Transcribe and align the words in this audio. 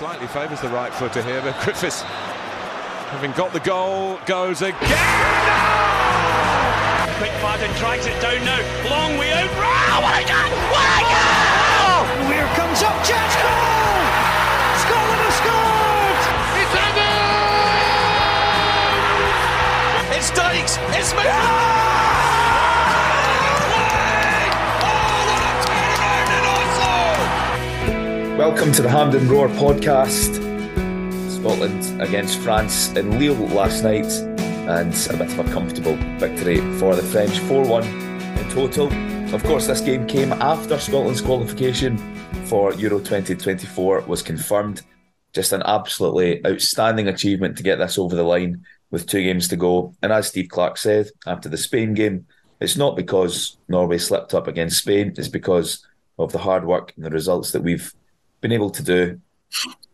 Slightly 0.00 0.26
favours 0.28 0.58
the 0.62 0.68
right 0.70 0.94
footer 0.94 1.20
here, 1.20 1.42
but 1.42 1.54
Griffiths, 1.62 2.00
having 3.12 3.32
got 3.32 3.52
the 3.52 3.60
goal, 3.60 4.18
goes 4.24 4.62
again. 4.62 4.80
Oh! 4.80 4.88
Quick 7.18 7.36
Martin 7.42 7.68
drags 7.76 8.06
it 8.06 8.18
down 8.22 8.42
now. 8.42 8.56
Long 8.88 9.18
way 9.18 9.30
out. 9.30 9.50
Oh, 9.52 10.00
what 10.00 10.16
a 10.16 10.24
goal! 10.24 10.56
What 10.72 10.88
a 10.88 11.04
goal! 11.04 11.20
Oh! 11.84 12.08
Here 12.32 12.48
comes 12.56 12.80
up 12.80 12.96
Jets 13.04 13.36
goal! 13.44 14.00
Scotland 14.80 15.20
has 15.20 15.36
scored! 15.36 16.16
It's 16.56 16.72
Evan! 16.80 17.20
It's 20.16 20.32
Dykes! 20.32 20.80
It's 20.96 21.12
McGrath! 21.12 22.49
Welcome 28.40 28.72
to 28.72 28.80
the 28.80 28.88
Hampden 28.88 29.28
Roar 29.28 29.48
podcast. 29.48 30.36
Scotland 31.30 32.00
against 32.00 32.38
France 32.38 32.88
in 32.92 33.18
Lille 33.18 33.34
last 33.48 33.84
night, 33.84 34.06
and 34.06 34.94
a 35.10 35.16
bit 35.18 35.38
of 35.38 35.46
a 35.46 35.52
comfortable 35.52 35.94
victory 36.18 36.56
for 36.78 36.96
the 36.96 37.02
French 37.02 37.38
4 37.40 37.66
1 37.66 37.84
in 37.84 38.48
total. 38.48 38.90
Of 39.34 39.44
course, 39.44 39.66
this 39.66 39.82
game 39.82 40.06
came 40.06 40.32
after 40.32 40.78
Scotland's 40.78 41.20
qualification 41.20 41.98
for 42.46 42.72
Euro 42.76 42.98
2024 43.00 44.00
was 44.06 44.22
confirmed. 44.22 44.80
Just 45.34 45.52
an 45.52 45.62
absolutely 45.66 46.42
outstanding 46.46 47.08
achievement 47.08 47.58
to 47.58 47.62
get 47.62 47.76
this 47.76 47.98
over 47.98 48.16
the 48.16 48.22
line 48.22 48.64
with 48.90 49.06
two 49.06 49.22
games 49.22 49.48
to 49.48 49.56
go. 49.56 49.94
And 50.00 50.12
as 50.14 50.28
Steve 50.28 50.48
Clarke 50.48 50.78
said 50.78 51.10
after 51.26 51.50
the 51.50 51.58
Spain 51.58 51.92
game, 51.92 52.24
it's 52.58 52.78
not 52.78 52.96
because 52.96 53.58
Norway 53.68 53.98
slipped 53.98 54.32
up 54.32 54.48
against 54.48 54.78
Spain, 54.78 55.12
it's 55.18 55.28
because 55.28 55.86
of 56.18 56.32
the 56.32 56.38
hard 56.38 56.64
work 56.64 56.94
and 56.96 57.04
the 57.04 57.10
results 57.10 57.52
that 57.52 57.62
we've 57.62 57.92
been 58.40 58.52
able 58.52 58.70
to 58.70 58.82
do 58.82 59.20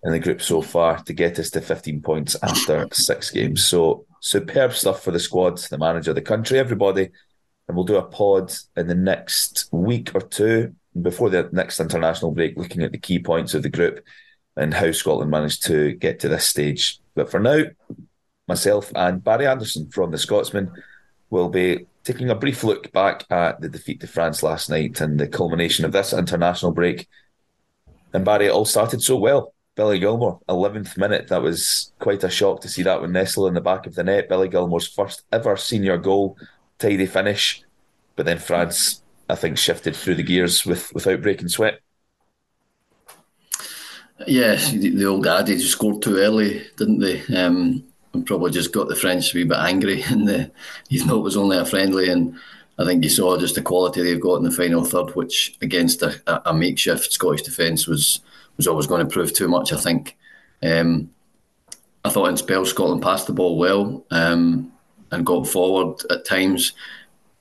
in 0.03 0.13
the 0.13 0.19
group 0.19 0.43
so 0.43 0.63
far 0.63 1.03
to 1.03 1.13
get 1.13 1.39
us 1.39 1.51
to 1.51 1.61
15 1.61 2.03
points 2.03 2.37
after 2.43 2.87
six 2.93 3.31
games. 3.31 3.65
So 3.65 4.07
superb 4.21 4.73
stuff 4.73 5.03
for 5.03 5.11
the 5.11 5.19
squad, 5.19 5.59
the 5.59 5.79
manager, 5.79 6.13
the 6.13 6.23
country, 6.23 6.59
everybody. 6.59 7.11
And 7.69 7.77
we'll 7.77 7.85
do 7.85 7.97
a 7.97 8.03
pod 8.03 8.53
in 8.77 8.87
the 8.87 8.95
next 8.95 9.69
week 9.73 10.15
or 10.15 10.21
two 10.21 10.75
before 11.01 11.31
the 11.31 11.49
next 11.53 11.81
international 11.81 12.31
break, 12.31 12.57
looking 12.57 12.83
at 12.83 12.93
the 12.93 12.99
key 12.99 13.19
points 13.19 13.55
of 13.55 13.63
the 13.63 13.69
group 13.69 14.05
and 14.57 14.73
how 14.73 14.91
Scotland 14.93 15.31
managed 15.31 15.65
to 15.65 15.93
get 15.95 16.21
to 16.21 16.29
this 16.29 16.47
stage. 16.47 17.01
But 17.15 17.31
for 17.31 17.41
now, 17.41 17.65
myself 18.47 18.93
and 18.95 19.23
Barry 19.23 19.47
Anderson 19.47 19.91
from 19.91 20.11
the 20.11 20.19
Scotsman 20.19 20.71
will 21.31 21.49
be 21.49 21.87
taking 22.05 22.31
a 22.31 22.35
brief 22.37 22.63
look 22.63 22.93
back 22.93 23.25
at 23.31 23.61
the 23.61 23.69
defeat 23.69 24.01
to 24.01 24.07
France 24.07 24.43
last 24.43 24.71
night 24.71 25.01
and 25.01 25.19
the 25.19 25.27
culmination 25.27 25.85
of 25.85 25.93
this 25.93 26.13
international 26.13 26.73
break. 26.73 27.09
And 28.17 28.25
Barry, 28.25 28.47
it 28.47 28.51
all 28.51 28.65
started 28.65 29.03
so 29.03 29.17
well. 29.17 29.53
Billy 29.75 29.99
Gilmour, 29.99 30.41
11th 30.49 30.97
minute. 30.97 31.29
That 31.29 31.43
was 31.43 31.93
quite 31.99 32.25
a 32.25 32.31
shock 32.31 32.63
to 32.63 32.69
see 32.69 32.83
that 32.83 33.03
one 33.03 33.13
nestle 33.13 33.47
in 33.47 33.53
the 33.53 33.61
back 33.61 33.87
of 33.87 33.95
the 33.95 34.03
net. 34.03 34.31
Billy 34.31 34.49
Gilmour's 34.49 34.89
first 34.89 35.25
ever 35.31 35.55
senior 35.59 35.99
goal, 35.99 36.39
tidy 36.79 37.05
finish. 37.05 37.63
But 38.17 38.25
then 38.25 38.39
France, 38.39 39.03
I 39.29 39.35
think, 39.35 39.59
shifted 39.59 39.95
through 39.95 40.15
the 40.15 40.23
gears 40.23 40.65
with 40.65 40.95
without 40.95 41.21
breaking 41.21 41.51
sweat. 41.51 41.81
Yes, 44.27 44.73
the, 44.73 44.89
the 44.89 45.05
old 45.05 45.27
adage 45.27 45.69
scored 45.69 46.01
too 46.01 46.17
early, 46.17 46.63
didn't 46.79 47.01
they? 47.01 47.21
Um, 47.37 47.85
and 48.15 48.25
probably 48.25 48.51
just 48.51 48.73
got 48.73 48.89
the 48.89 48.97
French 48.97 49.35
a 49.35 49.37
wee 49.37 49.45
bit 49.45 49.59
angry, 49.59 50.03
and 50.09 50.27
the, 50.27 50.51
even 50.89 51.09
though 51.09 51.19
it 51.19 51.23
was 51.23 51.37
only 51.37 51.59
a 51.59 51.67
friendly. 51.67 52.09
And 52.09 52.39
I 52.79 52.85
think 52.85 53.03
you 53.03 53.11
saw 53.11 53.39
just 53.39 53.55
the 53.55 53.63
quality 53.63 54.03
they've 54.03 54.21
got 54.21 54.37
in 54.37 54.45
the 54.45 54.51
final 54.51 54.85
third, 54.85 55.15
which 55.17 55.57
against 55.63 56.03
a, 56.03 56.21
a 56.49 56.53
makeshift 56.53 57.13
Scottish 57.13 57.43
defence 57.43 57.87
was 57.87 58.21
was 58.57 58.67
always 58.67 58.87
going 58.87 59.07
to 59.07 59.13
prove 59.13 59.33
too 59.33 59.49
much. 59.49 59.73
I 59.73 59.77
think. 59.77 60.17
Um, 60.63 61.11
I 62.07 62.09
thought 62.09 62.29
in 62.29 62.37
spells 62.37 62.71
Scotland 62.71 63.03
passed 63.03 63.27
the 63.27 63.33
ball 63.33 63.59
well 63.59 64.05
um, 64.13 64.73
and 65.11 65.27
got 65.27 65.49
forward 65.49 66.01
at 66.09 66.25
times, 66.25 66.73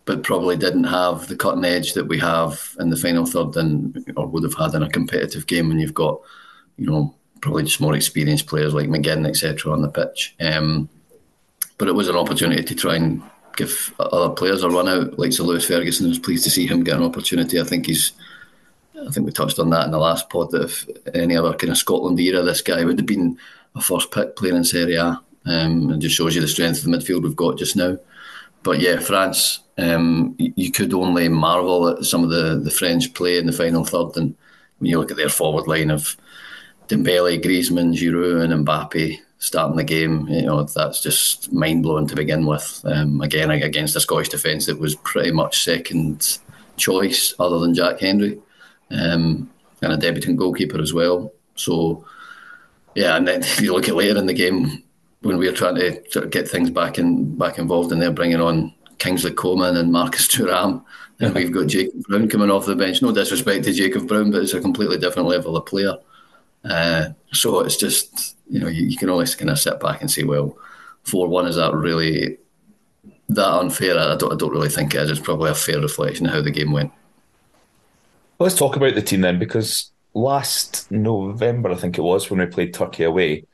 but 0.06 0.23
probably 0.23 0.57
didn't 0.57 0.85
have 0.85 1.28
the 1.28 1.35
cutting 1.35 1.63
edge 1.63 1.94
that 1.94 2.07
we 2.07 2.17
have 2.19 2.75
in 2.79 2.90
the 2.90 2.97
final 2.97 3.28
third 3.28 3.56
and 3.57 4.03
or 4.17 4.25
would 4.25 4.44
have 4.44 4.56
had 4.56 4.73
in 4.73 4.81
a 4.81 4.90
competitive 4.90 5.46
game 5.46 5.67
when 5.67 5.78
you've 5.78 5.94
got, 5.94 6.19
you 6.78 6.90
know, 6.90 7.13
probably 7.41 7.62
just 7.62 7.79
more 7.79 7.96
experienced 7.96 8.47
players 8.47 8.73
like 8.73 8.90
McGinn, 8.90 9.28
etc., 9.28 9.72
on 9.72 9.84
the 9.84 9.88
pitch. 9.88 10.35
Um, 10.40 10.90
but 11.78 11.88
it 11.88 11.94
was 11.94 12.09
an 12.09 12.16
opportunity 12.16 12.63
to 12.63 12.73
try 12.73 12.96
and 12.96 13.22
give 13.55 13.93
other 13.99 14.33
players 14.33 14.63
a 14.63 14.69
run 14.69 14.88
out, 14.88 15.17
like 15.17 15.33
Sir 15.33 15.43
Lewis 15.43 15.67
Ferguson. 15.67 16.05
I 16.05 16.09
was 16.09 16.19
pleased 16.19 16.43
to 16.45 16.49
see 16.49 16.67
him 16.67 16.83
get 16.83 16.97
an 16.97 17.03
opportunity. 17.03 17.59
I 17.59 17.63
think 17.63 17.85
he's, 17.85 18.13
I 18.95 19.11
think 19.11 19.25
we 19.25 19.31
touched 19.31 19.59
on 19.59 19.69
that 19.71 19.85
in 19.85 19.91
the 19.91 19.97
last 19.97 20.29
pod 20.29 20.51
that 20.51 20.63
if 20.63 20.88
any 21.13 21.35
other 21.35 21.53
kind 21.53 21.71
of 21.71 21.77
Scotland 21.77 22.19
era, 22.19 22.41
this 22.41 22.61
guy 22.61 22.83
would 22.83 22.99
have 22.99 23.05
been 23.05 23.38
a 23.75 23.81
first 23.81 24.11
pick 24.11 24.35
playing 24.35 24.55
in 24.55 24.63
Serie 24.63 24.95
A. 24.95 25.21
Um, 25.45 25.91
it 25.91 25.99
just 25.99 26.16
shows 26.16 26.35
you 26.35 26.41
the 26.41 26.47
strength 26.47 26.79
of 26.79 26.91
the 26.91 26.97
midfield 26.97 27.23
we've 27.23 27.35
got 27.35 27.57
just 27.57 27.75
now. 27.75 27.97
But 28.63 28.79
yeah, 28.79 28.99
France, 28.99 29.59
um, 29.77 30.35
you 30.37 30.72
could 30.72 30.93
only 30.93 31.29
marvel 31.29 31.89
at 31.89 32.05
some 32.05 32.23
of 32.23 32.31
the, 32.31 32.59
the 32.63 32.72
French 32.72 33.13
play 33.13 33.37
in 33.37 33.45
the 33.45 33.51
final 33.51 33.85
third. 33.85 34.17
And 34.17 34.35
when 34.79 34.89
you 34.89 34.99
look 34.99 35.11
at 35.11 35.17
their 35.17 35.29
forward 35.29 35.67
line 35.67 35.91
of 35.91 36.17
Dembele, 36.87 37.43
Griezmann, 37.43 37.93
Giroud, 37.93 38.43
and 38.43 38.66
Mbappe 38.66 39.19
starting 39.40 39.78
the 39.78 39.84
game, 39.84 40.28
you 40.28 40.43
know 40.43 40.64
that's 40.64 41.02
just 41.02 41.52
mind 41.52 41.84
blowing 41.84 42.08
to 42.08 42.16
begin 42.16 42.46
with. 42.46 42.82
Um, 42.85 43.22
again, 43.22 43.52
against 43.52 43.96
a 43.96 43.99
Scottish 43.99 44.29
defence 44.29 44.66
that 44.66 44.79
was 44.79 44.96
pretty 44.96 45.32
much 45.32 45.64
second 45.64 46.40
choice, 46.78 47.34
other 47.40 47.59
than 47.59 47.73
Jack 47.73 47.99
Hendry, 47.99 48.40
um, 48.91 49.49
and 49.82 49.93
a 49.93 49.97
debutant 49.97 50.37
goalkeeper 50.37 50.79
as 50.79 50.93
well. 50.93 51.32
So, 51.55 52.05
yeah, 52.96 53.16
and 53.16 53.28
then 53.28 53.41
if 53.41 53.61
you 53.61 53.73
look 53.73 53.87
at 53.87 53.96
later 53.96 54.17
in 54.17 54.26
the 54.26 54.34
game 54.34 54.84
when 55.22 55.37
we 55.37 55.47
were 55.47 55.55
trying 55.55 55.76
to 55.76 56.11
sort 56.11 56.26
of 56.26 56.32
get 56.32 56.47
things 56.47 56.70
back 56.70 56.97
in 56.97 57.35
back 57.37 57.58
involved, 57.58 57.91
and 57.91 58.02
they're 58.02 58.11
bringing 58.11 58.41
on 58.41 58.73
Kingsley 58.97 59.32
Coman 59.32 59.78
and 59.78 59.91
Marcus 59.91 60.28
Thuram. 60.35 60.84
And 61.20 61.34
we've 61.34 61.52
got 61.52 61.67
Jacob 61.67 62.03
Brown 62.03 62.28
coming 62.28 62.52
off 62.52 62.66
the 62.66 62.76
bench. 62.76 63.02
No 63.02 63.14
disrespect 63.14 63.64
to 63.64 63.73
Jacob 63.73 64.08
Brown, 64.08 64.32
but 64.32 64.43
it's 64.43 64.53
a 64.53 64.59
completely 64.59 64.97
different 64.97 65.29
level 65.29 65.55
of 65.55 65.66
player. 65.66 65.96
Uh, 66.66 67.09
so 67.32 67.61
it's 67.61 67.78
just 67.78 68.34
you 68.50 68.59
know 68.59 68.68
you, 68.68 68.86
you, 68.86 68.97
can 68.97 69.09
always 69.09 69.36
kind 69.36 69.50
of 69.50 69.59
sit 69.59 69.80
back 69.80 70.02
and 70.02 70.09
say, 70.09 70.24
well, 70.24 70.58
four 71.03 71.28
one 71.28 71.47
is 71.47 71.56
that 71.56 71.74
really 71.74 72.38
that 73.30 73.59
unfair? 73.59 73.97
I 73.97 74.16
don't, 74.16 74.34
I 74.34 74.36
don't 74.36 74.52
really 74.52 74.70
think 74.70 74.94
it 74.94 75.02
is. 75.02 75.12
It's 75.12 75.20
probably 75.20 75.52
a 75.52 75.56
fair 75.56 75.80
reflection 75.80 76.28
of 76.28 76.34
how 76.34 76.42
the 76.42 76.52
game 76.52 76.72
went. 76.72 76.92
Well, 78.38 78.47
let's 78.47 78.58
talk 78.58 78.76
about 78.76 78.96
the 78.96 79.02
team 79.02 79.22
then, 79.22 79.40
because 79.40 79.92
last 80.14 80.92
November 80.92 81.72
I 81.72 81.76
think 81.76 81.97
it 81.97 82.02
was 82.02 82.30
when 82.30 82.40
we 82.40 82.46
played 82.47 82.74
Turkey 82.74 83.03
away, 83.03 83.46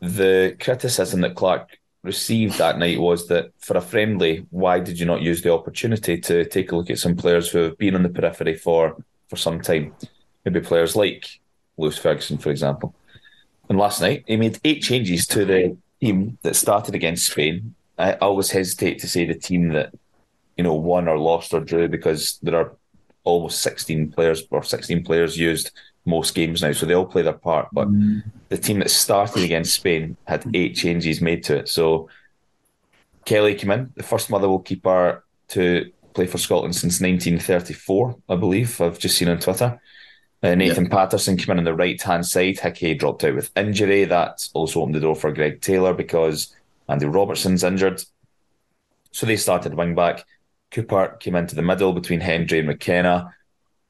the 0.00 0.56
criticism 0.60 1.20
that 1.22 1.34
Clarke 1.34 1.78
received 2.02 2.58
that 2.58 2.78
night 2.78 3.00
was 3.00 3.26
that 3.28 3.50
for 3.58 3.76
a 3.76 3.80
friendly, 3.80 4.46
why 4.50 4.78
did 4.78 4.98
you 4.98 5.06
not 5.06 5.20
use 5.20 5.42
the 5.42 5.52
opportunity 5.52 6.18
to 6.18 6.44
take 6.44 6.70
a 6.70 6.76
look 6.76 6.90
at 6.90 6.98
some 6.98 7.16
players 7.16 7.50
who 7.50 7.58
have 7.58 7.78
been 7.78 7.94
on 7.94 8.02
the 8.02 8.08
periphery 8.08 8.54
for, 8.54 8.96
for 9.28 9.36
some 9.36 9.60
time? 9.60 9.94
Maybe 10.44 10.60
players 10.60 10.94
like 10.94 11.40
Lewis 11.76 11.98
Ferguson, 11.98 12.38
for 12.38 12.50
example. 12.50 12.94
And 13.68 13.78
last 13.78 14.00
night, 14.00 14.24
he 14.26 14.36
made 14.36 14.58
eight 14.64 14.82
changes 14.82 15.26
to 15.28 15.44
the 15.44 15.76
team 16.00 16.38
that 16.42 16.56
started 16.56 16.94
against 16.94 17.30
Spain. 17.30 17.74
I 17.98 18.14
always 18.14 18.50
hesitate 18.50 18.98
to 19.00 19.08
say 19.08 19.26
the 19.26 19.34
team 19.34 19.70
that, 19.70 19.92
you 20.56 20.64
know, 20.64 20.74
won 20.74 21.08
or 21.08 21.18
lost 21.18 21.52
or 21.52 21.60
drew 21.60 21.88
because 21.88 22.38
there 22.42 22.56
are 22.56 22.72
almost 23.24 23.60
16 23.60 24.12
players 24.12 24.42
or 24.50 24.62
16 24.62 25.04
players 25.04 25.36
used 25.36 25.70
most 26.06 26.34
games 26.34 26.62
now, 26.62 26.72
so 26.72 26.86
they 26.86 26.94
all 26.94 27.06
play 27.06 27.22
their 27.22 27.34
part. 27.34 27.68
But 27.72 27.88
mm. 27.88 28.22
the 28.48 28.56
team 28.56 28.78
that 28.78 28.90
started 28.90 29.42
against 29.42 29.74
Spain 29.74 30.16
had 30.26 30.44
eight 30.54 30.74
changes 30.74 31.20
made 31.20 31.44
to 31.44 31.58
it. 31.58 31.68
So 31.68 32.08
Kelly 33.26 33.54
came 33.54 33.70
in, 33.70 33.92
the 33.94 34.02
first 34.02 34.30
Motherwell 34.30 34.60
keeper 34.60 35.24
to 35.48 35.92
play 36.14 36.26
for 36.26 36.38
Scotland 36.38 36.74
since 36.74 37.00
1934, 37.00 38.16
I 38.28 38.36
believe. 38.36 38.80
I've 38.80 38.98
just 38.98 39.18
seen 39.18 39.28
on 39.28 39.38
Twitter. 39.38 39.78
Uh, 40.42 40.54
Nathan 40.54 40.84
yeah. 40.84 40.90
Patterson 40.90 41.36
came 41.36 41.52
in 41.52 41.58
on 41.58 41.64
the 41.64 41.74
right 41.74 42.00
hand 42.00 42.24
side. 42.24 42.60
Hickey 42.60 42.94
dropped 42.94 43.24
out 43.24 43.34
with 43.34 43.50
injury. 43.56 44.04
That's 44.04 44.50
also 44.54 44.80
opened 44.80 44.94
the 44.94 45.00
door 45.00 45.16
for 45.16 45.32
Greg 45.32 45.60
Taylor 45.60 45.92
because 45.94 46.54
Andy 46.88 47.06
Robertson's 47.06 47.64
injured. 47.64 48.02
So 49.10 49.26
they 49.26 49.36
started 49.36 49.74
wing 49.74 49.94
back. 49.94 50.24
Cooper 50.70 51.16
came 51.18 51.34
into 51.34 51.56
the 51.56 51.62
middle 51.62 51.92
between 51.92 52.20
Hendry 52.20 52.58
and 52.58 52.68
McKenna. 52.68 53.34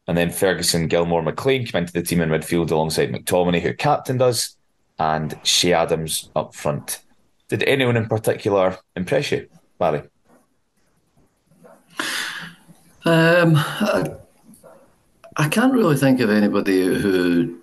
And 0.06 0.16
then 0.16 0.30
Ferguson, 0.30 0.88
Gilmour, 0.88 1.22
McLean 1.22 1.66
came 1.66 1.82
into 1.82 1.92
the 1.92 2.02
team 2.02 2.22
in 2.22 2.30
midfield 2.30 2.70
alongside 2.70 3.12
McTominay, 3.12 3.60
who 3.60 3.74
captained 3.74 4.22
us, 4.22 4.56
and 4.98 5.38
Che 5.42 5.74
Adams 5.74 6.30
up 6.34 6.54
front. 6.54 7.00
Did 7.48 7.62
anyone 7.64 7.96
in 7.96 8.06
particular 8.06 8.78
impress 8.96 9.32
you, 9.32 9.48
Barry? 9.78 10.02
Um, 13.04 13.54
I, 13.56 14.16
I 15.38 15.48
can't 15.48 15.72
really 15.72 15.96
think 15.96 16.18
of 16.18 16.30
anybody 16.30 16.84
who 16.84 17.60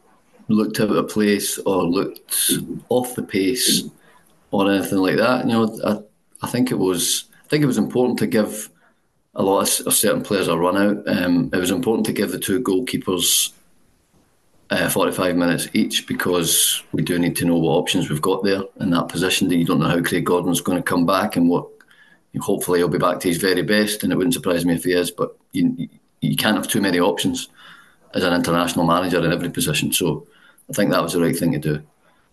looked 0.48 0.80
out 0.80 0.92
of 0.92 1.10
place 1.10 1.58
or 1.60 1.84
looked 1.84 2.54
off 2.88 3.16
the 3.16 3.24
pace 3.24 3.84
or 4.52 4.72
anything 4.72 5.00
like 5.00 5.18
that. 5.18 5.46
You 5.46 5.52
know, 5.52 5.80
I, 5.86 6.46
I 6.46 6.50
think 6.50 6.72
it 6.72 6.80
was 6.80 7.26
I 7.44 7.48
think 7.50 7.64
it 7.64 7.68
was 7.68 7.78
important 7.78 8.18
to 8.20 8.28
give 8.28 8.70
a 9.36 9.44
lot 9.44 9.80
of, 9.82 9.88
of 9.88 9.94
certain 9.94 10.24
players 10.24 10.48
a 10.48 10.58
run 10.58 10.78
out. 10.78 11.04
Um, 11.06 11.50
it 11.52 11.58
was 11.58 11.70
important 11.70 12.06
to 12.06 12.14
give 12.14 12.32
the 12.32 12.40
two 12.40 12.62
goalkeepers 12.62 13.52
uh, 14.70 14.90
45 14.90 15.36
minutes 15.36 15.68
each 15.74 16.08
because 16.08 16.82
we 16.94 17.04
do 17.04 17.20
need 17.20 17.36
to 17.36 17.46
know 17.46 17.58
what 17.58 17.78
options 17.78 18.10
we've 18.10 18.22
got 18.22 18.42
there 18.46 18.62
in 18.80 18.90
that 18.92 19.10
position. 19.10 19.50
That 19.50 19.58
you 19.58 19.66
don't 19.66 19.80
know 19.80 19.90
how 19.90 20.02
Craig 20.02 20.26
Gordon's 20.26 20.62
going 20.62 20.78
to 20.78 20.84
come 20.84 21.06
back 21.06 21.36
and 21.36 21.50
what. 21.50 21.68
Hopefully, 22.42 22.80
he'll 22.80 22.90
be 22.90 22.98
back 22.98 23.22
to 23.22 23.30
his 23.30 23.38
very 23.38 23.62
best, 23.62 24.04
and 24.04 24.12
it 24.12 24.18
wouldn't 24.18 24.34
surprise 24.34 24.66
me 24.66 24.74
if 24.74 24.84
he 24.84 24.92
is. 24.92 25.10
But 25.10 25.38
you 25.54 25.88
you 26.20 26.36
can't 26.36 26.58
have 26.58 26.68
too 26.68 26.82
many 26.82 27.00
options 27.00 27.48
as 28.14 28.24
an 28.24 28.34
international 28.34 28.86
manager 28.86 29.24
in 29.24 29.32
every 29.32 29.50
position. 29.50 29.92
So 29.92 30.28
I 30.70 30.74
think 30.74 30.92
that 30.92 31.04
was 31.04 31.14
the 31.14 31.22
right 31.22 31.36
thing 31.36 31.52
to 31.54 31.60
do. 31.60 31.84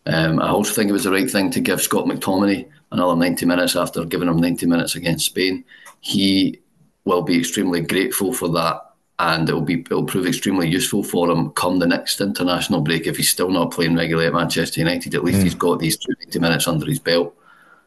Um, 0.06 0.40
I 0.40 0.48
also 0.48 0.72
think 0.72 0.90
it 0.90 0.94
was 0.94 1.04
the 1.04 1.12
right 1.12 1.30
thing 1.30 1.50
to 1.52 1.60
give 1.60 1.80
Scott 1.80 2.06
McTominay 2.06 2.68
another 2.90 3.16
90 3.16 3.46
minutes 3.46 3.76
after 3.76 4.04
giving 4.04 4.28
him 4.28 4.38
90 4.38 4.66
minutes 4.66 4.94
against 4.96 5.26
Spain. 5.26 5.64
He 6.00 6.60
will 7.04 7.22
be 7.22 7.38
extremely 7.38 7.80
grateful 7.80 8.32
for 8.32 8.48
that, 8.48 8.80
and 9.18 9.48
it 9.48 9.52
will 9.52 9.60
be 9.60 9.80
it 9.80 9.90
will 9.90 10.04
prove 10.04 10.26
extremely 10.26 10.68
useful 10.68 11.04
for 11.04 11.30
him 11.30 11.50
come 11.50 11.78
the 11.78 11.86
next 11.86 12.20
international 12.20 12.80
break 12.80 13.06
if 13.06 13.16
he's 13.16 13.30
still 13.30 13.50
not 13.50 13.70
playing 13.70 13.94
regularly 13.94 14.26
at 14.26 14.34
Manchester 14.34 14.80
United. 14.80 15.14
At 15.14 15.24
least 15.24 15.40
mm. 15.40 15.44
he's 15.44 15.54
got 15.54 15.78
these 15.78 15.96
20 15.96 16.38
minutes 16.40 16.66
under 16.66 16.86
his 16.86 16.98
belt 16.98 17.36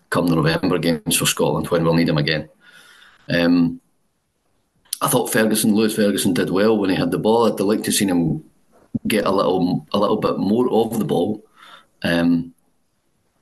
come 0.09 0.27
the 0.27 0.35
November 0.35 0.77
games 0.79 1.17
for 1.17 1.25
Scotland 1.25 1.67
when 1.67 1.83
we'll 1.83 1.93
need 1.93 2.09
him 2.09 2.17
again. 2.17 2.47
Um, 3.29 3.81
I 5.05 5.07
thought 5.07 5.31
Ferguson, 5.31 5.75
Lewis 5.75 5.95
Ferguson, 5.95 6.33
did 6.33 6.49
well 6.49 6.75
when 6.79 6.89
he 6.89 6.95
had 6.95 7.11
the 7.11 7.19
ball. 7.19 7.45
I'd 7.45 7.59
like 7.59 7.83
to 7.83 7.91
see 7.91 8.07
him 8.07 8.43
get 9.07 9.27
a 9.27 9.31
little 9.31 9.85
a 9.93 9.99
little 9.99 10.17
bit 10.17 10.39
more 10.39 10.67
of 10.67 10.97
the 10.97 11.05
ball. 11.05 11.45
Um, 12.01 12.55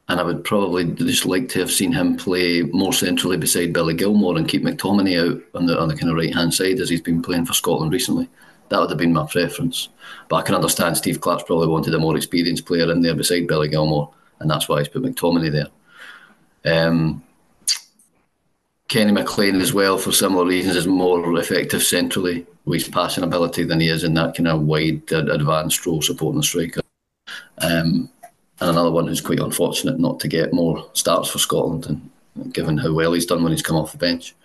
and 0.10 0.20
I 0.20 0.24
would 0.24 0.44
probably 0.44 0.84
just 0.84 1.26
like 1.26 1.48
to 1.50 1.60
have 1.60 1.72
seen 1.72 1.94
him 1.94 2.18
play 2.18 2.64
more 2.64 2.92
centrally 2.92 3.38
beside 3.38 3.72
Billy 3.72 3.94
Gilmour 3.94 4.36
and 4.36 4.46
keep 4.46 4.64
McTominay 4.64 5.18
out 5.36 5.42
on 5.56 5.66
the 5.66 5.80
on 5.80 5.88
the 5.88 5.96
kind 5.96 6.10
of 6.12 6.18
right 6.18 6.36
hand 6.36 6.54
side 6.54 6.80
as 6.82 6.90
he's 6.90 7.00
been 7.00 7.22
playing 7.22 7.46
for 7.46 7.54
Scotland 7.54 7.94
recently. 7.94 8.30
That 8.68 8.82
would 8.82 8.90
have 8.90 9.00
been 9.00 9.14
my 9.14 9.26
preference. 9.26 9.88
But 10.28 10.36
I 10.36 10.42
can 10.42 10.56
understand 10.56 10.98
Steve 10.98 11.22
Clarke's 11.22 11.44
probably 11.44 11.68
wanted 11.68 11.94
a 11.94 12.00
more 12.00 12.18
experienced 12.18 12.66
player 12.66 12.92
in 12.92 13.02
there 13.02 13.16
beside 13.16 13.48
Billy 13.48 13.70
Gilmour, 13.70 14.12
and 14.42 14.52
that's 14.52 14.68
why 14.68 14.80
he's 14.80 14.90
put 14.90 15.04
McTominay 15.04 15.50
there. 15.50 16.88
Um, 16.88 17.24
Kenny 18.94 19.12
McLean 19.12 19.60
as 19.60 19.74
well, 19.74 19.98
for 19.98 20.12
similar 20.12 20.46
reasons, 20.46 20.76
is 20.76 20.86
more 20.86 21.40
effective 21.40 21.82
centrally 21.82 22.46
with 22.66 22.84
his 22.84 22.88
passing 22.88 23.24
ability 23.24 23.64
than 23.64 23.80
he 23.80 23.88
is 23.88 24.04
in 24.04 24.14
that 24.14 24.36
kind 24.36 24.48
of 24.48 24.62
wide 24.62 25.12
advanced 25.12 25.84
role 25.88 26.00
supporting 26.00 26.38
the 26.38 26.44
striker. 26.44 26.82
Um, 27.58 28.08
and 28.62 28.70
another 28.70 28.92
one 28.92 29.08
who's 29.08 29.20
quite 29.20 29.40
unfortunate 29.40 30.00
not 30.00 30.20
to 30.20 30.28
get 30.28 30.54
more 30.54 30.88
starts 30.94 31.32
for 31.32 31.40
Scotland, 31.40 31.88
and 31.88 32.54
given 32.54 32.78
how 32.78 32.94
well 32.94 33.14
he's 33.14 33.26
done 33.26 33.42
when 33.42 33.52
he's 33.52 33.64
come 33.64 33.78
off 33.78 33.94
the 33.94 33.98
bench. 33.98 34.36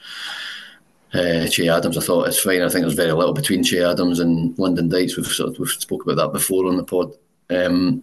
Uh, 1.13 1.47
che 1.47 1.69
Adams, 1.69 1.99
I 1.99 2.01
thought 2.01 2.29
it's 2.29 2.41
fine. 2.41 2.63
I 2.63 2.71
think 2.71 2.85
there's 2.85 2.95
very 2.95 3.13
little 3.13 3.35
between 3.35 3.63
Che 3.63 3.83
Adams 3.83 4.19
and 4.19 4.59
Lyndon 4.59 4.89
Dykes. 4.89 5.19
We've 5.19 5.27
sort 5.27 5.51
of, 5.51 5.59
we've 5.59 5.69
spoke 5.69 6.05
about 6.05 6.17
that 6.17 6.33
before 6.33 6.65
on 6.69 6.79
the 6.79 6.85
pod. 6.85 7.13
Um, 7.51 8.03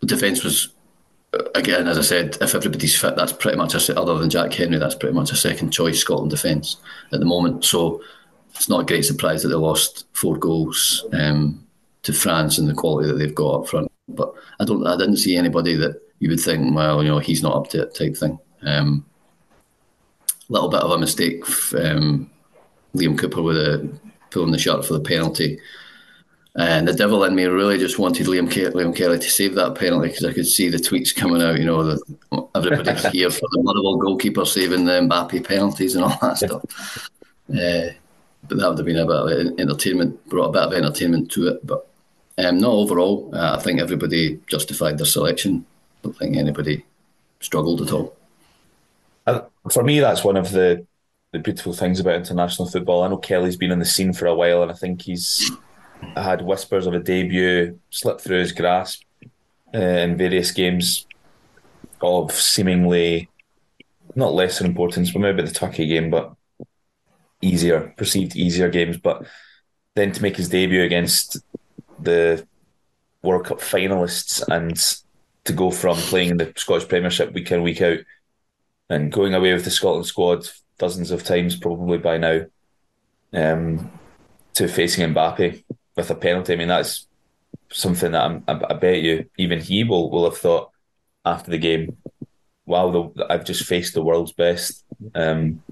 the 0.00 0.06
defence 0.06 0.42
was 0.42 0.70
again, 1.54 1.88
as 1.88 1.98
I 1.98 2.02
said, 2.02 2.36
if 2.40 2.54
everybody's 2.54 2.98
fit, 2.98 3.16
that's 3.16 3.32
pretty 3.32 3.56
much 3.56 3.74
a, 3.74 3.98
other 4.00 4.18
than 4.18 4.30
Jack 4.30 4.52
Hendry, 4.52 4.78
that's 4.78 4.94
pretty 4.94 5.14
much 5.14 5.32
a 5.32 5.36
second 5.36 5.70
choice 5.70 6.00
Scotland 6.00 6.30
defence 6.30 6.76
at 7.12 7.20
the 7.20 7.26
moment. 7.26 7.64
So 7.64 8.02
it's 8.54 8.68
not 8.68 8.80
a 8.80 8.84
great 8.84 9.04
surprise 9.04 9.42
that 9.42 9.48
they 9.48 9.54
lost 9.54 10.06
four 10.12 10.36
goals 10.36 11.04
um, 11.12 11.66
to 12.02 12.12
France 12.12 12.58
and 12.58 12.68
the 12.68 12.74
quality 12.74 13.08
that 13.08 13.14
they've 13.18 13.34
got 13.34 13.60
up 13.60 13.68
front. 13.68 13.90
But 14.08 14.32
I 14.60 14.64
don't, 14.64 14.86
I 14.86 14.96
didn't 14.96 15.18
see 15.18 15.36
anybody 15.36 15.74
that 15.76 16.00
you 16.20 16.30
would 16.30 16.40
think, 16.40 16.74
well, 16.74 17.02
you 17.02 17.08
know, 17.08 17.18
he's 17.18 17.42
not 17.42 17.56
up 17.56 17.68
to 17.70 17.82
it 17.82 17.94
type 17.94 18.16
thing. 18.16 18.38
A 18.62 18.78
um, 18.78 19.04
little 20.48 20.68
bit 20.68 20.80
of 20.80 20.90
a 20.90 20.98
mistake. 20.98 21.44
Um, 21.74 22.30
Liam 22.94 23.18
Cooper 23.18 23.42
with 23.42 23.56
a 23.56 23.98
pulling 24.30 24.52
the 24.52 24.58
shirt 24.58 24.84
for 24.84 24.94
the 24.94 25.00
penalty. 25.00 25.58
And 26.58 26.88
the 26.88 26.94
devil 26.94 27.22
in 27.24 27.34
me 27.34 27.44
really 27.44 27.76
just 27.76 27.98
wanted 27.98 28.26
Liam, 28.26 28.48
Ke- 28.50 28.72
Liam 28.72 28.96
Kelly 28.96 29.18
to 29.18 29.30
save 29.30 29.54
that 29.56 29.74
penalty 29.74 30.08
because 30.08 30.24
I 30.24 30.32
could 30.32 30.46
see 30.46 30.70
the 30.70 30.78
tweets 30.78 31.14
coming 31.14 31.42
out. 31.42 31.58
You 31.58 31.66
know, 31.66 31.82
that 31.82 32.48
everybody's 32.54 33.04
here 33.06 33.28
for 33.28 33.46
the 33.52 33.62
Motherwell 33.62 33.96
goalkeeper 33.96 34.46
saving 34.46 34.86
the 34.86 34.92
Mbappe 34.92 35.46
penalties 35.46 35.94
and 35.94 36.04
all 36.04 36.18
that 36.22 36.38
stuff. 36.38 37.10
Uh, 37.50 37.92
but 38.48 38.58
that 38.58 38.68
would 38.68 38.78
have 38.78 38.86
been 38.86 38.96
a 38.96 39.06
bit 39.06 39.50
of 39.50 39.58
entertainment, 39.58 40.28
brought 40.28 40.48
a 40.48 40.52
bit 40.52 40.62
of 40.62 40.72
entertainment 40.72 41.30
to 41.32 41.48
it. 41.48 41.66
But 41.66 41.86
um, 42.38 42.58
no, 42.58 42.72
overall, 42.72 43.30
uh, 43.34 43.56
I 43.58 43.62
think 43.62 43.78
everybody 43.78 44.40
justified 44.46 44.96
their 44.96 45.06
selection. 45.06 45.66
I 46.00 46.04
don't 46.04 46.16
think 46.16 46.36
anybody 46.36 46.86
struggled 47.40 47.82
at 47.82 47.92
all. 47.92 48.16
Uh, 49.26 49.42
for 49.70 49.82
me, 49.82 50.00
that's 50.00 50.24
one 50.24 50.36
of 50.36 50.52
the 50.52 50.86
the 51.32 51.38
beautiful 51.38 51.74
things 51.74 52.00
about 52.00 52.14
international 52.14 52.68
football. 52.68 53.02
I 53.02 53.08
know 53.08 53.18
Kelly's 53.18 53.56
been 53.56 53.72
on 53.72 53.78
the 53.78 53.84
scene 53.84 54.14
for 54.14 54.26
a 54.26 54.34
while, 54.34 54.62
and 54.62 54.70
I 54.70 54.74
think 54.74 55.02
he's 55.02 55.50
had 56.14 56.42
whispers 56.42 56.86
of 56.86 56.94
a 56.94 57.00
debut 57.00 57.78
slip 57.90 58.20
through 58.20 58.40
his 58.40 58.52
grasp 58.52 59.02
uh, 59.74 59.78
in 59.78 60.16
various 60.16 60.50
games 60.50 61.06
of 62.00 62.32
seemingly 62.32 63.28
not 64.14 64.32
lesser 64.32 64.64
importance, 64.64 65.10
but 65.10 65.20
maybe 65.20 65.42
the 65.42 65.50
Turkey 65.50 65.86
game, 65.86 66.10
but 66.10 66.34
easier, 67.42 67.92
perceived 67.96 68.36
easier 68.36 68.68
games. 68.68 68.96
But 68.96 69.26
then 69.94 70.12
to 70.12 70.22
make 70.22 70.36
his 70.36 70.48
debut 70.48 70.82
against 70.82 71.38
the 71.98 72.46
World 73.22 73.46
Cup 73.46 73.58
finalists 73.58 74.42
and 74.48 74.76
to 75.44 75.52
go 75.52 75.70
from 75.70 75.96
playing 75.96 76.30
in 76.30 76.36
the 76.38 76.52
Scottish 76.56 76.88
Premiership 76.88 77.32
week 77.32 77.50
in, 77.50 77.62
week 77.62 77.82
out 77.82 77.98
and 78.88 79.12
going 79.12 79.34
away 79.34 79.52
with 79.52 79.64
the 79.64 79.70
Scotland 79.70 80.06
squad 80.06 80.48
dozens 80.78 81.10
of 81.10 81.24
times 81.24 81.56
probably 81.56 81.98
by 81.98 82.18
now 82.18 82.40
um, 83.32 83.90
to 84.54 84.68
facing 84.68 85.12
Mbappe 85.12 85.62
with 85.96 86.10
a 86.10 86.14
penalty. 86.14 86.52
I 86.52 86.56
mean, 86.56 86.68
that's 86.68 87.06
something 87.70 88.12
that 88.12 88.22
I'm, 88.22 88.44
I, 88.46 88.74
bet 88.74 89.02
you 89.02 89.28
even 89.38 89.60
he 89.60 89.84
will, 89.84 90.10
will 90.10 90.24
have 90.24 90.38
thought 90.38 90.70
after 91.24 91.50
the 91.50 91.58
game, 91.58 91.96
wow, 92.66 92.90
the, 92.90 93.26
I've 93.28 93.44
just 93.44 93.64
faced 93.64 93.94
the 93.94 94.02
world's 94.02 94.32
best 94.32 94.84
um, 95.14 95.62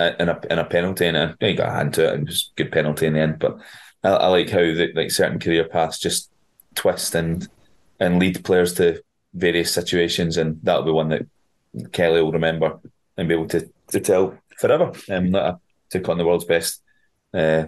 in, 0.00 0.28
a, 0.28 0.40
in 0.50 0.58
a 0.58 0.64
penalty. 0.64 1.06
And 1.06 1.16
a, 1.16 1.36
he 1.40 1.54
got 1.54 1.68
a 1.68 1.72
hand 1.72 1.94
to 1.94 2.08
it 2.08 2.14
and 2.14 2.28
a 2.28 2.32
good 2.56 2.72
penalty 2.72 3.06
in 3.06 3.12
the 3.12 3.20
end. 3.20 3.38
But 3.38 3.58
I, 4.02 4.10
I 4.10 4.26
like 4.28 4.50
how 4.50 4.60
the, 4.60 4.92
like 4.94 5.10
certain 5.10 5.38
career 5.38 5.64
paths 5.64 5.98
just 5.98 6.30
twist 6.74 7.14
and 7.14 7.48
and 8.00 8.18
lead 8.18 8.44
players 8.44 8.74
to 8.74 9.02
various 9.32 9.72
situations, 9.72 10.36
and 10.36 10.58
that'll 10.62 10.82
be 10.82 10.90
one 10.90 11.08
that 11.10 11.26
Kelly 11.92 12.20
will 12.20 12.32
remember 12.32 12.80
and 13.16 13.28
be 13.28 13.34
able 13.34 13.48
to, 13.48 13.70
to 13.88 14.00
tell 14.00 14.36
forever. 14.58 14.92
Um, 15.08 15.32
that 15.32 15.42
I 15.44 15.54
took 15.90 16.08
on 16.08 16.18
the 16.18 16.24
world's 16.24 16.44
best 16.44 16.82
uh, 17.32 17.66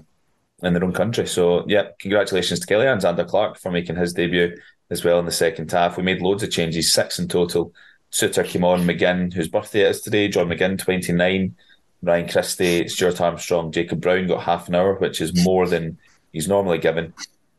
in 0.63 0.73
their 0.73 0.85
own 0.85 0.93
country. 0.93 1.27
So 1.27 1.65
yeah, 1.69 1.89
congratulations 1.99 2.61
to 2.61 2.67
Kelly 2.67 2.87
and 2.87 3.01
Zander 3.01 3.27
Clark 3.27 3.59
for 3.59 3.71
making 3.71 3.97
his 3.97 4.13
debut 4.13 4.57
as 4.91 5.05
well 5.05 5.19
in 5.19 5.27
the 5.27 5.33
second 5.33 5.71
half. 5.71 5.97
We 5.97 6.03
made 6.03 6.23
loads 6.23 6.43
of 6.43 6.51
changes, 6.51 6.93
six 6.93 7.19
in 7.19 7.29
total. 7.29 7.73
Souttar 8.13 8.47
came 8.47 8.65
on, 8.65 8.85
McGinn, 8.85 9.33
whose 9.33 9.49
birthday 9.49 9.81
it 9.81 9.91
is 9.91 10.01
today, 10.01 10.29
John 10.29 10.49
McGinn, 10.49 10.79
29, 10.79 11.57
Ryan 12.03 12.29
Christie, 12.29 12.89
Stuart 12.89 13.21
Armstrong, 13.21 13.73
Jacob 13.73 14.01
Brown 14.01 14.27
got 14.27 14.45
half 14.45 14.69
an 14.69 14.77
hour, 14.77 14.95
which 14.95 15.21
is 15.21 15.45
more 15.45 15.67
than 15.67 15.99
he's 16.33 16.49
normally 16.49 16.79
given. 16.79 17.13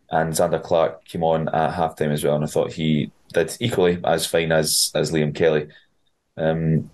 And 0.09 0.33
Zander 0.33 0.63
Clark 0.63 1.03
came 1.05 1.23
on 1.23 1.49
at 1.49 1.73
halftime 1.73 2.13
as 2.13 2.23
well, 2.23 2.35
and 2.35 2.45
I 2.45 2.47
thought 2.47 2.71
he 2.71 3.11
did 3.33 3.55
equally 3.59 3.99
as 4.05 4.25
fine 4.25 4.53
as 4.53 4.89
as 4.95 5.11
Liam 5.11 5.35
Kelly. 5.35 5.67
Um, 6.37 6.89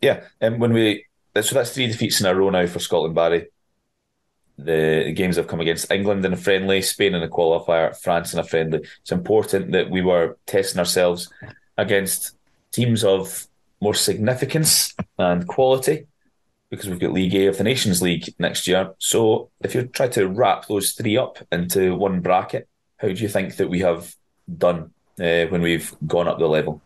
yeah, 0.00 0.24
and 0.40 0.58
when 0.60 0.72
we 0.72 1.04
so 1.42 1.54
that's 1.54 1.74
three 1.74 1.86
defeats 1.86 2.20
in 2.20 2.26
a 2.26 2.34
row 2.34 2.50
now 2.50 2.66
for 2.66 2.78
Scotland 2.78 3.14
Barry. 3.14 3.48
The, 4.58 5.12
games 5.14 5.36
have 5.36 5.46
come 5.46 5.60
against 5.60 5.90
England 5.90 6.24
in 6.24 6.32
a 6.32 6.36
friendly, 6.36 6.82
Spain 6.82 7.14
in 7.14 7.22
a 7.22 7.28
qualifier, 7.28 7.96
France 7.96 8.32
in 8.32 8.40
a 8.40 8.44
friendly. 8.44 8.80
It's 9.00 9.12
important 9.12 9.72
that 9.72 9.88
we 9.88 10.02
were 10.02 10.36
testing 10.46 10.80
ourselves 10.80 11.32
against 11.76 12.36
teams 12.72 13.04
of 13.04 13.46
more 13.80 13.94
significance 13.94 14.94
and 15.18 15.46
quality 15.46 16.06
because 16.70 16.88
we've 16.88 17.00
got 17.00 17.12
League 17.12 17.34
A 17.34 17.46
of 17.46 17.56
the 17.56 17.64
Nations 17.64 18.02
League 18.02 18.34
next 18.38 18.66
year. 18.66 18.92
So 18.98 19.50
if 19.60 19.74
you 19.74 19.84
try 19.84 20.08
to 20.08 20.28
wrap 20.28 20.66
those 20.66 20.92
three 20.92 21.16
up 21.16 21.38
into 21.50 21.94
one 21.94 22.20
bracket, 22.20 22.68
how 22.98 23.08
do 23.08 23.14
you 23.14 23.28
think 23.28 23.56
that 23.56 23.70
we 23.70 23.80
have 23.80 24.14
done 24.56 24.90
uh, 25.20 25.46
when 25.46 25.62
we've 25.62 25.94
gone 26.06 26.28
up 26.28 26.38
the 26.38 26.46
level? 26.46 26.82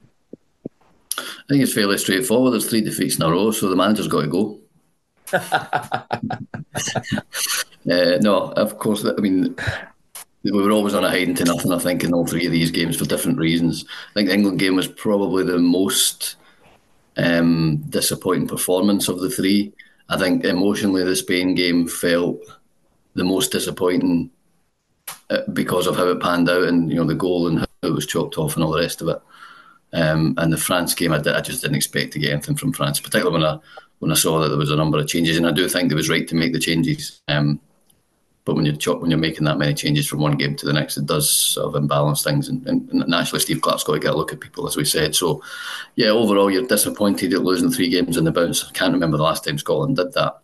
I 1.18 1.22
think 1.48 1.62
it's 1.62 1.74
fairly 1.74 1.98
straightforward. 1.98 2.52
There's 2.52 2.68
three 2.68 2.80
defeats 2.80 3.16
in 3.16 3.22
a 3.22 3.30
row, 3.30 3.50
so 3.50 3.68
the 3.68 3.76
manager's 3.76 4.08
got 4.08 4.22
to 4.22 4.28
go. 4.28 4.61
Uh, 5.32 6.08
no, 8.20 8.52
of 8.56 8.78
course. 8.78 9.04
I 9.04 9.20
mean, 9.20 9.56
we 10.44 10.52
were 10.52 10.70
always 10.70 10.94
on 10.94 11.04
a 11.04 11.10
hiding 11.10 11.34
to 11.36 11.44
nothing. 11.44 11.72
I 11.72 11.78
think 11.78 12.04
in 12.04 12.12
all 12.12 12.26
three 12.26 12.46
of 12.46 12.52
these 12.52 12.70
games 12.70 12.96
for 12.96 13.04
different 13.04 13.38
reasons. 13.38 13.84
I 14.10 14.14
think 14.14 14.28
the 14.28 14.34
England 14.34 14.58
game 14.58 14.76
was 14.76 14.88
probably 14.88 15.44
the 15.44 15.58
most 15.58 16.36
um, 17.16 17.82
disappointing 17.88 18.48
performance 18.48 19.08
of 19.08 19.20
the 19.20 19.30
three. 19.30 19.72
I 20.08 20.18
think 20.18 20.44
emotionally, 20.44 21.04
the 21.04 21.16
Spain 21.16 21.54
game 21.54 21.86
felt 21.86 22.38
the 23.14 23.24
most 23.24 23.52
disappointing 23.52 24.30
uh, 25.30 25.40
because 25.52 25.86
of 25.86 25.96
how 25.96 26.08
it 26.08 26.20
panned 26.20 26.48
out 26.48 26.64
and 26.64 26.90
you 26.90 26.96
know 26.96 27.04
the 27.04 27.14
goal 27.14 27.48
and 27.48 27.60
how 27.60 27.66
it 27.82 27.92
was 27.92 28.06
chopped 28.06 28.38
off 28.38 28.54
and 28.54 28.64
all 28.64 28.72
the 28.72 28.80
rest 28.80 29.00
of 29.00 29.08
it. 29.08 29.20
Um, 29.92 30.34
and 30.38 30.52
the 30.52 30.56
France 30.56 30.94
game, 30.94 31.12
I, 31.12 31.18
did, 31.18 31.34
I, 31.34 31.40
just 31.40 31.60
didn't 31.60 31.76
expect 31.76 32.12
to 32.12 32.18
get 32.18 32.32
anything 32.32 32.56
from 32.56 32.72
France, 32.72 32.98
particularly 32.98 33.40
when 33.40 33.44
I 33.44 33.58
when 33.98 34.10
I 34.10 34.14
saw 34.14 34.40
that 34.40 34.48
there 34.48 34.58
was 34.58 34.70
a 34.70 34.76
number 34.76 34.98
of 34.98 35.06
changes, 35.06 35.36
and 35.36 35.46
I 35.46 35.52
do 35.52 35.68
think 35.68 35.92
it 35.92 35.94
was 35.94 36.08
right 36.08 36.26
to 36.26 36.34
make 36.34 36.52
the 36.52 36.58
changes. 36.58 37.20
Um, 37.28 37.60
but 38.44 38.56
when 38.56 38.64
you're 38.64 38.98
when 38.98 39.10
you're 39.10 39.20
making 39.20 39.44
that 39.44 39.58
many 39.58 39.74
changes 39.74 40.08
from 40.08 40.20
one 40.20 40.36
game 40.36 40.56
to 40.56 40.66
the 40.66 40.72
next, 40.72 40.96
it 40.96 41.06
does 41.06 41.30
sort 41.30 41.68
of 41.68 41.76
imbalance 41.76 42.24
things. 42.24 42.48
And, 42.48 42.66
and, 42.66 43.06
naturally, 43.06 43.38
Steve 43.38 43.60
Clarke's 43.60 43.84
got 43.84 43.92
to 43.92 44.00
get 44.00 44.14
a 44.14 44.16
look 44.16 44.32
at 44.32 44.40
people, 44.40 44.66
as 44.66 44.76
we 44.76 44.84
said. 44.84 45.14
So, 45.14 45.42
yeah, 45.94 46.08
overall, 46.08 46.50
you're 46.50 46.66
disappointed 46.66 47.32
at 47.32 47.42
losing 47.42 47.70
three 47.70 47.88
games 47.88 48.16
in 48.16 48.24
the 48.24 48.32
bounce. 48.32 48.64
I 48.64 48.72
can't 48.72 48.92
remember 48.92 49.16
the 49.16 49.22
last 49.22 49.44
time 49.44 49.58
Scotland 49.58 49.96
did 49.96 50.12
that, 50.14 50.40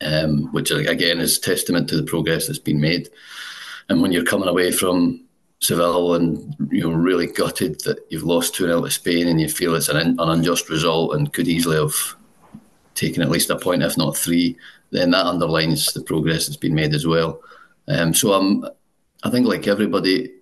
um, 0.00 0.50
which 0.52 0.70
again 0.70 1.20
is 1.20 1.38
testament 1.38 1.88
to 1.90 1.96
the 1.96 2.04
progress 2.04 2.46
that's 2.46 2.58
been 2.58 2.80
made. 2.80 3.10
And 3.90 4.00
when 4.00 4.12
you're 4.12 4.24
coming 4.24 4.48
away 4.48 4.72
from 4.72 5.22
Seville 5.60 6.14
and 6.14 6.56
you're 6.70 6.96
really 6.96 7.26
gutted 7.26 7.80
that 7.80 7.98
you've 8.08 8.22
lost 8.22 8.54
2 8.54 8.64
0 8.64 8.82
to 8.82 8.90
Spain 8.90 9.28
and 9.28 9.40
you 9.40 9.48
feel 9.48 9.74
it's 9.74 9.88
an, 9.88 9.96
an 9.96 10.18
unjust 10.18 10.70
result 10.70 11.14
and 11.14 11.32
could 11.32 11.48
easily 11.48 11.76
have 11.76 11.94
taken 12.94 13.22
at 13.22 13.30
least 13.30 13.50
a 13.50 13.58
point, 13.58 13.82
if 13.82 13.96
not 13.96 14.16
three, 14.16 14.56
then 14.90 15.10
that 15.10 15.26
underlines 15.26 15.92
the 15.92 16.02
progress 16.02 16.46
that's 16.46 16.56
been 16.56 16.74
made 16.74 16.94
as 16.94 17.06
well. 17.06 17.40
Um, 17.88 18.14
so 18.14 18.32
I'm, 18.32 18.64
I 19.22 19.30
think, 19.30 19.46
like 19.46 19.68
everybody, 19.68 20.32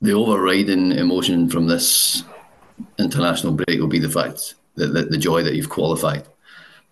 the 0.00 0.12
overriding 0.12 0.92
emotion 0.92 1.48
from 1.48 1.66
this 1.66 2.24
international 2.98 3.52
break 3.52 3.80
will 3.80 3.86
be 3.86 3.98
the 3.98 4.10
fact 4.10 4.54
that, 4.74 4.88
that 4.88 5.10
the 5.10 5.18
joy 5.18 5.42
that 5.42 5.54
you've 5.54 5.70
qualified. 5.70 6.26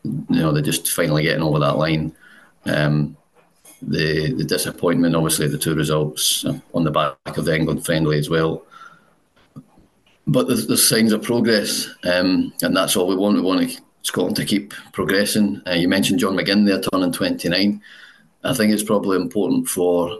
You 0.04 0.24
know, 0.28 0.52
they're 0.52 0.62
just 0.62 0.92
finally 0.92 1.24
getting 1.24 1.42
over 1.42 1.58
that 1.58 1.76
line. 1.76 2.14
Um, 2.66 3.16
the 3.82 4.32
the 4.32 4.44
disappointment, 4.44 5.16
obviously, 5.16 5.48
the 5.48 5.58
two 5.58 5.74
results 5.74 6.44
on 6.74 6.84
the 6.84 6.90
back 6.90 7.36
of 7.36 7.44
the 7.44 7.54
England 7.54 7.84
friendly 7.84 8.18
as 8.18 8.28
well. 8.28 8.62
But 10.26 10.46
there's, 10.46 10.66
there's 10.66 10.86
signs 10.86 11.12
of 11.12 11.22
progress, 11.22 11.88
um, 12.04 12.52
and 12.62 12.76
that's 12.76 12.96
all 12.96 13.08
we 13.08 13.16
want. 13.16 13.36
We 13.36 13.42
want 13.42 13.80
Scotland 14.02 14.36
to 14.36 14.44
keep 14.44 14.74
progressing. 14.92 15.62
Uh, 15.66 15.72
you 15.72 15.88
mentioned 15.88 16.20
John 16.20 16.36
McGinn 16.36 16.66
there 16.66 16.80
turning 16.80 17.12
29. 17.12 17.82
I 18.44 18.54
think 18.54 18.72
it's 18.72 18.82
probably 18.82 19.16
important 19.16 19.68
for 19.68 20.18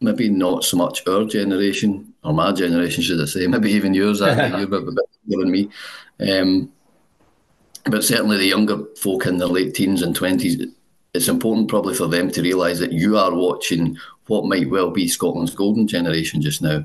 maybe 0.00 0.28
not 0.28 0.64
so 0.64 0.76
much 0.76 1.06
our 1.08 1.24
generation 1.24 2.12
or 2.22 2.32
my 2.32 2.52
generation, 2.52 3.02
should 3.02 3.20
I 3.20 3.24
say, 3.24 3.46
maybe 3.46 3.72
even 3.72 3.94
yours. 3.94 4.20
you're 4.20 4.30
a 4.30 4.66
bit 4.66 4.70
younger 5.26 5.44
than 5.44 5.50
me. 5.50 5.70
Um, 6.20 6.72
but 7.84 8.04
certainly 8.04 8.36
the 8.36 8.46
younger 8.46 8.84
folk 8.96 9.26
in 9.26 9.38
their 9.38 9.48
late 9.48 9.74
teens 9.74 10.02
and 10.02 10.16
20s, 10.16 10.70
it's 11.16 11.28
important 11.28 11.68
probably 11.68 11.94
for 11.94 12.06
them 12.06 12.30
to 12.30 12.42
realise 12.42 12.78
that 12.78 12.92
you 12.92 13.16
are 13.16 13.34
watching 13.34 13.96
what 14.26 14.44
might 14.44 14.70
well 14.70 14.90
be 14.90 15.08
Scotland's 15.08 15.54
golden 15.54 15.86
generation 15.86 16.40
just 16.40 16.62
now. 16.62 16.84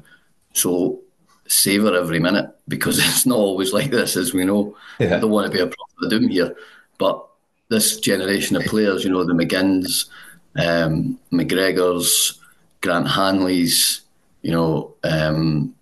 So 0.53 1.01
savour 1.47 1.95
every 1.95 2.19
minute 2.19 2.49
because 2.67 2.97
it's 3.05 3.25
not 3.25 3.37
always 3.37 3.73
like 3.73 3.91
this, 3.91 4.15
as 4.15 4.33
we 4.33 4.45
know. 4.45 4.75
Yeah. 4.99 5.17
I 5.17 5.19
don't 5.19 5.31
want 5.31 5.51
to 5.51 5.57
be 5.57 5.61
a 5.61 5.67
prophet 5.67 6.03
of 6.03 6.09
doom 6.09 6.29
here, 6.29 6.55
but 6.97 7.25
this 7.69 7.99
generation 7.99 8.55
of 8.55 8.63
players, 8.65 9.03
you 9.03 9.11
know, 9.11 9.23
the 9.23 9.33
McGinns, 9.33 10.09
um, 10.57 11.17
McGregors, 11.31 12.37
Grant 12.81 13.07
Hanleys, 13.07 14.01
you 14.41 14.51
know, 14.51 14.95
um, 15.03 15.73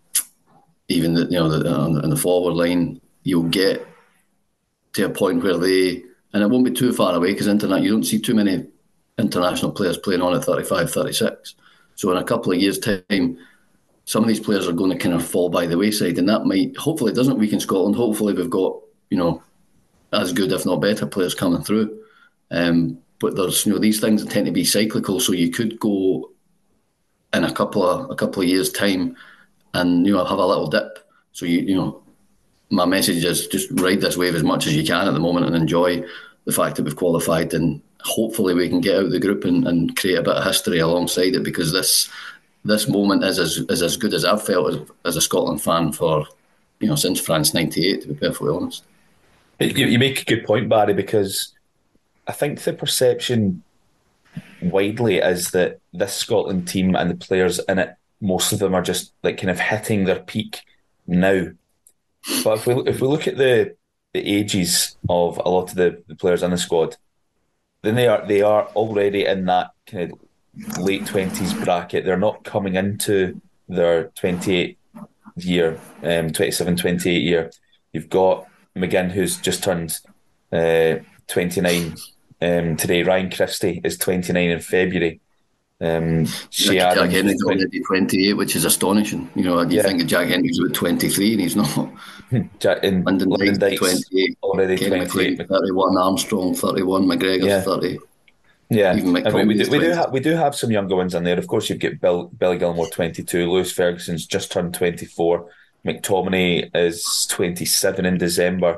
even 0.88 1.14
the, 1.14 1.26
you 1.26 1.40
know 1.40 1.50
the, 1.50 1.70
on 1.70 2.10
the 2.10 2.18
forward 2.18 2.54
line, 2.54 3.00
you'll 3.24 3.44
get 3.44 3.88
to 4.94 5.06
a 5.06 5.10
point 5.10 5.44
where 5.44 5.58
they, 5.58 6.04
and 6.34 6.44
it 6.44 6.50
won't 6.50 6.66
be 6.66 6.72
too 6.72 6.94
far 6.94 7.16
away 7.16 7.32
because 7.32 7.48
internet, 7.48 7.82
you 7.82 7.92
don't 7.92 8.04
see 8.04 8.20
too 8.20 8.36
many 8.36 8.68
international 9.18 9.72
players 9.72 9.98
playing 9.98 10.22
on 10.22 10.36
at 10.36 10.44
35, 10.44 10.92
36. 10.92 11.56
So 11.96 12.12
in 12.12 12.18
a 12.18 12.24
couple 12.24 12.52
of 12.52 12.60
years' 12.60 12.80
time, 12.80 13.38
some 14.06 14.24
of 14.24 14.28
these 14.28 14.40
players 14.40 14.68
are 14.68 14.74
going 14.74 14.92
to 14.92 14.98
kind 14.98 15.14
of 15.14 15.26
fall 15.26 15.50
by 15.50 15.68
the 15.68 15.78
wayside, 15.78 16.18
and 16.18 16.28
that 16.30 16.46
might 16.46 16.76
hopefully 16.78 17.12
it 17.12 17.16
doesn't 17.16 17.38
weaken 17.38 17.60
Scotland. 17.60 17.96
Hopefully, 17.96 18.34
we've 18.34 18.50
got 18.50 18.80
you 19.10 19.18
know 19.18 19.44
as 20.14 20.34
good, 20.34 20.52
if 20.52 20.66
not 20.66 20.82
better, 20.82 21.06
players 21.06 21.36
coming 21.36 21.62
through. 21.62 22.02
Um, 22.50 22.98
but 23.20 23.36
there's 23.36 23.66
you 23.66 23.74
know 23.74 23.78
these 23.80 24.00
things 24.00 24.26
tend 24.26 24.48
to 24.48 24.52
be 24.52 24.64
cyclical, 24.64 25.20
so 25.20 25.34
you 25.34 25.52
could 25.52 25.80
go 25.80 26.32
in 27.34 27.44
a 27.44 27.54
couple 27.54 27.88
of 27.88 28.10
a 28.10 28.16
couple 28.16 28.42
of 28.42 28.50
years' 28.50 28.72
time, 28.72 29.16
and 29.74 30.08
you 30.08 30.14
know 30.14 30.26
have 30.26 30.40
a 30.40 30.46
little 30.46 30.68
dip. 30.68 31.08
So 31.32 31.46
you 31.46 31.60
you 31.60 31.76
know, 31.76 32.02
my 32.70 32.86
message 32.86 33.24
is 33.24 33.48
just 33.48 33.70
ride 33.72 34.02
this 34.02 34.18
wave 34.18 34.36
as 34.36 34.44
much 34.44 34.68
as 34.68 34.76
you 34.76 34.84
can 34.84 35.08
at 35.08 35.14
the 35.14 35.20
moment 35.20 35.46
and 35.46 35.56
enjoy 35.56 36.04
the 36.46 36.52
fact 36.52 36.76
that 36.76 36.84
we've 36.84 36.96
qualified 36.96 37.54
and 37.54 37.82
hopefully 38.02 38.54
we 38.54 38.70
can 38.70 38.82
get 38.82 38.96
out 38.96 39.06
of 39.06 39.12
the 39.12 39.20
group 39.20 39.44
and, 39.44 39.68
and 39.68 39.96
create 39.98 40.18
a 40.18 40.24
bit 40.24 40.36
of 40.36 40.44
history 40.44 40.80
alongside 40.80 41.36
it 41.36 41.44
because 41.44 41.72
this 41.72 42.10
this 42.66 42.88
moment 42.88 43.24
is 43.24 43.40
as 43.40 43.58
is 43.70 43.82
as 43.82 43.98
good 43.98 44.14
as 44.14 44.26
I've 44.26 44.46
felt 44.46 44.74
as, 44.74 44.80
as 45.06 45.16
a 45.16 45.22
Scotland 45.22 45.62
fan 45.62 45.92
for 45.92 46.26
you 46.80 46.88
know 46.88 46.96
since 46.96 47.20
France 47.20 47.54
'98. 47.54 48.02
To 48.02 48.08
be 48.10 48.14
perfectly 48.16 48.50
honest, 48.50 48.84
you, 49.60 49.88
you 49.88 50.00
make 50.00 50.22
a 50.22 50.26
good 50.26 50.46
point, 50.46 50.70
Barry, 50.70 50.94
because 50.94 51.54
I 52.28 52.32
think 52.32 52.62
the 52.62 52.74
perception 52.74 53.64
widely 54.62 55.18
is 55.18 55.52
that 55.52 55.80
this 55.94 56.14
Scotland 56.14 56.68
team 56.68 56.96
and 56.96 57.10
the 57.10 57.16
players 57.16 57.60
in 57.68 57.80
it, 57.80 57.96
most 58.22 58.52
of 58.52 58.60
them 58.60 58.76
are 58.76 58.82
just 58.82 59.14
like 59.24 59.38
kind 59.38 59.50
of 59.50 59.60
hitting 59.60 60.06
their 60.06 60.20
peak 60.20 60.62
now. 61.08 61.48
But 62.44 62.60
if 62.60 62.68
we 62.68 62.74
if 62.86 63.02
we 63.02 63.08
look 63.08 63.28
at 63.28 63.38
the 63.38 63.76
the 64.14 64.28
ages 64.28 64.98
of 65.08 65.40
a 65.44 65.50
lot 65.50 65.70
of 65.70 65.76
the, 65.76 66.04
the 66.08 66.16
players 66.16 66.44
in 66.44 66.52
the 66.52 66.58
squad, 66.58 66.98
then 67.84 67.96
they 67.96 68.08
are 68.08 68.26
they 68.28 68.42
are 68.42 68.66
already 68.76 69.26
in 69.26 69.46
that 69.46 69.72
kind 69.86 70.12
of 70.12 70.80
late 70.80 71.06
twenties 71.06 71.54
bracket. 71.54 72.06
They're 72.06 72.18
not 72.18 72.44
coming 72.44 72.76
into 72.76 73.42
their 73.68 74.06
twenty 74.10 74.56
eight 74.56 74.80
year, 75.38 75.80
um, 76.04 76.32
27, 76.32 76.76
28 76.76 77.22
year. 77.22 77.52
You've 77.94 78.10
got 78.10 78.48
McGinn 78.76 79.12
who's 79.12 79.38
just 79.38 79.64
turned 79.64 79.98
uh, 80.52 80.96
twenty 81.28 81.62
nine 81.62 81.96
um, 82.42 82.76
today. 82.76 83.04
Ryan 83.04 83.30
Christie 83.32 83.82
is 83.84 83.98
twenty 83.98 84.34
nine 84.34 84.50
in 84.50 84.60
February. 84.60 85.22
Um, 85.82 86.26
Jack, 86.50 86.96
Jack 86.96 87.10
Hendry's 87.10 87.42
already 87.44 87.80
28, 87.80 88.34
which 88.34 88.56
is 88.56 88.66
astonishing. 88.66 89.30
You 89.36 89.44
know, 89.44 89.62
you 89.62 89.78
yeah. 89.78 89.84
think 89.84 90.06
Jack 90.08 90.28
Hendry's 90.28 90.60
about 90.60 90.74
23 90.74 91.32
and 91.34 91.42
he's 91.42 91.56
not. 91.56 91.90
Jack, 92.60 92.84
in, 92.84 93.04
Lyndon 93.06 93.58
Dykes, 93.58 93.80
28, 93.80 94.38
already 94.44 94.78
28. 94.78 95.48
31, 95.48 95.98
Armstrong 95.98 96.54
31, 96.54 97.06
McGregor 97.06 97.46
yeah. 97.46 97.62
30. 97.62 98.00
Yeah, 98.72 98.92
I 98.92 98.96
mean, 98.96 99.48
we 99.48 99.56
do 99.56 99.72
we 99.72 99.80
do 99.80 99.90
have 99.90 100.12
we 100.12 100.20
do 100.20 100.36
have 100.36 100.56
some 100.56 100.70
younger 100.70 100.96
ones 100.96 101.16
in 101.16 101.24
there. 101.24 101.40
Of 101.40 101.48
course, 101.48 101.72
you've 101.72 101.80
got 101.80 102.00
Bill, 102.00 102.26
Billy 102.26 102.60
Gilmour, 102.60 102.92
twenty 102.92 103.24
two. 103.24 103.50
Lewis 103.50 103.72
Ferguson's 103.72 104.28
just 104.28 104.52
turned 104.52 104.76
twenty 104.76 105.08
four. 105.08 105.50
McTominay 105.84 106.70
is 106.76 107.26
twenty 107.32 107.66
seven 107.66 108.06
in 108.06 108.20
December. 108.20 108.78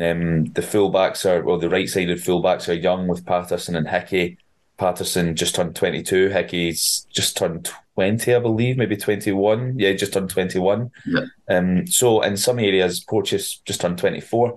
Um, 0.00 0.46
the 0.46 0.62
fullbacks 0.62 1.24
are 1.24 1.44
well, 1.44 1.58
the 1.58 1.70
right 1.70 1.88
sided 1.88 2.18
fullbacks 2.18 2.68
are 2.68 2.72
young 2.72 3.06
with 3.06 3.24
Patterson 3.24 3.76
and 3.76 3.86
Hickey. 3.86 4.36
Patterson 4.80 5.36
just 5.36 5.54
turned 5.54 5.76
twenty 5.76 6.02
two. 6.02 6.28
Hickey's 6.30 7.06
just 7.10 7.36
turned 7.36 7.70
20, 7.96 8.34
I 8.34 8.38
believe, 8.38 8.78
maybe 8.78 8.96
21. 8.96 9.78
Yeah, 9.78 9.92
just 9.92 10.14
turned 10.14 10.30
21. 10.30 10.90
Yeah. 11.06 11.20
Um, 11.50 11.86
so 11.86 12.22
in 12.22 12.38
some 12.38 12.58
areas, 12.58 13.00
Porteous 13.00 13.58
just 13.66 13.82
turned 13.82 13.98
24. 13.98 14.56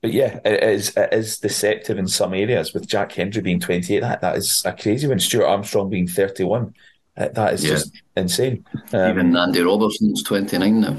But 0.00 0.12
yeah, 0.14 0.40
it 0.42 0.62
is 0.62 0.96
it 0.96 1.12
is 1.12 1.38
deceptive 1.38 1.98
in 1.98 2.08
some 2.08 2.32
areas 2.32 2.72
with 2.72 2.86
Jack 2.88 3.12
Hendry 3.12 3.42
being 3.42 3.60
28. 3.60 4.00
That 4.00 4.22
that 4.22 4.36
is 4.38 4.62
a 4.64 4.72
crazy 4.72 5.06
one. 5.06 5.18
Stuart 5.20 5.44
Armstrong 5.48 5.90
being 5.90 6.08
31. 6.08 6.72
Uh, 7.14 7.28
that 7.34 7.52
is 7.52 7.64
Yeah. 7.64 7.70
just 7.72 7.92
insane. 8.16 8.64
Um, 8.94 9.10
Even 9.10 9.36
Andy 9.36 9.60
Robertson's 9.60 10.22
29 10.22 10.80
now. 10.80 10.96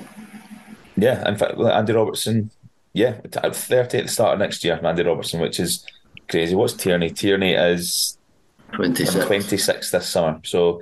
yeah, 0.96 1.28
in 1.28 1.38
fact, 1.38 1.58
Andy 1.58 1.94
Robertson, 1.94 2.52
yeah, 2.94 3.14
30 3.32 3.98
at 3.98 4.06
the 4.06 4.12
start 4.12 4.34
of 4.34 4.40
next 4.40 4.64
year, 4.64 4.80
Andy 4.84 5.02
Robertson, 5.02 5.40
which 5.42 5.60
is 5.60 5.84
crazy. 6.28 6.54
What's 6.56 6.74
Tierney? 6.74 7.10
Tierney 7.10 7.54
is 7.54 8.18
26. 8.74 9.26
26 9.26 9.92
this 9.92 10.10
summer. 10.10 10.40
So, 10.44 10.82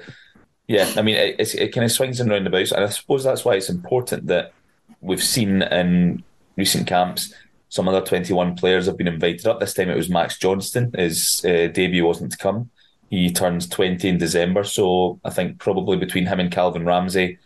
yeah, 0.68 0.92
I 0.96 1.02
mean, 1.02 1.16
it, 1.16 1.56
it 1.56 1.74
kind 1.74 1.86
of 1.86 1.92
swings 1.92 2.20
and 2.20 2.30
roundabouts. 2.30 2.72
And 2.72 2.84
I 2.84 2.90
suppose 2.90 3.24
that's 3.24 3.46
why 3.46 3.56
it's 3.56 3.70
important 3.70 4.28
that 4.28 4.54
we've 5.02 5.24
seen 5.24 5.62
in 5.62 6.24
recent 6.56 6.88
camps 6.88 7.34
some 7.70 7.88
other 7.88 8.02
21 8.02 8.56
players 8.56 8.86
have 8.86 8.98
been 8.98 9.08
invited 9.08 9.46
up. 9.46 9.60
This 9.60 9.74
time 9.74 9.90
it 9.90 9.98
was 9.98 10.10
Max 10.10 10.38
Johnston. 10.38 10.94
His 10.96 11.44
uh, 11.46 11.68
debut 11.68 12.06
wasn't 12.06 12.32
to 12.32 12.38
come. 12.38 12.70
He 13.10 13.32
turns 13.32 13.68
20 13.68 14.08
in 14.08 14.18
December. 14.18 14.64
So 14.64 15.20
I 15.24 15.30
think 15.30 15.60
probably 15.60 15.98
between 15.98 16.26
him 16.26 16.40
and 16.40 16.52
Calvin 16.52 16.86
Ramsey, 16.86 17.40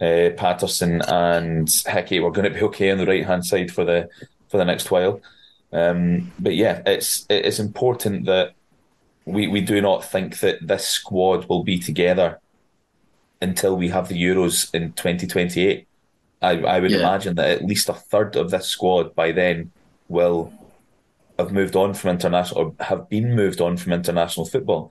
uh, 0.00 0.30
Patterson 0.36 1.02
and 1.02 1.70
Hickey, 1.86 2.20
we're 2.20 2.30
going 2.30 2.52
to 2.52 2.58
be 2.58 2.64
okay 2.66 2.90
on 2.90 2.98
the 2.98 3.06
right 3.06 3.26
hand 3.26 3.44
side 3.44 3.70
for 3.70 3.84
the 3.84 4.08
for 4.48 4.56
the 4.56 4.64
next 4.64 4.90
while. 4.90 5.20
Um, 5.72 6.32
but 6.38 6.56
yeah, 6.56 6.82
it's 6.86 7.26
it's 7.30 7.60
important 7.60 8.26
that 8.26 8.54
we, 9.30 9.46
we 9.46 9.60
do 9.60 9.80
not 9.80 10.04
think 10.04 10.40
that 10.40 10.66
this 10.66 10.86
squad 10.88 11.46
will 11.48 11.64
be 11.64 11.78
together 11.78 12.38
until 13.40 13.76
we 13.76 13.88
have 13.88 14.08
the 14.08 14.22
Euros 14.22 14.72
in 14.74 14.92
2028. 14.92 15.86
I, 16.42 16.50
I 16.50 16.80
would 16.80 16.90
Yeah. 16.90 16.98
imagine 16.98 17.34
that 17.36 17.50
at 17.50 17.64
least 17.64 17.88
a 17.88 17.94
third 17.94 18.36
of 18.36 18.50
this 18.50 18.66
squad 18.66 19.14
by 19.14 19.32
then 19.32 19.70
will 20.08 20.52
have 21.38 21.52
moved 21.52 21.76
on 21.76 21.94
from 21.94 22.10
international 22.10 22.60
or 22.60 22.74
have 22.84 23.08
been 23.08 23.34
moved 23.34 23.60
on 23.60 23.76
from 23.76 23.92
international 23.92 24.46
football. 24.46 24.90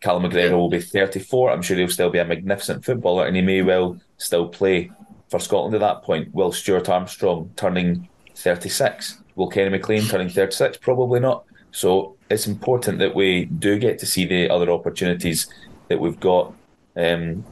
Callum 0.00 0.24
McGregor 0.24 0.50
Yeah. 0.50 0.54
will 0.56 0.68
be 0.68 0.80
34. 0.80 1.50
I'm 1.50 1.62
sure 1.62 1.76
he'll 1.76 1.88
still 1.88 2.10
be 2.10 2.18
a 2.18 2.24
magnificent 2.24 2.84
footballer 2.84 3.26
and 3.26 3.36
he 3.36 3.42
may 3.42 3.62
well 3.62 3.98
still 4.18 4.48
play 4.48 4.90
for 5.28 5.38
Scotland 5.40 5.74
at 5.74 5.80
that 5.80 6.02
point. 6.02 6.32
Will 6.34 6.52
Stuart 6.52 6.88
Armstrong 6.88 7.50
turning 7.56 8.08
36? 8.36 9.18
Will 9.36 9.48
Kenny 9.48 9.70
McLean 9.70 10.02
turning 10.04 10.28
36? 10.28 10.76
Probably 10.78 11.20
not. 11.20 11.44
So 11.70 12.16
it's 12.32 12.46
important 12.46 12.98
that 12.98 13.14
we 13.14 13.44
do 13.44 13.78
get 13.78 13.98
to 13.98 14.06
see 14.06 14.24
the 14.24 14.48
other 14.48 14.70
opportunities 14.70 15.52
that 15.88 16.00
we've 16.00 16.18
got, 16.18 16.54
um, 16.96 17.44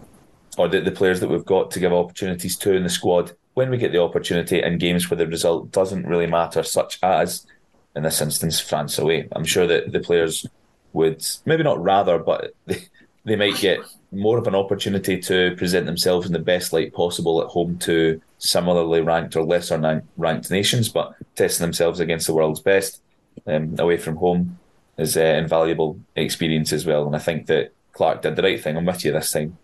or 0.56 0.68
the, 0.68 0.90
players 0.90 1.20
that 1.20 1.28
we've 1.28 1.44
got 1.44 1.70
to 1.72 1.80
give 1.80 1.92
opportunities 1.92 2.56
to 2.56 2.72
in 2.72 2.82
the 2.82 2.88
squad 2.88 3.32
when 3.54 3.70
we 3.70 3.76
get 3.76 3.92
the 3.92 4.02
opportunity 4.02 4.62
in 4.62 4.78
games 4.78 5.10
where 5.10 5.18
the 5.18 5.26
result 5.26 5.70
doesn't 5.70 6.06
really 6.06 6.26
matter, 6.26 6.62
such 6.62 6.98
as 7.02 7.46
in 7.94 8.02
this 8.02 8.20
instance 8.20 8.58
France 8.58 8.98
away. 8.98 9.28
I'm 9.32 9.44
sure 9.44 9.66
that 9.66 9.92
the 9.92 10.00
players 10.00 10.46
would 10.92 11.24
maybe 11.44 11.62
not 11.62 11.82
rather, 11.82 12.18
but 12.18 12.54
they, 12.66 12.84
they 13.24 13.36
might 13.36 13.56
get 13.56 13.80
more 14.12 14.38
of 14.38 14.46
an 14.46 14.54
opportunity 14.54 15.18
to 15.20 15.54
present 15.56 15.86
themselves 15.86 16.26
in 16.26 16.32
the 16.32 16.38
best 16.38 16.72
light 16.72 16.94
possible 16.94 17.42
at 17.42 17.48
home 17.48 17.78
to 17.78 18.20
similarly 18.38 19.02
ranked 19.02 19.36
or 19.36 19.44
lesser 19.44 20.02
ranked 20.16 20.50
nations, 20.50 20.88
but 20.88 21.14
testing 21.36 21.64
themselves 21.64 22.00
against 22.00 22.26
the 22.26 22.32
world's 22.32 22.60
best 22.60 23.02
um, 23.46 23.74
away 23.78 23.98
from 23.98 24.16
home 24.16 24.58
is 25.00 25.16
uh, 25.16 25.20
invaluable 25.20 25.98
experience 26.14 26.72
as 26.72 26.86
well. 26.86 27.06
And 27.06 27.16
I 27.16 27.18
think 27.18 27.46
that 27.46 27.72
Clarke 27.92 28.22
did 28.22 28.36
the 28.36 28.42
right 28.42 28.62
thing. 28.62 28.76
I'm 28.76 28.84
with 28.84 29.04
you 29.04 29.12
this 29.12 29.32
time, 29.32 29.56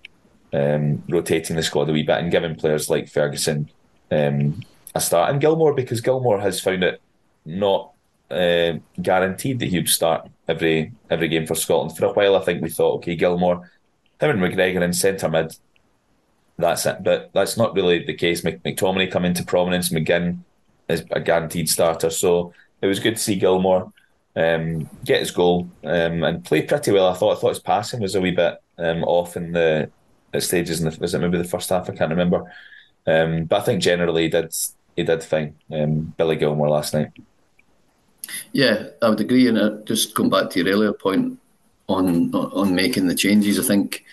um, 0.53 1.03
rotating 1.09 1.57
the 1.57 1.63
squad 1.63 1.91
a 1.91 1.93
wee 1.93 2.03
bit 2.03 2.19
and 2.19 2.31
giving 2.31 2.57
players 2.57 2.89
like 2.89 3.09
Ferguson 3.09 3.71
um, 4.11 4.63
a 4.95 5.01
start, 5.01 5.31
and 5.31 5.41
Gilmour 5.41 5.75
because 5.75 6.01
Gilmour 6.01 6.41
has 6.41 6.61
found 6.61 6.83
it 6.83 7.01
not 7.45 7.93
uh, 8.31 8.73
guaranteed 9.01 9.59
that 9.59 9.69
he'd 9.69 9.89
start 9.89 10.29
every 10.49 10.93
every 11.11 11.29
game 11.29 11.47
for 11.47 11.55
Scotland. 11.55 11.97
For 11.97 12.07
a 12.07 12.13
while, 12.13 12.37
I 12.37 12.45
think 12.45 12.63
we 12.63 12.71
thought, 12.71 12.97
okay, 12.97 13.17
Gilmour, 13.17 13.71
him 14.21 14.31
and 14.31 14.41
McGregor 14.41 14.83
in 14.83 14.93
centre 14.93 15.29
mid, 15.29 15.55
that's 16.57 16.87
it. 16.87 17.03
But 17.03 17.31
that's 17.35 17.57
not 17.57 17.75
really 17.75 18.05
the 18.05 18.15
case. 18.15 18.43
Mc- 18.43 18.63
McTominay 18.63 19.11
come 19.11 19.27
into 19.27 19.45
prominence. 19.45 19.91
McGinn 19.91 20.39
is 20.89 21.05
a 21.11 21.21
guaranteed 21.21 21.69
starter. 21.69 22.11
So 22.11 22.55
it 22.81 22.87
was 22.87 23.01
good 23.01 23.17
to 23.17 23.23
see 23.23 23.39
Gilmour 23.39 23.93
um, 24.37 24.89
get 25.05 25.21
his 25.21 25.31
goal 25.31 25.69
um, 25.85 26.23
and 26.23 26.45
play 26.45 26.63
pretty 26.63 26.93
well. 26.93 27.09
I 27.09 27.15
thought. 27.15 27.37
I 27.37 27.41
thought 27.41 27.49
his 27.51 27.59
passing 27.59 28.01
was 28.01 28.15
a 28.15 28.21
wee 28.21 28.33
bit 28.33 28.61
um, 28.79 29.03
off 29.05 29.37
in 29.37 29.53
the 29.53 29.91
at 30.35 30.43
stages. 30.43 30.81
In 30.81 30.91
the, 30.91 30.97
was 31.01 31.15
it 31.15 31.19
maybe 31.19 31.39
the 31.39 31.45
first 31.45 31.71
half? 31.71 31.89
I 31.89 31.95
can't 31.95 32.11
remember. 32.11 32.53
Um, 33.07 33.45
but 33.45 33.63
I 33.63 33.65
think 33.65 33.83
generally 33.83 34.25
he 34.25 34.29
did 34.29 34.55
he 34.97 35.03
did 35.05 35.23
fine. 35.25 35.57
Um, 35.73 36.15
Billy 36.17 36.37
Gilmour 36.37 36.69
last 36.69 36.95
night. 36.95 37.11
Yeah, 38.53 38.89
I 39.03 39.09
would 39.09 39.21
agree. 39.21 39.49
And 39.49 39.59
uh, 39.59 39.77
just 39.85 40.15
going 40.15 40.31
back 40.31 40.51
to 40.51 40.63
your 40.63 40.73
earlier 40.73 40.93
point 40.93 41.39
on 41.89 42.35
on 42.35 42.75
making 42.75 43.07
the 43.07 43.15
changes, 43.15 43.59
I 43.59 43.63
think 43.63 44.05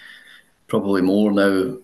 probably 0.68 1.02
more 1.02 1.32
now 1.32 1.78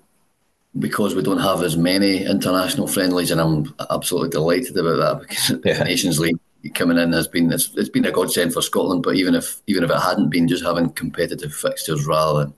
because 0.78 1.16
we 1.16 1.24
don't 1.24 1.40
have 1.40 1.64
as 1.64 1.76
many 1.76 2.26
international 2.26 2.88
friendlies, 2.88 3.32
and 3.32 3.42
I'm 3.42 3.74
absolutely 3.90 4.30
delighted 4.30 4.78
about 4.78 4.98
that 4.98 5.22
because 5.22 5.50
Yeah. 5.66 5.80
the 5.80 5.84
Nations 5.86 6.20
League 6.20 6.40
coming 6.74 6.98
in 6.98 7.14
has 7.14 7.28
been 7.28 7.52
it's, 7.52 7.74
it's 7.76 7.90
been 7.90 8.06
a 8.06 8.12
godsend 8.12 8.54
for 8.54 8.62
Scotland. 8.62 9.04
But 9.04 9.16
even 9.16 9.36
if 9.36 9.62
even 9.68 9.84
if 9.84 9.90
it 9.92 10.00
hadn't 10.00 10.30
been, 10.30 10.48
just 10.48 10.64
having 10.64 10.90
competitive 10.90 11.54
fixtures 11.54 12.06
rather 12.06 12.40
than 12.46 12.54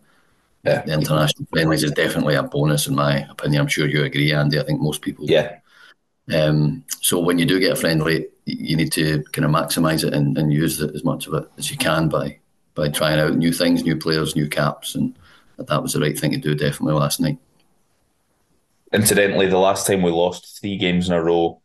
Yeah. 0.65 0.81
the 0.85 0.93
international 0.93 1.47
friendlies 1.51 1.83
is 1.83 1.91
definitely 1.91 2.35
a 2.35 2.43
bonus 2.43 2.87
in 2.87 2.95
my 2.95 3.27
opinion. 3.29 3.61
I'm 3.61 3.67
sure 3.67 3.87
you 3.87 4.03
agree, 4.03 4.33
Andy. 4.33 4.59
I 4.59 4.63
think 4.63 4.81
most 4.81 5.01
people. 5.01 5.25
Yeah, 5.25 5.57
Um, 6.33 6.83
so 7.01 7.19
when 7.19 7.37
you 7.39 7.45
do 7.45 7.59
get 7.59 7.73
a 7.73 7.75
friendly, 7.75 8.27
you 8.45 8.75
need 8.75 8.91
to 8.93 9.23
kind 9.33 9.45
of 9.45 9.51
maximise 9.51 10.03
it 10.03 10.13
and, 10.13 10.37
and 10.37 10.51
use 10.53 10.79
it 10.81 10.95
as 10.95 11.03
much 11.03 11.27
of 11.27 11.33
it 11.33 11.45
as 11.57 11.69
you 11.71 11.77
can 11.77 12.09
by 12.09 12.37
by 12.73 12.89
trying 12.89 13.19
out 13.19 13.35
new 13.35 13.51
things, 13.53 13.83
new 13.83 13.97
players, 13.97 14.35
new 14.35 14.47
caps, 14.47 14.95
and 14.95 15.13
that 15.57 15.81
was 15.83 15.93
the 15.93 15.99
right 15.99 16.17
thing 16.17 16.31
to 16.31 16.37
do 16.37 16.55
definitely 16.55 16.93
last 16.93 17.19
night. 17.19 17.37
Incidentally, 18.93 19.47
the 19.47 19.57
last 19.57 19.87
time 19.87 20.01
we 20.01 20.11
lost 20.11 20.59
three 20.59 20.77
games 20.77 21.07
in 21.07 21.13
a 21.13 21.23
row 21.23 21.60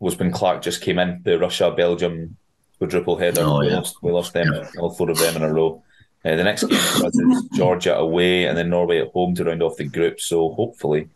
was 0.00 0.18
when 0.18 0.32
Clarke 0.32 0.62
just 0.62 0.80
came 0.82 0.98
in. 0.98 1.20
The 1.24 1.38
Russia 1.38 1.70
Belgium 1.70 2.36
quadruple 2.78 3.16
header. 3.16 3.42
Oh, 3.42 3.60
we, 3.60 3.70
lost, 3.70 4.02
we 4.02 4.10
lost 4.10 4.32
them, 4.32 4.48
all 4.78 4.90
four 4.90 5.10
of 5.10 5.18
them 5.18 5.36
in 5.36 5.42
a 5.42 5.52
row. 5.52 5.82
Uh, 6.24 6.36
the 6.36 6.44
next 6.44 6.64
game 6.64 6.78
for 6.78 7.06
us 7.06 7.18
is 7.18 7.48
Georgia 7.54 7.96
away 7.96 8.46
and 8.46 8.56
then 8.56 8.70
Norway 8.70 9.00
at 9.00 9.08
home 9.08 9.34
to 9.34 9.44
round 9.44 9.62
off 9.62 9.76
the 9.76 9.84
group. 9.84 10.20
So 10.20 10.52
hopefully 10.52 11.08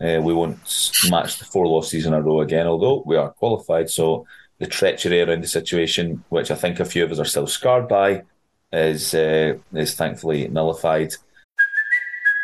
uh, 0.00 0.20
we 0.22 0.32
won't 0.32 0.58
match 1.10 1.38
the 1.38 1.44
four 1.46 1.66
losses 1.66 2.06
in 2.06 2.14
a 2.14 2.22
row 2.22 2.40
again, 2.40 2.66
although 2.66 3.02
we 3.06 3.16
are 3.16 3.30
qualified. 3.30 3.90
So 3.90 4.26
the 4.58 4.66
treachery 4.66 5.20
around 5.20 5.42
the 5.42 5.48
situation, 5.48 6.24
which 6.28 6.50
I 6.50 6.54
think 6.54 6.80
a 6.80 6.84
few 6.84 7.04
of 7.04 7.12
us 7.12 7.18
are 7.18 7.24
still 7.24 7.46
scarred 7.46 7.88
by, 7.88 8.22
is 8.72 9.14
uh, 9.14 9.54
is 9.72 9.94
thankfully 9.94 10.48
nullified. 10.48 11.14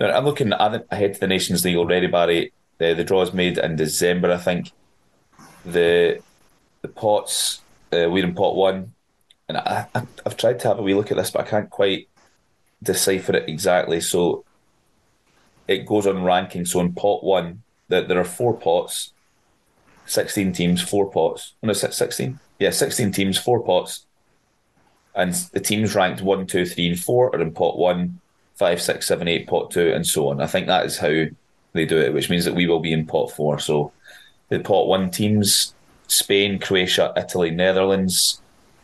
I'm 0.00 0.24
looking 0.24 0.52
ahead 0.52 1.14
to 1.14 1.20
the 1.20 1.26
Nations 1.26 1.64
League 1.64 1.76
already, 1.76 2.06
Barry. 2.06 2.52
The, 2.78 2.94
the 2.94 3.04
draw 3.04 3.22
is 3.22 3.32
made 3.32 3.58
in 3.58 3.76
December, 3.76 4.30
I 4.30 4.38
think. 4.38 4.72
The 5.64 6.20
the 6.82 6.88
pots, 6.88 7.60
uh, 7.92 8.08
we're 8.08 8.24
in 8.24 8.34
pot 8.34 8.54
one. 8.54 8.94
And 9.48 9.58
I, 9.58 9.86
I, 9.94 10.02
I've 10.24 10.36
tried 10.36 10.60
to 10.60 10.68
have 10.68 10.78
a 10.78 10.82
wee 10.82 10.94
look 10.94 11.10
at 11.10 11.16
this, 11.16 11.30
but 11.30 11.46
I 11.46 11.50
can't 11.50 11.70
quite 11.70 12.08
decipher 12.82 13.34
it 13.34 13.48
exactly. 13.48 14.00
So 14.00 14.44
it 15.66 15.86
goes 15.86 16.06
on 16.06 16.22
ranking. 16.22 16.64
So 16.64 16.80
in 16.80 16.92
pot 16.92 17.24
one, 17.24 17.62
that 17.88 18.06
there 18.06 18.20
are 18.20 18.24
four 18.24 18.54
pots, 18.56 19.12
sixteen 20.06 20.52
teams, 20.52 20.80
four 20.80 21.10
pots. 21.10 21.54
No, 21.62 21.72
sixteen. 21.72 22.38
Yeah, 22.58 22.70
sixteen 22.70 23.10
teams, 23.10 23.38
four 23.38 23.62
pots, 23.62 24.06
and 25.14 25.32
the 25.52 25.60
teams 25.60 25.94
ranked 25.94 26.22
one, 26.22 26.46
two, 26.46 26.66
three, 26.66 26.88
and 26.88 27.00
four 27.00 27.34
are 27.34 27.40
in 27.40 27.52
pot 27.52 27.78
one, 27.78 28.20
five, 28.58 28.80
six, 28.82 29.06
seven, 29.06 29.28
eight, 29.28 29.46
pot 29.46 29.70
two, 29.70 29.92
and 29.92 30.06
so 30.06 30.28
on. 30.28 30.40
I 30.40 30.46
think 30.46 30.66
that 30.66 30.86
is 30.86 30.98
how 30.98 31.24
they 31.72 31.86
do 31.86 31.98
it, 31.98 32.12
which 32.12 32.30
means 32.30 32.44
that 32.44 32.54
we 32.54 32.66
will 32.66 32.80
be 32.80 32.92
in 32.92 33.06
pot 33.06 33.30
four. 33.32 33.58
So 33.58 33.92
the 34.48 34.60
pot 34.60 34.86
one 34.86 35.10
teams: 35.10 35.74
Spain, 36.06 36.58
Croatia, 36.58 37.12
Italy, 37.16 37.50
Netherlands. 37.50 38.40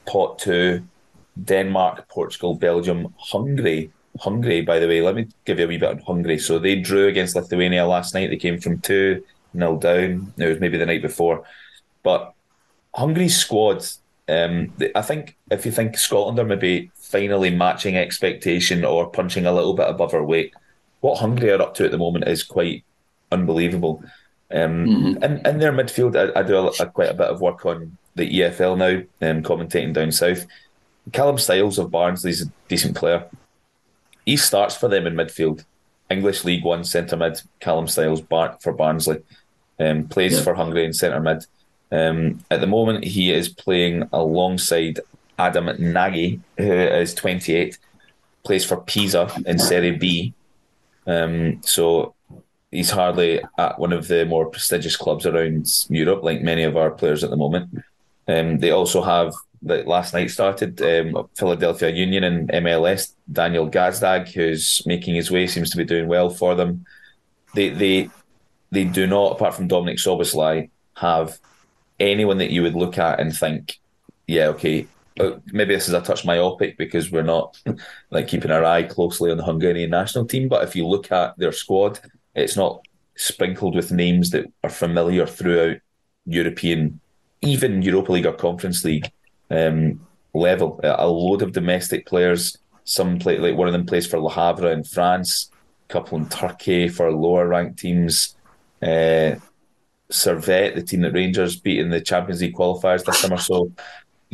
Pot 0.06 0.38
two, 0.38 0.86
Denmark, 1.42 2.08
Portugal, 2.08 2.54
Belgium, 2.54 3.14
Hungary. 3.18 3.90
Hungary, 4.20 4.60
by 4.60 4.78
the 4.78 4.86
way, 4.86 5.00
let 5.00 5.14
me 5.14 5.26
give 5.44 5.58
you 5.58 5.64
a 5.64 5.68
wee 5.68 5.78
bit 5.78 5.88
on 5.88 5.98
Hungary. 6.00 6.38
So 6.38 6.58
they 6.58 6.78
drew 6.78 7.08
against 7.08 7.34
Lithuania 7.34 7.86
last 7.86 8.14
night. 8.14 8.28
They 8.28 8.36
came 8.36 8.60
from 8.60 8.80
2 8.80 9.24
nil 9.54 9.76
down. 9.76 10.32
It 10.36 10.46
was 10.46 10.60
maybe 10.60 10.78
the 10.78 10.86
night 10.86 11.02
before. 11.02 11.44
But 12.02 12.32
Hungary's 12.94 13.36
squad, 13.36 13.84
um, 14.28 14.72
I 14.94 15.02
think 15.02 15.36
if 15.50 15.66
you 15.66 15.72
think 15.72 15.98
Scotland 15.98 16.38
are 16.38 16.44
maybe 16.44 16.90
finally 17.14 17.50
matching 17.50 17.96
expectation 17.96 18.84
or 18.84 19.08
punching 19.08 19.46
a 19.46 19.52
little 19.52 19.74
bit 19.74 19.88
above 19.88 20.12
our 20.14 20.24
weight, 20.24 20.52
what 21.00 21.20
Hungary 21.20 21.52
are 21.52 21.62
up 21.62 21.74
to 21.76 21.84
at 21.84 21.92
the 21.92 21.98
moment 21.98 22.26
is 22.26 22.42
quite 22.42 22.84
unbelievable. 23.30 24.02
Um, 24.50 24.86
mm-hmm. 24.86 25.22
in, 25.22 25.46
in 25.46 25.58
their 25.58 25.72
midfield, 25.72 26.16
I, 26.16 26.40
I 26.40 26.42
do 26.42 26.56
a, 26.56 26.72
a, 26.80 26.86
quite 26.90 27.10
a 27.10 27.14
bit 27.14 27.28
of 27.28 27.40
work 27.40 27.64
on 27.66 27.96
the 28.16 28.40
EFL 28.40 28.76
now, 28.76 29.30
um, 29.30 29.44
commentating 29.44 29.92
down 29.92 30.10
south. 30.10 30.44
Callum 31.12 31.38
Styles 31.38 31.78
of 31.78 31.92
Barnsley's 31.92 32.42
a 32.42 32.50
decent 32.66 32.96
player. 32.96 33.28
He 34.26 34.36
starts 34.36 34.74
for 34.74 34.88
them 34.88 35.06
in 35.06 35.14
midfield. 35.14 35.64
English 36.10 36.44
League 36.44 36.64
One 36.64 36.82
centre 36.82 37.16
mid, 37.16 37.40
Callum 37.60 37.86
Styles 37.86 38.22
Bar- 38.22 38.58
for 38.60 38.72
Barnsley. 38.72 39.22
Um, 39.78 40.08
plays 40.08 40.34
yeah. 40.34 40.42
for 40.42 40.54
Hungary 40.54 40.84
in 40.84 40.92
centre 40.92 41.20
mid. 41.20 41.46
Um, 41.92 42.40
at 42.50 42.60
the 42.60 42.66
moment, 42.66 43.04
he 43.04 43.32
is 43.32 43.48
playing 43.48 44.08
alongside 44.12 44.98
Adam 45.38 45.70
Nagy, 45.78 46.40
who 46.58 46.72
is 46.72 47.14
28, 47.14 47.78
plays 48.44 48.64
for 48.64 48.80
Pisa 48.82 49.30
in 49.46 49.58
Serie 49.58 49.96
B. 49.96 50.34
Um, 51.06 51.60
so 51.62 52.14
he's 52.70 52.90
hardly 52.90 53.40
at 53.58 53.78
one 53.78 53.92
of 53.92 54.08
the 54.08 54.24
more 54.26 54.46
prestigious 54.46 54.96
clubs 54.96 55.26
around 55.26 55.66
Europe, 55.88 56.22
like 56.22 56.42
many 56.42 56.62
of 56.62 56.76
our 56.76 56.90
players 56.90 57.24
at 57.24 57.30
the 57.30 57.36
moment. 57.36 57.84
Um, 58.26 58.58
they 58.58 58.70
also 58.70 59.02
have 59.02 59.32
that 59.62 59.86
last 59.86 60.12
night 60.12 60.30
started 60.30 60.80
um, 60.82 61.28
Philadelphia 61.34 61.90
Union 61.90 62.24
and 62.24 62.48
MLS. 62.48 63.14
Daniel 63.32 63.70
Gazdag, 63.70 64.28
who's 64.32 64.82
making 64.86 65.14
his 65.14 65.30
way, 65.30 65.46
seems 65.46 65.70
to 65.70 65.76
be 65.76 65.84
doing 65.84 66.06
well 66.06 66.30
for 66.30 66.54
them. 66.54 66.84
They 67.54 67.70
they 67.70 68.10
they 68.70 68.84
do 68.84 69.06
not, 69.06 69.32
apart 69.32 69.54
from 69.54 69.68
Dominik 69.68 69.98
Szoboszlai, 69.98 70.68
have 70.96 71.38
anyone 72.00 72.38
that 72.38 72.50
you 72.50 72.62
would 72.62 72.74
look 72.74 72.98
at 72.98 73.20
and 73.20 73.34
think, 73.34 73.78
yeah, 74.26 74.46
okay, 74.48 74.86
maybe 75.16 75.74
this 75.74 75.88
is 75.88 75.94
a 75.94 76.00
touch 76.00 76.24
myopic 76.24 76.76
because 76.76 77.10
we're 77.10 77.22
not 77.22 77.60
like 78.10 78.28
keeping 78.28 78.50
our 78.50 78.64
eye 78.64 78.82
closely 78.82 79.30
on 79.30 79.36
the 79.36 79.44
Hungarian 79.44 79.90
national 79.90 80.26
team. 80.26 80.48
But 80.48 80.64
if 80.64 80.74
you 80.74 80.86
look 80.86 81.12
at 81.12 81.38
their 81.38 81.52
squad, 81.52 82.00
it's 82.34 82.56
not 82.56 82.84
sprinkled 83.16 83.76
with 83.76 83.92
names 83.92 84.30
that 84.30 84.46
are 84.64 84.70
familiar 84.70 85.26
throughout 85.26 85.76
European, 86.26 87.00
even 87.42 87.82
Europa 87.82 88.12
League 88.12 88.26
or 88.26 88.32
Conference 88.32 88.84
League 88.84 89.10
um, 89.50 90.04
level. 90.32 90.80
A 90.82 91.06
load 91.06 91.42
of 91.42 91.52
domestic 91.52 92.06
players. 92.06 92.58
Some 92.84 93.18
play 93.18 93.38
like 93.38 93.56
one 93.56 93.68
of 93.68 93.72
them 93.72 93.86
plays 93.86 94.06
for 94.06 94.18
Le 94.18 94.30
Havre 94.30 94.72
in 94.72 94.84
France. 94.84 95.50
A 95.88 95.92
couple 95.92 96.18
in 96.18 96.28
Turkey 96.28 96.88
for 96.88 97.12
lower 97.12 97.46
ranked 97.46 97.78
teams. 97.78 98.36
Uh, 98.82 99.36
Servette, 100.10 100.74
the 100.74 100.82
team 100.82 101.00
that 101.00 101.12
Rangers 101.12 101.56
beat 101.56 101.80
in 101.80 101.90
the 101.90 102.00
Champions 102.00 102.42
League 102.42 102.54
qualifiers 102.54 103.04
this 103.04 103.18
summer. 103.18 103.38
So, 103.38 103.72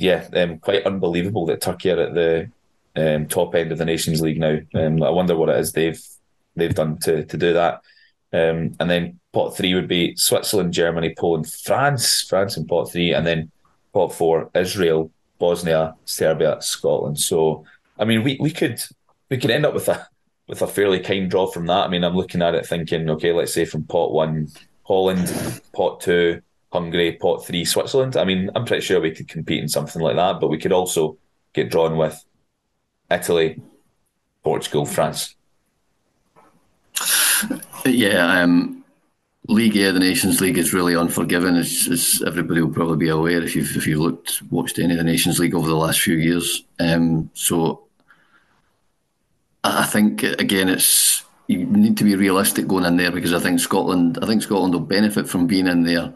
yeah, 0.00 0.26
um, 0.34 0.58
quite 0.58 0.86
unbelievable 0.86 1.46
that 1.46 1.60
Turkey 1.60 1.90
are 1.90 2.00
at 2.00 2.14
the 2.14 2.50
um, 2.96 3.26
top 3.26 3.54
end 3.54 3.70
of 3.72 3.78
the 3.78 3.84
Nations 3.84 4.20
League 4.20 4.38
now. 4.40 4.58
Um, 4.74 5.02
I 5.02 5.10
wonder 5.10 5.36
what 5.36 5.50
it 5.50 5.58
is 5.58 5.72
they've 5.72 6.02
they've 6.56 6.74
done 6.74 6.98
to 7.00 7.24
to 7.24 7.36
do 7.36 7.52
that. 7.52 7.82
Um, 8.32 8.76
and 8.78 8.88
then 8.88 9.20
pot 9.32 9.56
three 9.56 9.74
would 9.74 9.88
be 9.88 10.16
Switzerland, 10.16 10.72
Germany, 10.72 11.14
Poland, 11.18 11.50
France, 11.50 12.22
France 12.22 12.56
in 12.56 12.66
pot 12.66 12.90
three, 12.90 13.12
and 13.12 13.26
then 13.26 13.50
pot 13.92 14.14
four, 14.14 14.50
Israel, 14.54 15.10
Bosnia, 15.38 15.94
Serbia, 16.04 16.58
Scotland. 16.60 17.18
So, 17.18 17.64
I 17.98 18.04
mean, 18.04 18.22
we, 18.22 18.38
we 18.40 18.50
could 18.50 18.80
we 19.28 19.36
could 19.36 19.50
end 19.50 19.66
up 19.66 19.74
with 19.74 19.88
a 19.88 20.06
with 20.48 20.62
a 20.62 20.66
fairly 20.66 21.00
kind 21.00 21.30
draw 21.30 21.46
from 21.46 21.66
that. 21.66 21.84
I 21.84 21.88
mean, 21.88 22.04
I'm 22.04 22.16
looking 22.16 22.42
at 22.42 22.54
it 22.54 22.66
thinking, 22.66 23.10
okay, 23.10 23.32
let's 23.32 23.52
say 23.52 23.64
from 23.64 23.84
pot 23.84 24.12
one, 24.12 24.48
Holland, 24.84 25.60
pot 25.72 26.00
two, 26.00 26.40
Hungary, 26.72 27.12
pot 27.12 27.44
three, 27.46 27.64
Switzerland. 27.64 28.16
I 28.16 28.24
mean, 28.24 28.50
I'm 28.54 28.64
pretty 28.64 28.82
sure 28.84 29.00
we 29.00 29.10
could 29.10 29.28
compete 29.28 29.62
in 29.62 29.68
something 29.68 30.00
like 30.00 30.16
that, 30.16 30.40
but 30.40 30.48
we 30.48 30.58
could 30.58 30.72
also 30.72 31.18
get 31.52 31.70
drawn 31.70 31.96
with 31.96 32.24
Italy, 33.10 33.60
Portugal, 34.44 34.86
France. 34.86 35.34
Yeah, 37.84 38.42
um, 38.42 38.84
League 39.48 39.76
A, 39.76 39.92
the 39.92 39.98
Nations 39.98 40.40
League, 40.40 40.58
is 40.58 40.72
really 40.72 40.94
unforgiving, 40.94 41.56
as, 41.56 41.88
as 41.90 42.22
everybody 42.26 42.60
will 42.60 42.72
probably 42.72 42.98
be 42.98 43.08
aware 43.08 43.42
if 43.42 43.56
you've 43.56 43.76
if 43.76 43.86
you 43.86 44.00
looked 44.00 44.42
watched 44.50 44.78
any 44.78 44.92
of 44.92 44.98
the 44.98 45.04
Nations 45.04 45.38
League 45.38 45.54
over 45.54 45.66
the 45.66 45.74
last 45.74 46.00
few 46.00 46.16
years. 46.16 46.64
Um, 46.78 47.30
so 47.34 47.82
I 49.64 49.86
think 49.86 50.22
again, 50.22 50.68
it's 50.68 51.24
you 51.48 51.64
need 51.66 51.96
to 51.96 52.04
be 52.04 52.14
realistic 52.14 52.68
going 52.68 52.84
in 52.84 52.96
there 52.96 53.10
because 53.10 53.32
I 53.32 53.40
think 53.40 53.58
Scotland, 53.58 54.18
I 54.22 54.26
think 54.26 54.42
Scotland 54.42 54.72
will 54.72 54.80
benefit 54.80 55.28
from 55.28 55.48
being 55.48 55.66
in 55.66 55.82
there, 55.82 56.14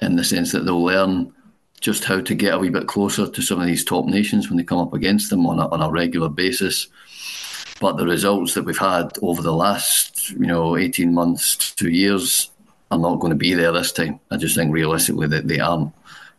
in 0.00 0.16
the 0.16 0.24
sense 0.24 0.52
that 0.52 0.64
they'll 0.64 0.84
learn 0.84 1.32
just 1.80 2.04
how 2.04 2.20
to 2.20 2.34
get 2.34 2.54
a 2.54 2.58
wee 2.58 2.68
bit 2.68 2.86
closer 2.86 3.26
to 3.26 3.42
some 3.42 3.60
of 3.60 3.66
these 3.66 3.84
top 3.84 4.04
nations 4.04 4.48
when 4.48 4.58
they 4.58 4.64
come 4.64 4.78
up 4.78 4.92
against 4.92 5.30
them 5.30 5.46
on 5.46 5.58
a, 5.58 5.68
on 5.68 5.80
a 5.80 5.90
regular 5.90 6.28
basis. 6.28 6.88
But 7.80 7.96
the 7.96 8.06
results 8.06 8.52
that 8.54 8.64
we've 8.64 8.76
had 8.76 9.12
over 9.22 9.40
the 9.40 9.54
last, 9.54 10.30
you 10.30 10.46
know, 10.46 10.76
eighteen 10.76 11.14
months, 11.14 11.72
two 11.74 11.88
years, 11.88 12.50
are 12.90 12.98
not 12.98 13.20
going 13.20 13.30
to 13.30 13.36
be 13.36 13.54
there 13.54 13.72
this 13.72 13.92
time. 13.92 14.20
I 14.30 14.36
just 14.36 14.54
think 14.54 14.72
realistically 14.72 15.28
that 15.28 15.48
they 15.48 15.60
aren't. 15.60 15.94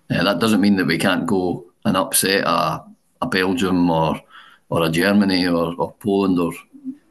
Uh, 0.10 0.24
that 0.24 0.40
doesn't 0.40 0.62
mean 0.62 0.76
that 0.76 0.86
we 0.86 1.00
can't 1.00 1.26
go 1.26 1.66
and 1.86 1.98
upset 1.98 2.44
a, 2.44 2.84
a 3.22 3.28
Belgium 3.28 3.90
or 3.90 4.22
or 4.70 4.84
a 4.84 4.90
Germany 4.90 5.48
or, 5.48 5.74
or 5.78 5.94
Poland 5.94 6.38
or 6.38 6.54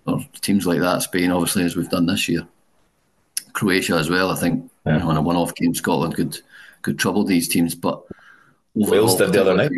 or 0.07 0.21
teams 0.41 0.67
like 0.67 0.81
that, 0.81 1.03
Spain 1.03 1.33
obviously 1.33 1.65
as 1.65 1.75
we've 1.75 1.91
done 1.91 2.07
this 2.07 2.29
year. 2.29 2.47
Croatia 3.53 3.97
as 3.97 4.09
well, 4.09 4.31
I 4.31 4.37
think 4.37 4.71
yeah. 4.87 4.95
you 4.95 4.99
know, 5.01 5.11
on 5.11 5.17
a 5.17 5.23
one-off 5.23 5.55
game, 5.55 5.75
Scotland 5.75 6.15
could 6.15 6.41
could 6.83 6.99
trouble 6.99 7.25
these 7.25 7.49
teams. 7.49 7.75
But 7.75 8.03
Wales 8.75 9.17
did 9.17 9.33
the 9.33 9.41
other 9.41 9.55
night. 9.55 9.71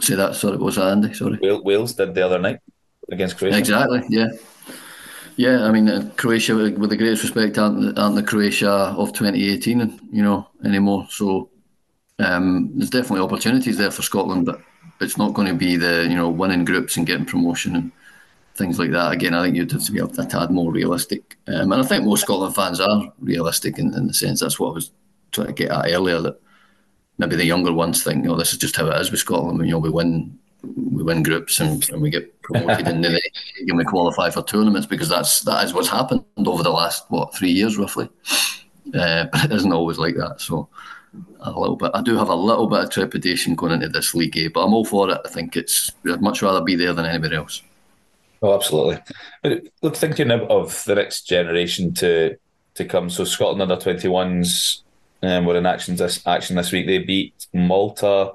Say 0.00 0.16
that. 0.16 0.34
Sorry, 0.34 0.56
what 0.56 0.66
was 0.66 0.76
that, 0.76 0.88
Andy? 0.88 1.14
Sorry. 1.14 1.38
Wales 1.40 1.94
did 1.94 2.14
the 2.14 2.24
other 2.24 2.38
night 2.38 2.60
against 3.10 3.38
Croatia. 3.38 3.58
Exactly. 3.58 4.02
Yeah. 4.08 4.28
Yeah, 5.36 5.64
I 5.64 5.72
mean, 5.72 5.88
uh, 5.88 6.10
Croatia, 6.16 6.54
with 6.54 6.90
the 6.90 6.96
greatest 6.96 7.24
respect, 7.24 7.58
aren't, 7.58 7.98
aren't 7.98 8.14
the 8.14 8.22
Croatia 8.22 8.70
of 8.70 9.12
2018, 9.12 10.00
you 10.12 10.22
know, 10.22 10.46
anymore. 10.64 11.08
So 11.10 11.50
um, 12.20 12.70
there's 12.74 12.90
definitely 12.90 13.24
opportunities 13.24 13.76
there 13.76 13.90
for 13.90 14.02
Scotland, 14.02 14.46
but 14.46 14.60
it's 15.00 15.18
not 15.18 15.34
going 15.34 15.48
to 15.48 15.54
be 15.54 15.76
the, 15.76 16.06
you 16.08 16.14
know, 16.14 16.28
winning 16.28 16.64
groups 16.64 16.96
and 16.96 17.04
getting 17.04 17.26
promotion 17.26 17.74
and 17.74 17.92
things 18.54 18.78
like 18.78 18.90
that. 18.92 19.12
Again, 19.12 19.34
I 19.34 19.42
think 19.42 19.56
you'd 19.56 19.72
have 19.72 19.84
to 19.84 19.92
be 19.92 19.98
a, 19.98 20.04
a 20.04 20.26
tad 20.26 20.50
more 20.50 20.72
realistic. 20.72 21.36
Um, 21.48 21.72
and 21.72 21.82
I 21.82 21.84
think 21.84 22.04
most 22.04 22.22
Scotland 22.22 22.54
fans 22.54 22.80
are 22.80 23.12
realistic 23.20 23.78
in, 23.78 23.94
in 23.94 24.06
the 24.06 24.14
sense 24.14 24.40
that's 24.40 24.58
what 24.60 24.70
I 24.70 24.74
was 24.74 24.90
trying 25.32 25.48
to 25.48 25.52
get 25.52 25.70
at 25.70 25.90
earlier, 25.90 26.20
that 26.20 26.40
maybe 27.18 27.36
the 27.36 27.44
younger 27.44 27.72
ones 27.72 28.02
think, 28.02 28.24
you 28.24 28.30
know, 28.30 28.36
this 28.36 28.52
is 28.52 28.58
just 28.58 28.76
how 28.76 28.86
it 28.86 29.00
is 29.00 29.10
with 29.10 29.20
Scotland. 29.20 29.64
You 29.66 29.72
know, 29.72 29.78
we 29.78 29.90
win 29.90 30.38
we 30.62 31.02
win 31.02 31.22
groups 31.22 31.60
and, 31.60 31.88
and 31.90 32.00
we 32.00 32.08
get 32.08 32.40
promoted 32.40 32.88
and 32.88 33.04
then 33.04 33.18
we 33.74 33.84
qualify 33.84 34.30
for 34.30 34.42
tournaments 34.42 34.86
because 34.86 35.10
that's 35.10 35.42
that 35.42 35.62
is 35.62 35.74
what's 35.74 35.88
happened 35.88 36.24
over 36.38 36.62
the 36.62 36.70
last 36.70 37.04
what 37.10 37.34
three 37.34 37.50
years 37.50 37.76
roughly. 37.76 38.08
Uh, 38.94 39.24
but 39.32 39.44
it 39.44 39.52
isn't 39.52 39.72
always 39.72 39.98
like 39.98 40.14
that. 40.14 40.40
So 40.40 40.68
a 41.40 41.50
little 41.50 41.76
bit. 41.76 41.90
I 41.94 42.02
do 42.02 42.16
have 42.16 42.28
a 42.28 42.34
little 42.34 42.66
bit 42.66 42.80
of 42.80 42.90
trepidation 42.90 43.54
going 43.54 43.72
into 43.72 43.88
this 43.88 44.14
league, 44.14 44.36
A, 44.38 44.48
but 44.48 44.64
I'm 44.64 44.74
all 44.74 44.84
for 44.84 45.10
it. 45.10 45.20
I 45.24 45.28
think 45.28 45.56
it's. 45.56 45.92
I'd 46.10 46.22
much 46.22 46.42
rather 46.42 46.62
be 46.62 46.74
there 46.74 46.92
than 46.92 47.06
anybody 47.06 47.36
else. 47.36 47.62
Oh, 48.44 48.54
absolutely. 48.54 48.98
Look, 49.80 49.96
thinking 49.96 50.30
of 50.30 50.84
the 50.84 50.96
next 50.96 51.22
generation 51.22 51.94
to 51.94 52.36
to 52.74 52.84
come. 52.84 53.08
So 53.08 53.24
Scotland 53.24 53.62
under 53.62 53.82
twenty 53.82 54.08
ones 54.08 54.84
um, 55.22 55.46
were 55.46 55.56
in 55.56 55.64
action 55.64 55.96
this 55.96 56.20
action 56.26 56.54
this 56.54 56.70
week. 56.70 56.86
They 56.86 56.98
beat 56.98 57.46
Malta 57.54 58.32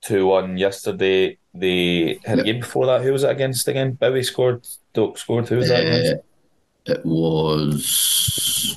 two 0.00 0.26
one 0.26 0.58
yesterday. 0.58 1.38
They 1.54 2.18
had 2.24 2.40
a 2.40 2.42
game 2.42 2.58
before 2.60 2.86
that. 2.86 3.02
Who 3.02 3.12
was 3.12 3.22
it 3.22 3.30
against 3.30 3.68
again? 3.68 3.92
Bowie 3.92 4.24
scored. 4.24 4.66
Doak 4.92 5.18
scored. 5.18 5.48
Who 5.48 5.58
was 5.58 5.68
that? 5.68 5.86
Uh, 5.86 6.92
it 6.92 7.06
was. 7.06 8.76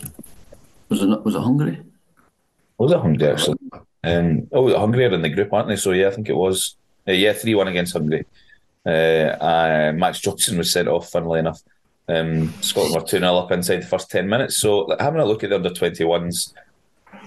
Was 0.90 1.02
it 1.02 1.26
was 1.26 1.34
it 1.34 1.42
Hungary? 1.42 1.82
Was 2.78 2.92
it 2.92 3.00
Hungary 3.00 3.32
actually? 3.32 3.58
Um, 4.04 4.48
oh, 4.52 4.78
Hungary 4.78 5.06
are 5.06 5.14
in 5.16 5.24
the 5.24 5.30
group, 5.30 5.52
aren't 5.52 5.70
they? 5.70 5.76
So 5.76 5.92
yeah, 5.92 6.10
I 6.10 6.12
think 6.12 6.30
it 6.30 6.36
was. 6.36 6.76
Uh, 7.08 7.14
yeah, 7.14 7.34
three 7.34 7.56
one 7.56 7.68
against 7.68 7.94
Hungary. 7.94 8.28
Uh, 8.88 9.36
uh, 9.42 9.94
Max 9.94 10.22
Johnston 10.22 10.58
was 10.58 10.72
sent 10.72 10.88
off, 10.88 11.10
funnily 11.10 11.40
enough. 11.40 11.62
Um, 12.08 12.54
Scotland 12.62 12.96
were 12.96 13.08
2 13.08 13.20
0 13.20 13.36
up 13.36 13.52
inside 13.52 13.82
the 13.82 13.86
first 13.86 14.10
10 14.10 14.30
minutes. 14.30 14.58
So, 14.58 14.80
like, 14.80 15.02
having 15.02 15.20
a 15.20 15.26
look 15.26 15.44
at 15.44 15.50
the 15.50 15.58
under 15.58 15.70
21s, 15.70 16.54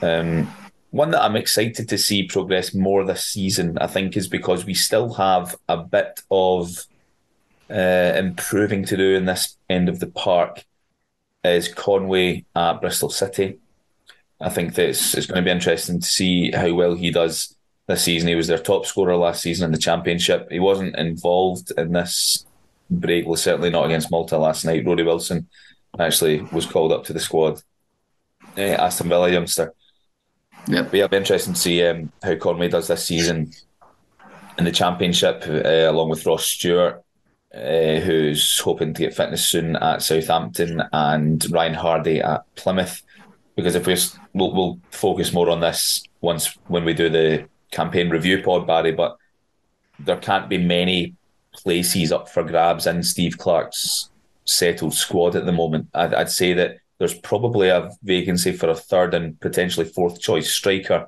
um, 0.01 0.51
one 0.91 1.11
that 1.11 1.23
I'm 1.23 1.37
excited 1.37 1.89
to 1.89 1.99
see 1.99 2.23
progress 2.23 2.75
more 2.75 3.05
this 3.05 3.25
season, 3.27 3.77
I 3.79 3.89
think, 3.89 4.17
is 4.17 4.27
because 4.27 4.65
we 4.65 4.73
still 4.73 5.13
have 5.15 5.55
a 5.69 5.77
bit 5.77 6.23
of 6.31 6.87
uh, 7.71 8.15
improving 8.17 8.85
to 8.87 8.97
do 8.97 9.15
in 9.15 9.27
this 9.27 9.57
end 9.69 9.91
of 9.91 10.01
the 10.01 10.07
park. 10.07 10.65
Is 11.45 11.69
Conway 11.69 12.45
at 12.57 12.81
Bristol 12.81 13.11
City? 13.11 13.59
I 14.41 14.49
think 14.49 14.75
that 14.75 14.89
it's, 14.91 15.15
it's 15.15 15.27
going 15.27 15.43
to 15.43 15.45
be 15.45 15.51
interesting 15.51 16.01
to 16.01 16.07
see 16.07 16.51
how 16.51 16.73
well 16.75 16.95
he 16.95 17.11
does 17.11 17.55
this 17.91 18.05
season. 18.05 18.29
He 18.29 18.35
was 18.35 18.47
their 18.47 18.59
top 18.59 18.87
scorer 18.87 19.17
last 19.17 19.43
season 19.43 19.67
in 19.67 19.73
the 19.73 19.79
championship. 19.79 20.49
He 20.51 20.61
wasn't 20.61 20.97
involved 20.97 21.73
in 21.77 21.93
this 21.93 22.47
break, 22.89 23.27
well, 23.27 23.37
certainly 23.37 23.71
not 23.71 23.87
against 23.87 24.11
Malta 24.11 24.39
last 24.39 24.65
night. 24.65 24.87
Rory 24.87 25.03
Wilson 25.03 25.49
actually 25.99 26.43
was 26.53 26.67
called 26.67 26.93
up 26.93 27.05
to 27.05 27.13
the 27.13 27.21
squad. 27.21 27.61
Uh, 28.57 28.63
Aston 28.63 29.09
Villa 29.09 29.31
youngster. 29.31 29.75
Yep. 30.67 30.91
But 30.91 30.95
yeah, 30.95 31.05
it'll 31.05 31.11
be 31.11 31.17
interesting 31.17 31.55
to 31.55 31.61
see 31.61 31.85
um, 31.85 32.13
how 32.23 32.35
Conway 32.37 32.69
does 32.69 32.89
this 32.89 33.07
season 33.07 33.53
in 34.59 34.65
the 34.65 34.73
championship, 34.73 35.45
uh, 35.47 35.91
along 35.91 36.11
with 36.11 36.27
Ross 36.27 36.45
Stewart, 36.45 37.03
uh, 37.55 38.01
who's 38.01 38.59
hoping 38.61 38.95
to 38.95 39.03
get 39.03 39.15
fitness 39.15 39.47
soon 39.47 39.77
at 39.77 40.03
Southampton, 40.03 40.83
and 40.93 41.51
Ryan 41.51 41.75
Hardie 41.75 42.25
at 42.25 42.43
Plymouth. 42.57 43.03
Because 43.57 43.75
if 43.75 43.87
we're, 43.87 43.97
we'll, 44.33 44.55
we'll 44.55 44.81
focus 44.91 45.33
more 45.33 45.51
on 45.51 45.61
this 45.61 46.03
once 46.21 46.57
when 46.67 46.85
we 46.85 46.95
do 46.95 47.09
the 47.09 47.49
campaign 47.71 48.11
review 48.11 48.43
pod, 48.43 48.67
Barry, 48.67 48.93
but 48.93 49.17
there 49.99 50.17
can't 50.17 50.49
be 50.49 50.59
many 50.59 51.15
places 51.53 52.13
up 52.13 52.29
for 52.29 52.43
grabs 52.43 52.87
in 52.87 53.03
Steve 53.03 53.39
Clarke's 53.39 54.11
settled 54.45 54.95
squad 54.95 55.37
at 55.37 55.47
the 55.47 55.53
moment. 55.53 55.89
I'd, 55.95 56.15
I'd, 56.15 56.31
say 56.31 56.53
that 56.55 56.79
there's 56.99 57.15
probably 57.15 57.69
a 57.69 57.91
vacancy 58.03 58.53
for 58.53 58.69
a 58.69 58.75
third 58.75 59.15
and 59.15 59.39
potentially 59.41 59.87
fourth 59.87 60.21
choice 60.21 60.51
striker, 60.51 61.07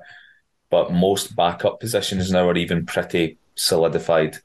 but 0.69 0.91
most 0.91 1.35
backup 1.35 1.79
positions 1.79 2.31
now 2.31 2.47
are 2.47 2.57
even 2.57 2.85
pretty 2.85 3.37
solidified. 3.55 4.37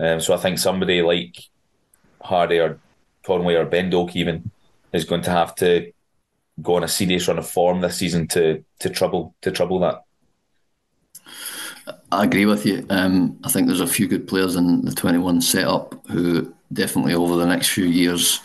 Um, 0.00 0.20
so 0.20 0.34
I 0.34 0.38
think 0.38 0.58
somebody 0.58 1.02
like 1.02 1.36
Hardie 2.22 2.62
or 2.62 2.80
Conway 3.24 3.54
or 3.54 3.64
Ben 3.64 3.90
Doak 3.90 4.16
even 4.16 4.50
is 4.92 5.04
going 5.04 5.22
to 5.22 5.30
have 5.30 5.54
to 5.56 5.92
go 6.62 6.76
on 6.76 6.84
a 6.84 6.88
serious 6.88 7.28
run 7.28 7.38
of 7.38 7.48
form 7.48 7.80
this 7.80 7.96
season 7.96 8.26
to 8.28 8.64
to 8.80 8.90
trouble 8.90 9.34
to 9.42 9.50
trouble 9.50 9.80
that. 9.80 10.02
I 12.10 12.24
agree 12.24 12.46
with 12.46 12.64
you. 12.64 12.86
Um, 12.88 13.38
I 13.44 13.50
think 13.50 13.66
there's 13.66 13.80
a 13.80 13.86
few 13.86 14.08
good 14.08 14.26
players 14.26 14.56
in 14.56 14.84
the 14.84 14.92
21 14.92 15.42
setup 15.42 15.94
who 16.08 16.52
definitely 16.72 17.14
over 17.14 17.36
the 17.36 17.46
next 17.46 17.68
few 17.68 17.84
years, 17.84 18.40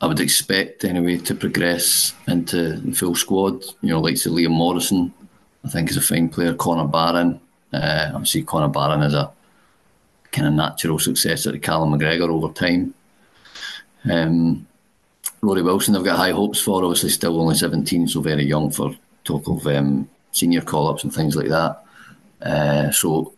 I 0.00 0.06
would 0.06 0.20
expect 0.20 0.84
anyway 0.84 1.18
to 1.18 1.34
progress 1.34 2.14
into 2.26 2.76
the 2.76 2.92
full 2.92 3.14
squad. 3.14 3.62
You 3.82 3.90
know, 3.90 4.00
like 4.00 4.14
Liam 4.14 4.50
Morrison, 4.50 5.12
I 5.64 5.68
think 5.68 5.90
is 5.90 5.98
a 5.98 6.00
fine 6.00 6.30
player. 6.30 6.54
Connor 6.54 6.88
Barron, 6.88 7.40
uh, 7.74 8.10
obviously 8.14 8.42
Connor 8.42 8.68
Barron 8.68 9.02
is 9.02 9.14
a 9.14 9.30
kind 10.30 10.48
of 10.48 10.54
natural 10.54 10.98
successor 10.98 11.52
to 11.52 11.58
Callum 11.58 11.92
McGregor 11.92 12.30
over 12.30 12.52
time. 12.52 12.94
Um, 14.10 14.66
Rory 15.42 15.62
Wilson, 15.62 15.94
I've 15.94 16.04
got 16.04 16.16
high 16.16 16.30
hopes 16.30 16.60
for. 16.60 16.82
Obviously, 16.82 17.10
still 17.10 17.40
only 17.40 17.54
17, 17.54 18.08
so 18.08 18.22
very 18.22 18.44
young 18.44 18.70
for 18.70 18.96
talk 19.24 19.46
of 19.46 19.66
um, 19.66 20.08
senior 20.32 20.62
call 20.62 20.88
ups 20.88 21.04
and 21.04 21.12
things 21.12 21.36
like 21.36 21.48
that. 21.48 21.81
Uh, 22.44 22.90
so 22.90 23.34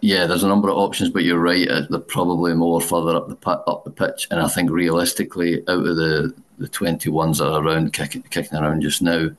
yeah, 0.00 0.26
there's 0.26 0.42
a 0.42 0.48
number 0.48 0.68
of 0.68 0.76
options, 0.76 1.10
but 1.10 1.24
you're 1.24 1.38
right. 1.38 1.68
Uh, 1.68 1.82
they're 1.88 2.00
probably 2.00 2.54
more 2.54 2.80
further 2.80 3.16
up 3.16 3.28
the 3.28 3.50
up 3.50 3.84
the 3.84 3.90
pitch, 3.90 4.28
and 4.30 4.40
I 4.40 4.48
think 4.48 4.70
realistically, 4.70 5.60
out 5.68 5.86
of 5.86 5.96
the 5.96 6.34
the 6.58 6.68
21s 6.68 7.38
that 7.38 7.52
are 7.52 7.62
around 7.62 7.92
kicking, 7.92 8.22
kicking 8.22 8.58
around 8.58 8.82
just 8.82 9.02
now, 9.02 9.30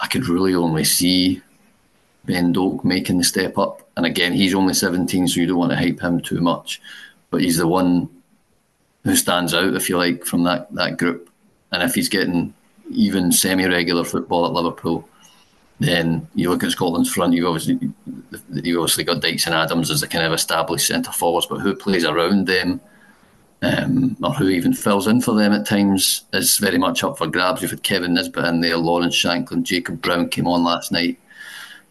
I 0.00 0.06
could 0.08 0.28
really 0.28 0.54
only 0.54 0.84
see 0.84 1.40
Ben 2.24 2.52
Doak 2.52 2.84
making 2.84 3.18
the 3.18 3.24
step 3.24 3.56
up. 3.58 3.88
And 3.96 4.04
again, 4.06 4.32
he's 4.32 4.54
only 4.54 4.74
17, 4.74 5.28
so 5.28 5.40
you 5.40 5.46
don't 5.46 5.58
want 5.58 5.72
to 5.72 5.78
hype 5.78 6.00
him 6.00 6.20
too 6.20 6.40
much. 6.40 6.80
But 7.30 7.40
he's 7.40 7.56
the 7.56 7.66
one 7.66 8.08
who 9.04 9.16
stands 9.16 9.54
out, 9.54 9.74
if 9.74 9.88
you 9.88 9.96
like, 9.96 10.24
from 10.24 10.44
that, 10.44 10.72
that 10.74 10.98
group. 10.98 11.30
And 11.72 11.82
if 11.82 11.94
he's 11.94 12.08
getting 12.08 12.52
even 12.90 13.32
semi 13.32 13.66
regular 13.66 14.04
football 14.04 14.46
at 14.46 14.52
Liverpool, 14.52 15.08
then 15.82 16.28
you 16.34 16.50
look 16.50 16.62
at 16.62 16.70
Scotland's 16.70 17.12
front. 17.12 17.34
You 17.34 17.48
obviously 17.48 17.90
you 18.52 18.80
obviously 18.80 19.04
got 19.04 19.20
Dykes 19.20 19.46
and 19.46 19.54
Adams 19.54 19.90
as 19.90 20.00
the 20.00 20.06
kind 20.06 20.24
of 20.24 20.32
established 20.32 20.86
centre 20.86 21.12
forwards, 21.12 21.46
but 21.46 21.58
who 21.58 21.74
plays 21.74 22.04
around 22.04 22.46
them, 22.46 22.80
um, 23.62 24.16
or 24.22 24.32
who 24.32 24.48
even 24.48 24.74
fills 24.74 25.06
in 25.06 25.20
for 25.20 25.34
them 25.34 25.52
at 25.52 25.66
times, 25.66 26.24
is 26.32 26.58
very 26.58 26.78
much 26.78 27.02
up 27.02 27.18
for 27.18 27.26
grabs. 27.26 27.62
You've 27.62 27.70
had 27.70 27.82
Kevin 27.82 28.14
Nisbet 28.14 28.44
in 28.46 28.60
there, 28.60 28.76
Lawrence 28.76 29.16
Shankland, 29.16 29.64
Jacob 29.64 30.00
Brown 30.02 30.28
came 30.28 30.46
on 30.46 30.64
last 30.64 30.92
night. 30.92 31.18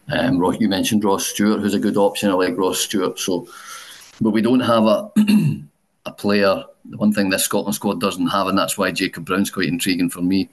Um, 0.08 0.42
you 0.58 0.68
mentioned 0.68 1.04
Ross 1.04 1.26
Stewart, 1.26 1.60
who's 1.60 1.74
a 1.74 1.78
good 1.78 1.96
option. 1.96 2.30
I 2.30 2.34
like 2.34 2.56
Ross 2.56 2.80
Stewart. 2.80 3.18
So, 3.18 3.46
but 4.20 4.30
we 4.30 4.42
don't 4.42 4.60
have 4.60 4.84
a 4.84 5.10
a 6.06 6.12
player. 6.12 6.64
The 6.84 6.96
one 6.96 7.12
thing 7.12 7.30
this 7.30 7.44
Scotland 7.44 7.74
squad 7.74 8.00
doesn't 8.00 8.26
have, 8.28 8.48
and 8.48 8.58
that's 8.58 8.76
why 8.76 8.90
Jacob 8.90 9.24
Brown's 9.24 9.50
quite 9.50 9.68
intriguing 9.68 10.10
for 10.10 10.22
me 10.22 10.48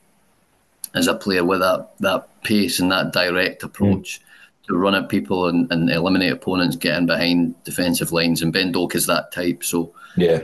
as 0.95 1.07
a 1.07 1.15
player 1.15 1.43
with 1.43 1.59
that 1.59 1.91
that 1.99 2.27
pace 2.43 2.79
and 2.79 2.91
that 2.91 3.13
direct 3.13 3.63
approach 3.63 4.19
mm. 4.19 4.67
to 4.67 4.77
run 4.77 4.95
at 4.95 5.09
people 5.09 5.47
and, 5.47 5.71
and 5.71 5.89
eliminate 5.89 6.31
opponents 6.31 6.75
getting 6.75 7.05
behind 7.05 7.61
defensive 7.63 8.11
lines. 8.11 8.41
And 8.41 8.53
Ben 8.53 8.71
Doak 8.71 8.95
is 8.95 9.05
that 9.07 9.31
type. 9.31 9.63
So 9.63 9.93
yeah, 10.15 10.41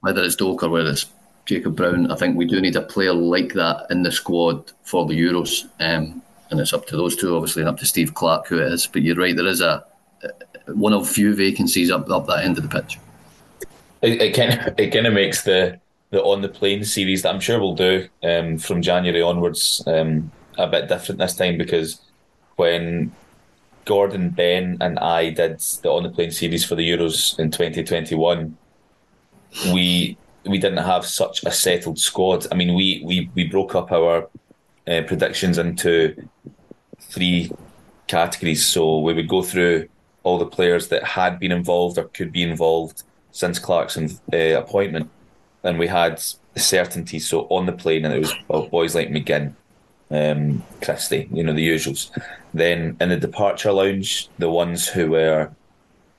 whether 0.00 0.22
it's 0.22 0.36
Doak 0.36 0.62
or 0.62 0.68
whether 0.68 0.90
it's 0.90 1.06
Jacob 1.46 1.76
Brown, 1.76 2.10
I 2.10 2.16
think 2.16 2.36
we 2.36 2.46
do 2.46 2.60
need 2.60 2.76
a 2.76 2.82
player 2.82 3.12
like 3.12 3.52
that 3.54 3.86
in 3.90 4.02
the 4.02 4.12
squad 4.12 4.72
for 4.82 5.06
the 5.06 5.18
Euros. 5.18 5.64
Um, 5.80 6.22
and 6.50 6.60
it's 6.60 6.72
up 6.72 6.86
to 6.86 6.96
those 6.96 7.16
two, 7.16 7.34
obviously, 7.34 7.62
and 7.62 7.68
up 7.68 7.78
to 7.78 7.86
Steve 7.86 8.14
Clarke 8.14 8.46
who 8.46 8.58
it 8.58 8.72
is. 8.72 8.86
But 8.86 9.02
you're 9.02 9.16
right, 9.16 9.36
there 9.36 9.46
is 9.46 9.60
a 9.60 9.84
one 10.66 10.92
of 10.92 11.08
few 11.08 11.34
vacancies 11.34 11.90
up 11.90 12.08
up 12.10 12.26
that 12.26 12.44
end 12.44 12.58
of 12.58 12.68
the 12.68 12.80
pitch. 12.80 12.98
It, 14.02 14.20
it 14.20 14.34
kind 14.34 14.52
of 14.52 14.78
it 14.78 14.92
kind 14.92 15.06
of 15.06 15.12
makes 15.12 15.42
the 15.42 15.80
the 16.16 16.22
on 16.22 16.40
the 16.40 16.48
plane 16.48 16.82
series 16.82 17.22
that 17.22 17.34
I'm 17.34 17.40
sure 17.40 17.60
we'll 17.60 17.74
do 17.74 18.08
um, 18.22 18.56
from 18.56 18.80
January 18.80 19.20
onwards 19.20 19.82
um, 19.86 20.32
a 20.56 20.66
bit 20.66 20.88
different 20.88 21.18
this 21.18 21.36
time 21.36 21.58
because 21.58 22.00
when 22.56 23.12
Gordon, 23.84 24.30
Ben, 24.30 24.78
and 24.80 24.98
I 24.98 25.30
did 25.30 25.60
the 25.82 25.90
on 25.90 26.04
the 26.04 26.08
plane 26.08 26.30
series 26.30 26.64
for 26.64 26.74
the 26.74 26.88
Euros 26.88 27.38
in 27.38 27.50
2021, 27.50 28.56
we 29.74 30.16
we 30.46 30.58
didn't 30.58 30.84
have 30.84 31.04
such 31.04 31.44
a 31.44 31.50
settled 31.50 31.98
squad. 31.98 32.46
I 32.50 32.54
mean, 32.54 32.74
we 32.74 33.02
we 33.04 33.30
we 33.34 33.44
broke 33.44 33.74
up 33.74 33.92
our 33.92 34.28
uh, 34.88 35.02
predictions 35.06 35.58
into 35.58 36.28
three 36.98 37.52
categories. 38.06 38.64
So 38.64 39.00
we 39.00 39.12
would 39.12 39.28
go 39.28 39.42
through 39.42 39.88
all 40.22 40.38
the 40.38 40.46
players 40.46 40.88
that 40.88 41.04
had 41.04 41.38
been 41.38 41.52
involved 41.52 41.98
or 41.98 42.04
could 42.04 42.32
be 42.32 42.42
involved 42.42 43.02
since 43.32 43.58
Clarkson's 43.58 44.22
uh, 44.32 44.58
appointment 44.62 45.10
and 45.66 45.78
we 45.78 45.86
had 45.86 46.22
certainty. 46.56 47.18
So 47.18 47.42
on 47.50 47.66
the 47.66 47.72
plane, 47.72 48.04
and 48.04 48.14
it 48.14 48.20
was 48.20 48.68
boys 48.70 48.94
like 48.94 49.08
McGinn, 49.08 49.54
um, 50.10 50.64
Christie, 50.82 51.28
you 51.32 51.42
know, 51.42 51.52
the 51.52 51.68
usuals. 51.68 52.10
Then 52.54 52.96
in 53.00 53.08
the 53.08 53.16
departure 53.16 53.72
lounge, 53.72 54.28
the 54.38 54.50
ones 54.50 54.88
who 54.88 55.10
were 55.10 55.50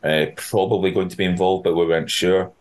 uh, 0.03 0.25
probably 0.35 0.91
going 0.91 1.09
to 1.09 1.17
be 1.17 1.25
involved, 1.25 1.63
but 1.63 1.75
we 1.75 1.85
weren't 1.85 2.11
sure. 2.11 2.51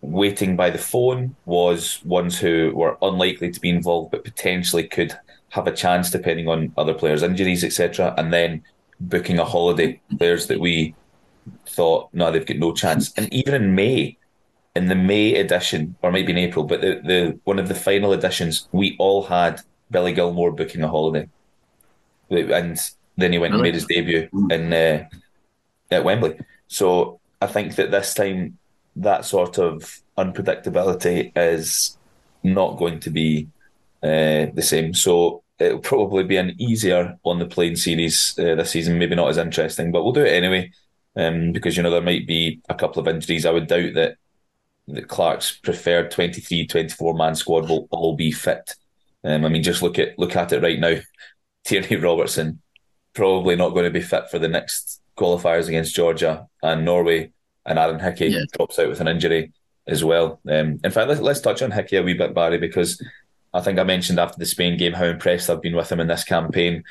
Waiting 0.00 0.54
by 0.54 0.70
the 0.70 0.78
phone 0.78 1.34
was 1.46 2.00
ones 2.04 2.38
who 2.38 2.72
were 2.74 2.96
unlikely 3.02 3.50
to 3.50 3.60
be 3.60 3.70
involved, 3.70 4.10
but 4.10 4.24
potentially 4.24 4.86
could 4.86 5.18
have 5.50 5.66
a 5.66 5.72
chance 5.72 6.10
depending 6.10 6.48
on 6.48 6.72
other 6.76 6.94
players' 6.94 7.22
injuries, 7.22 7.64
etc. 7.64 8.14
And 8.18 8.32
then 8.32 8.62
booking 9.00 9.38
a 9.38 9.44
holiday, 9.44 10.00
players 10.18 10.46
that 10.48 10.60
we 10.60 10.94
thought, 11.66 12.08
no, 12.12 12.30
they've 12.30 12.46
got 12.46 12.58
no 12.58 12.72
chance. 12.72 13.12
And 13.16 13.32
even 13.32 13.54
in 13.54 13.74
May, 13.74 14.18
in 14.76 14.86
the 14.86 14.94
May 14.94 15.36
edition, 15.36 15.96
or 16.02 16.10
maybe 16.10 16.32
in 16.32 16.38
April, 16.38 16.64
but 16.64 16.80
the, 16.80 17.00
the 17.04 17.38
one 17.44 17.58
of 17.58 17.68
the 17.68 17.74
final 17.74 18.12
editions, 18.12 18.68
we 18.72 18.96
all 18.98 19.22
had 19.22 19.60
Billy 19.90 20.12
Gilmour 20.12 20.56
booking 20.56 20.82
a 20.82 20.88
holiday, 20.88 21.28
and 22.30 22.78
then 23.16 23.32
he 23.32 23.38
went 23.38 23.54
and 23.54 23.62
made 23.62 23.74
his 23.74 23.86
debut 23.86 24.28
in 24.50 24.72
uh, 24.72 25.06
at 25.90 26.04
Wembley. 26.04 26.38
So 26.66 27.20
I 27.40 27.46
think 27.46 27.76
that 27.76 27.90
this 27.90 28.14
time 28.14 28.58
that 28.96 29.24
sort 29.24 29.58
of 29.58 30.00
unpredictability 30.18 31.32
is 31.36 31.96
not 32.42 32.76
going 32.76 33.00
to 33.00 33.10
be 33.10 33.48
uh, 34.02 34.46
the 34.52 34.62
same. 34.62 34.94
So 34.94 35.42
it'll 35.58 35.78
probably 35.78 36.24
be 36.24 36.36
an 36.36 36.54
easier 36.58 37.16
on 37.24 37.38
the 37.38 37.46
plane 37.46 37.76
series 37.76 38.36
uh, 38.38 38.56
this 38.56 38.70
season. 38.70 38.98
Maybe 38.98 39.14
not 39.14 39.30
as 39.30 39.38
interesting, 39.38 39.92
but 39.92 40.02
we'll 40.02 40.12
do 40.12 40.24
it 40.24 40.32
anyway. 40.32 40.72
Um, 41.16 41.52
because 41.52 41.76
you 41.76 41.82
know 41.84 41.90
there 41.90 42.02
might 42.02 42.26
be 42.26 42.60
a 42.68 42.74
couple 42.74 43.00
of 43.00 43.06
injuries. 43.06 43.46
I 43.46 43.52
would 43.52 43.68
doubt 43.68 43.94
that 43.94 44.16
the 44.86 45.02
Clarke's 45.02 45.52
preferred 45.52 46.10
23, 46.10 46.66
24 46.66 47.14
man 47.14 47.34
squad 47.34 47.68
will 47.68 47.88
all 47.90 48.16
be 48.16 48.30
fit. 48.30 48.74
Um, 49.22 49.44
I 49.44 49.48
mean, 49.48 49.62
just 49.62 49.82
look 49.82 49.98
at 49.98 50.18
look 50.18 50.36
at 50.36 50.52
it 50.52 50.62
right 50.62 50.78
now. 50.78 50.96
Tierney 51.64 51.96
Robertson 51.96 52.60
probably 53.14 53.56
not 53.56 53.70
going 53.70 53.84
to 53.84 53.90
be 53.90 54.02
fit 54.02 54.28
for 54.30 54.38
the 54.38 54.48
next 54.48 55.00
qualifiers 55.16 55.68
against 55.68 55.94
Georgia 55.94 56.46
and 56.62 56.84
Norway, 56.84 57.32
and 57.64 57.78
Aaron 57.78 58.00
Hickey 58.00 58.26
yeah. 58.26 58.42
drops 58.52 58.78
out 58.78 58.88
with 58.88 59.00
an 59.00 59.08
injury 59.08 59.52
as 59.86 60.04
well. 60.04 60.40
Um, 60.48 60.80
in 60.82 60.90
fact, 60.90 61.08
let's, 61.08 61.20
let's 61.20 61.40
touch 61.40 61.62
on 61.62 61.70
Hickey 61.70 61.96
a 61.96 62.02
wee 62.02 62.14
bit, 62.14 62.34
Barry, 62.34 62.58
because 62.58 63.02
I 63.52 63.60
think 63.60 63.78
I 63.78 63.84
mentioned 63.84 64.18
after 64.18 64.38
the 64.38 64.46
Spain 64.46 64.76
game 64.76 64.92
how 64.92 65.04
impressed 65.04 65.48
I've 65.48 65.62
been 65.62 65.76
with 65.76 65.90
him 65.90 66.00
in 66.00 66.08
this 66.08 66.24
campaign. 66.24 66.84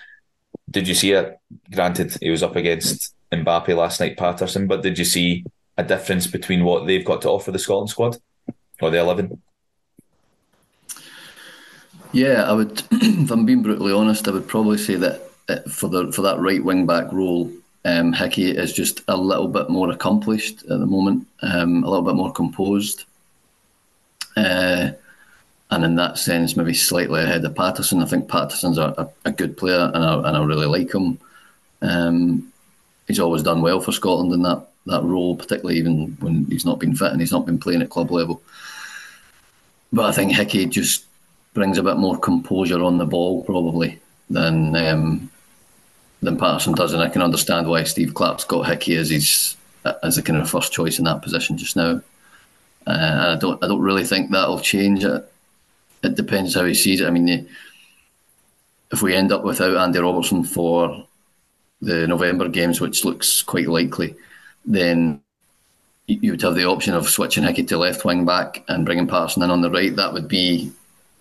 Did 0.69 0.87
you 0.87 0.95
see 0.95 1.11
it? 1.11 1.37
Granted, 1.71 2.15
he 2.21 2.29
was 2.29 2.43
up 2.43 2.55
against 2.55 3.13
Mbappe 3.31 3.75
last 3.75 3.99
night, 3.99 4.17
Patterson, 4.17 4.67
but 4.67 4.81
did 4.81 4.97
you 4.97 5.05
see 5.05 5.43
a 5.77 5.83
difference 5.83 6.27
between 6.27 6.63
what 6.63 6.85
they've 6.85 7.05
got 7.05 7.21
to 7.23 7.29
offer 7.29 7.51
the 7.51 7.59
Scotland 7.59 7.89
squad 7.89 8.17
or 8.81 8.89
the 8.91 8.99
11? 8.99 9.41
Yeah, 12.11 12.43
I 12.43 12.53
would, 12.53 12.83
if 12.91 13.31
I'm 13.31 13.45
being 13.45 13.63
brutally 13.63 13.91
honest, 13.91 14.27
I 14.27 14.31
would 14.31 14.47
probably 14.47 14.77
say 14.77 14.95
that 14.95 15.21
uh, 15.49 15.59
for 15.67 15.89
the 15.89 16.11
for 16.11 16.21
that 16.21 16.39
right 16.39 16.63
wing 16.63 16.85
back 16.85 17.11
role, 17.11 17.51
um, 17.85 18.13
Hickey 18.13 18.51
is 18.51 18.71
just 18.71 19.01
a 19.07 19.17
little 19.17 19.47
bit 19.47 19.69
more 19.69 19.89
accomplished 19.91 20.61
at 20.63 20.79
the 20.79 20.85
moment, 20.85 21.27
um, 21.41 21.83
a 21.83 21.89
little 21.89 22.05
bit 22.05 22.15
more 22.15 22.31
composed. 22.31 23.05
Uh, 24.37 24.91
and 25.71 25.83
in 25.83 25.95
that 25.95 26.19
sense, 26.19 26.55
maybe 26.55 26.73
slightly 26.73 27.23
ahead 27.23 27.43
of 27.45 27.55
Patterson. 27.55 28.01
I 28.01 28.05
think 28.05 28.29
Patterson's 28.29 28.77
a, 28.77 29.09
a, 29.25 29.31
good 29.31 29.57
player, 29.57 29.91
and 29.93 30.03
I, 30.03 30.15
and 30.15 30.37
I 30.37 30.43
really 30.43 30.67
like 30.67 30.93
him. 30.93 31.19
Um, 31.81 32.53
he's 33.07 33.19
always 33.19 33.41
done 33.41 33.61
well 33.61 33.81
for 33.81 33.91
Scotland 33.91 34.31
in 34.33 34.43
that 34.43 34.67
that 34.85 35.03
role, 35.03 35.35
particularly 35.35 35.77
even 35.77 36.17
when 36.19 36.45
he's 36.45 36.65
not 36.65 36.79
been 36.79 36.95
fit 36.95 37.11
and 37.11 37.21
he's 37.21 37.31
not 37.31 37.45
been 37.45 37.59
playing 37.59 37.81
at 37.81 37.89
club 37.89 38.11
level. 38.11 38.41
But 39.91 40.05
I 40.05 40.11
think 40.11 40.31
Hickey 40.31 40.65
just 40.65 41.05
brings 41.53 41.77
a 41.77 41.83
bit 41.83 41.97
more 41.97 42.17
composure 42.17 42.81
on 42.81 42.97
the 42.97 43.05
ball, 43.05 43.43
probably 43.43 43.99
than 44.29 44.75
um, 44.75 45.29
than 46.21 46.37
Patterson 46.37 46.73
does, 46.73 46.93
and 46.93 47.01
I 47.01 47.09
can 47.09 47.21
understand 47.21 47.67
why 47.67 47.83
Steve 47.83 48.13
Clarke's 48.13 48.45
got 48.45 48.67
Hickey 48.67 48.95
as 48.95 49.09
his 49.09 49.55
as 50.01 50.17
a 50.17 50.23
kind 50.23 50.39
of 50.39 50.49
first 50.49 50.71
choice 50.71 50.97
in 50.97 51.05
that 51.05 51.21
position 51.21 51.57
just 51.57 51.75
now. 51.75 52.01
Uh, 52.87 53.35
I 53.35 53.39
don't 53.39 53.63
I 53.63 53.67
don't 53.67 53.81
really 53.81 54.03
think 54.03 54.31
that'll 54.31 54.59
change 54.59 55.03
it 55.03 55.29
it 56.03 56.15
depends 56.15 56.53
how 56.53 56.65
he 56.65 56.73
sees 56.73 57.01
it. 57.01 57.07
I 57.07 57.11
mean, 57.11 57.47
if 58.91 59.01
we 59.01 59.15
end 59.15 59.31
up 59.31 59.43
without 59.43 59.77
Andy 59.77 59.99
Robertson 59.99 60.43
for 60.43 61.07
the 61.81 62.05
November 62.07 62.49
games, 62.49 62.79
which 62.79 63.05
looks 63.05 63.41
quite 63.41 63.67
likely, 63.67 64.15
then 64.65 65.21
you 66.07 66.31
would 66.31 66.41
have 66.41 66.55
the 66.55 66.65
option 66.65 66.93
of 66.93 67.09
switching 67.09 67.43
Hickey 67.43 67.63
to 67.63 67.77
left 67.77 68.05
wing 68.05 68.25
back 68.25 68.63
and 68.67 68.85
bringing 68.85 69.07
Patterson 69.07 69.43
in 69.43 69.51
on 69.51 69.61
the 69.61 69.71
right. 69.71 69.95
That 69.95 70.13
would 70.13 70.27
be, 70.27 70.71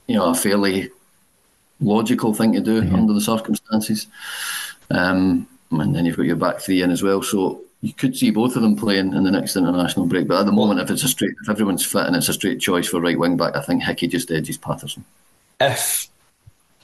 you 0.07 0.17
know, 0.17 0.31
a 0.31 0.35
fairly 0.35 0.91
logical 1.81 2.35
thing 2.35 2.53
to 2.53 2.61
do 2.61 2.83
mm-hmm. 2.83 2.95
under 2.95 3.13
the 3.13 3.21
circumstances. 3.21 4.07
Um, 4.91 5.47
and 5.71 5.95
then 5.95 6.05
you've 6.05 6.17
got 6.17 6.27
your 6.27 6.37
back 6.37 6.61
three 6.61 6.83
in 6.83 6.91
as 6.91 7.03
well. 7.03 7.23
So 7.23 7.63
you 7.81 7.93
could 7.93 8.17
see 8.17 8.31
both 8.31 8.57
of 8.57 8.63
them 8.63 8.77
playing 8.77 9.15
in 9.15 9.25
the 9.25 9.31
next 9.31 9.57
international 9.57 10.07
break. 10.07 10.29
But 10.29 10.41
at 10.41 10.47
the 10.47 10.53
moment, 10.53 10.81
if 10.81 10.91
it's 10.91 11.05
a 11.05 11.09
straight, 11.09 11.35
if 11.43 11.49
everyone's 11.49 11.85
fit 11.85 12.07
and 12.07 12.17
it's 12.17 12.29
a 12.29 12.35
straight 12.35 12.61
choice 12.61 12.89
for 12.89 13.01
right 13.01 13.19
wing 13.19 13.37
back, 13.37 13.57
I 13.57 13.63
think 13.63 13.83
Hickey 13.83 14.09
just 14.09 14.31
edges 14.31 14.59
Patterson. 14.59 15.05
If 15.61 16.09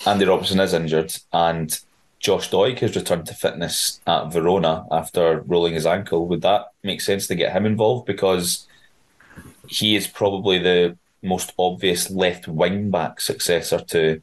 Andy 0.06 0.24
Robertson 0.24 0.60
is 0.60 0.72
injured 0.72 1.14
and 1.32 1.78
Josh 2.18 2.50
Doig 2.50 2.80
has 2.80 2.96
returned 2.96 3.26
to 3.26 3.34
fitness 3.34 4.00
at 4.06 4.32
Verona 4.32 4.86
after 4.90 5.40
rolling 5.42 5.74
his 5.74 5.86
ankle, 5.86 6.26
would 6.26 6.42
that 6.42 6.72
make 6.82 7.00
sense 7.00 7.26
to 7.28 7.34
get 7.34 7.52
him 7.52 7.64
involved? 7.64 8.06
Because 8.06 8.66
he 9.68 9.94
is 9.94 10.06
probably 10.06 10.58
the 10.58 10.96
most 11.22 11.52
obvious 11.58 12.10
left 12.10 12.48
wing 12.48 12.90
back 12.90 13.20
successor 13.20 13.78
to 13.78 14.20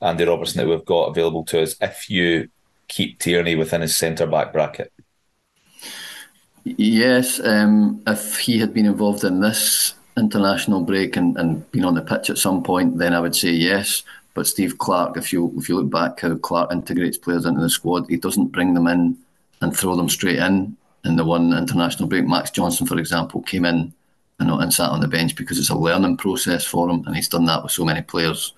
Andy 0.00 0.24
Robertson 0.24 0.58
that 0.58 0.68
we've 0.68 0.84
got 0.84 1.06
available 1.06 1.44
to 1.46 1.62
us 1.62 1.76
if 1.80 2.10
you 2.10 2.48
keep 2.88 3.18
Tierney 3.18 3.56
within 3.56 3.80
his 3.80 3.96
centre 3.96 4.26
back 4.26 4.52
bracket. 4.52 4.92
Yes, 6.64 7.40
um, 7.40 8.02
if 8.06 8.38
he 8.38 8.58
had 8.58 8.72
been 8.72 8.86
involved 8.86 9.24
in 9.24 9.40
this 9.40 9.94
international 10.16 10.82
break 10.82 11.16
and, 11.16 11.36
and 11.36 11.68
been 11.72 11.84
on 11.84 11.94
the 11.94 12.02
pitch 12.02 12.30
at 12.30 12.38
some 12.38 12.62
point, 12.62 12.98
then 12.98 13.14
I 13.14 13.20
would 13.20 13.34
say 13.34 13.50
yes. 13.50 14.02
But 14.34 14.46
Steve 14.46 14.78
Clarke, 14.78 15.16
if 15.16 15.32
you 15.32 15.52
if 15.58 15.68
you 15.68 15.76
look 15.76 15.90
back 15.90 16.20
how 16.20 16.34
Clarke 16.36 16.72
integrates 16.72 17.18
players 17.18 17.44
into 17.44 17.60
the 17.60 17.68
squad, 17.70 18.06
he 18.08 18.16
doesn't 18.16 18.52
bring 18.52 18.74
them 18.74 18.86
in 18.86 19.18
and 19.60 19.76
throw 19.76 19.96
them 19.96 20.08
straight 20.08 20.38
in. 20.38 20.76
In 21.04 21.16
the 21.16 21.24
one 21.24 21.52
international 21.52 22.08
break, 22.08 22.26
Max 22.26 22.50
Johnston, 22.50 22.86
for 22.86 22.98
example, 22.98 23.42
came 23.42 23.64
in 23.64 23.92
and, 24.38 24.50
and 24.50 24.72
sat 24.72 24.90
on 24.90 25.00
the 25.00 25.08
bench 25.08 25.36
because 25.36 25.58
it's 25.58 25.70
a 25.70 25.76
learning 25.76 26.16
process 26.16 26.64
for 26.64 26.88
him, 26.88 27.04
and 27.06 27.16
he's 27.16 27.28
done 27.28 27.44
that 27.46 27.62
with 27.62 27.72
so 27.72 27.84
many 27.84 28.02
players 28.02 28.54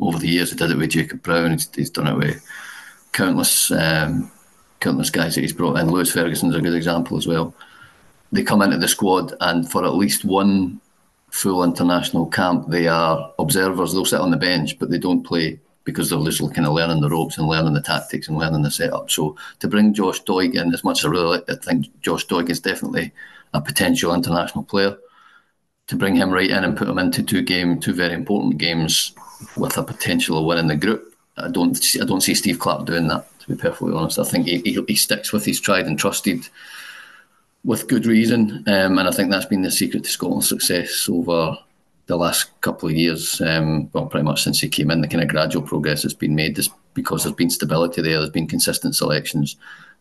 over 0.00 0.18
the 0.18 0.28
years. 0.28 0.50
He 0.50 0.56
did 0.56 0.70
it 0.70 0.78
with 0.78 0.90
Jacob 0.90 1.22
Brown. 1.22 1.52
He's, 1.52 1.68
he's 1.74 1.90
done 1.90 2.06
it 2.06 2.16
with 2.16 2.44
countless 3.12 3.70
um, 3.72 4.30
countless 4.80 5.10
guys 5.10 5.34
that 5.34 5.40
he's 5.40 5.52
brought 5.52 5.78
in. 5.78 5.90
Lewis 5.90 6.12
Ferguson's 6.12 6.54
a 6.54 6.60
good 6.60 6.74
example 6.74 7.16
as 7.16 7.26
well. 7.26 7.52
They 8.30 8.44
come 8.44 8.62
into 8.62 8.78
the 8.78 8.88
squad, 8.88 9.34
and 9.40 9.70
for 9.70 9.84
at 9.84 9.94
least 9.94 10.24
one 10.24 10.80
full 11.30 11.64
international 11.64 12.26
camp, 12.26 12.68
they 12.68 12.88
are 12.88 13.32
observers. 13.38 13.92
They'll 13.92 14.04
sit 14.04 14.20
on 14.20 14.30
the 14.30 14.36
bench, 14.36 14.78
but 14.78 14.90
they 14.90 14.98
don't 14.98 15.22
play 15.22 15.60
because 15.84 16.10
they're 16.10 16.22
just 16.22 16.40
kind 16.54 16.66
of 16.66 16.74
learning 16.74 17.00
the 17.00 17.08
ropes 17.08 17.38
and 17.38 17.48
learning 17.48 17.72
the 17.72 17.80
tactics 17.80 18.28
and 18.28 18.36
learning 18.36 18.62
the 18.62 18.70
setup. 18.70 19.10
So 19.10 19.36
to 19.60 19.68
bring 19.68 19.94
Josh 19.94 20.22
Doig 20.24 20.54
in, 20.54 20.74
as 20.74 20.84
much 20.84 21.00
as 21.00 21.06
I 21.06 21.08
really 21.08 21.40
I 21.48 21.54
think 21.54 21.86
Josh 22.02 22.26
Doig 22.26 22.50
is 22.50 22.60
definitely 22.60 23.12
a 23.54 23.60
potential 23.60 24.14
international 24.14 24.64
player, 24.64 24.98
to 25.86 25.96
bring 25.96 26.14
him 26.14 26.30
right 26.30 26.50
in 26.50 26.64
and 26.64 26.76
put 26.76 26.88
him 26.88 26.98
into 26.98 27.22
two 27.22 27.40
game, 27.40 27.80
two 27.80 27.94
very 27.94 28.12
important 28.12 28.58
games 28.58 29.14
with 29.56 29.78
a 29.78 29.82
potential 29.82 30.38
of 30.38 30.44
winning 30.44 30.68
the 30.68 30.76
group, 30.76 31.14
I 31.38 31.48
don't 31.48 31.78
I 32.00 32.04
don't 32.04 32.20
see 32.20 32.34
Steve 32.34 32.58
Clarke 32.58 32.86
doing 32.86 33.08
that 33.08 33.26
to 33.40 33.48
be 33.48 33.56
perfectly 33.56 33.94
honest. 33.94 34.18
I 34.18 34.24
think 34.24 34.46
he, 34.46 34.58
he, 34.58 34.84
he 34.86 34.94
sticks 34.96 35.32
with 35.32 35.44
his 35.44 35.60
tried 35.60 35.86
and 35.86 35.98
trusted 35.98 36.48
with 37.68 37.86
good 37.86 38.06
reason. 38.06 38.64
Um, 38.66 38.98
and 38.98 39.06
I 39.06 39.10
think 39.10 39.30
that's 39.30 39.44
been 39.44 39.60
the 39.60 39.70
secret 39.70 40.04
to 40.04 40.10
Scotland's 40.10 40.48
success 40.48 41.06
over 41.06 41.54
the 42.06 42.16
last 42.16 42.58
couple 42.62 42.88
of 42.88 42.94
years. 42.94 43.42
Um, 43.42 43.90
well, 43.92 44.06
pretty 44.06 44.24
much 44.24 44.42
since 44.42 44.58
he 44.58 44.70
came 44.70 44.90
in, 44.90 45.02
the 45.02 45.06
kind 45.06 45.22
of 45.22 45.28
gradual 45.28 45.60
progress 45.60 46.02
that's 46.02 46.14
been 46.14 46.34
made 46.34 46.58
is 46.58 46.70
because 46.94 47.22
there's 47.22 47.36
been 47.36 47.50
stability 47.50 48.00
there, 48.00 48.20
there's 48.20 48.30
been 48.30 48.46
consistent 48.46 48.96
selections, 48.96 49.56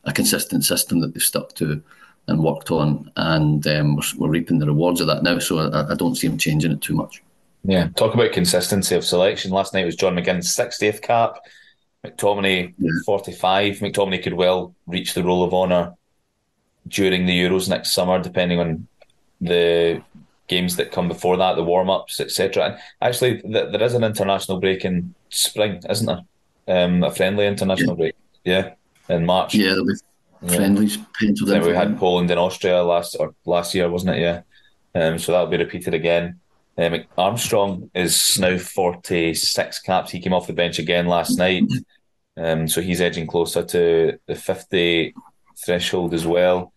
a 0.06 0.14
consistent 0.14 0.64
system 0.64 1.02
that 1.02 1.14
they've 1.14 1.22
stuck 1.22 1.56
to 1.56 1.84
and 2.30 2.42
worked 2.42 2.72
on, 2.72 3.12
and 3.18 3.68
um, 3.68 3.98
we're, 3.98 4.04
we're, 4.18 4.30
reaping 4.30 4.60
the 4.60 4.66
rewards 4.66 5.02
of 5.02 5.08
that 5.08 5.24
now. 5.24 5.38
So 5.38 5.60
I, 5.60 5.92
I 5.92 5.96
don't 5.96 6.16
see 6.16 6.28
him 6.28 6.38
changing 6.38 6.72
it 6.72 6.82
too 6.82 6.96
much. 6.96 7.22
Yeah, 7.66 7.90
talk 7.98 8.14
about 8.14 8.32
consistency 8.32 8.96
of 8.96 9.04
selection. 9.04 9.52
Last 9.52 9.74
night 9.74 9.86
was 9.86 9.98
John 9.98 10.16
McGinn's 10.16 10.56
60th 10.56 11.02
cap. 11.02 11.40
McTominay 12.06 12.74
yeah. 12.78 12.92
45. 13.06 13.80
McTominay 13.80 14.24
could 14.24 14.34
well 14.34 14.74
reach 14.88 15.14
the 15.14 15.24
Roll 15.24 15.44
of 15.44 15.54
Honour 15.54 15.94
during 16.88 17.26
the 17.26 17.38
Euros 17.38 17.70
next 17.70 17.94
summer, 17.94 18.22
depending 18.22 18.60
on 18.60 18.88
the 19.42 20.02
games 20.48 20.76
that 20.78 20.92
come 20.92 21.08
before 21.08 21.38
that, 21.38 21.56
the 21.56 21.64
warm 21.64 21.90
ups, 21.90 22.20
etc. 22.20 22.66
And 22.66 22.78
actually, 23.02 23.42
th- 23.42 23.72
there 23.72 23.84
is 23.84 23.94
an 23.94 24.04
international 24.04 24.60
break 24.60 24.86
in 24.86 25.14
spring, 25.30 25.82
isn't 25.90 26.06
there? 26.06 26.22
Um, 26.68 27.04
a 27.04 27.12
friendly 27.12 27.48
international 27.48 27.92
yeah. 27.92 27.96
break, 27.96 28.16
yeah, 28.44 28.74
in 29.10 29.26
March. 29.26 29.56
Yeah, 29.56 29.70
there'll 29.70 29.86
be 29.86 29.94
friendlies 30.48 30.98
penciled 31.20 31.50
in. 31.50 31.62
We 31.64 31.74
had 31.74 31.98
Poland 31.98 32.32
and 32.32 32.40
Austria 32.40 32.84
last 32.84 33.16
or 33.20 33.34
last 33.46 33.74
year, 33.74 33.90
wasn't 33.90 34.16
it? 34.16 34.22
Yeah, 34.22 34.42
um, 34.96 35.20
so 35.20 35.32
that'll 35.32 35.48
be 35.48 35.58
repeated 35.58 35.94
again. 35.94 36.40
Um, 36.78 37.04
Armstrong 37.18 37.90
is 37.96 38.38
now 38.38 38.58
46 38.58 39.80
caps. 39.80 40.12
He 40.12 40.20
came 40.20 40.34
off 40.34 40.48
the 40.48 40.54
bench 40.54 40.78
again 40.78 41.08
last 41.08 41.38
night. 41.38 41.64
Um, 42.38 42.68
so 42.68 42.82
he's 42.82 43.02
edging 43.02 43.26
closer 43.26 43.64
to 43.64 44.20
the 44.28 44.36
50 44.36 45.16
threshold 45.66 46.14
as 46.14 46.28
well. 46.28 46.72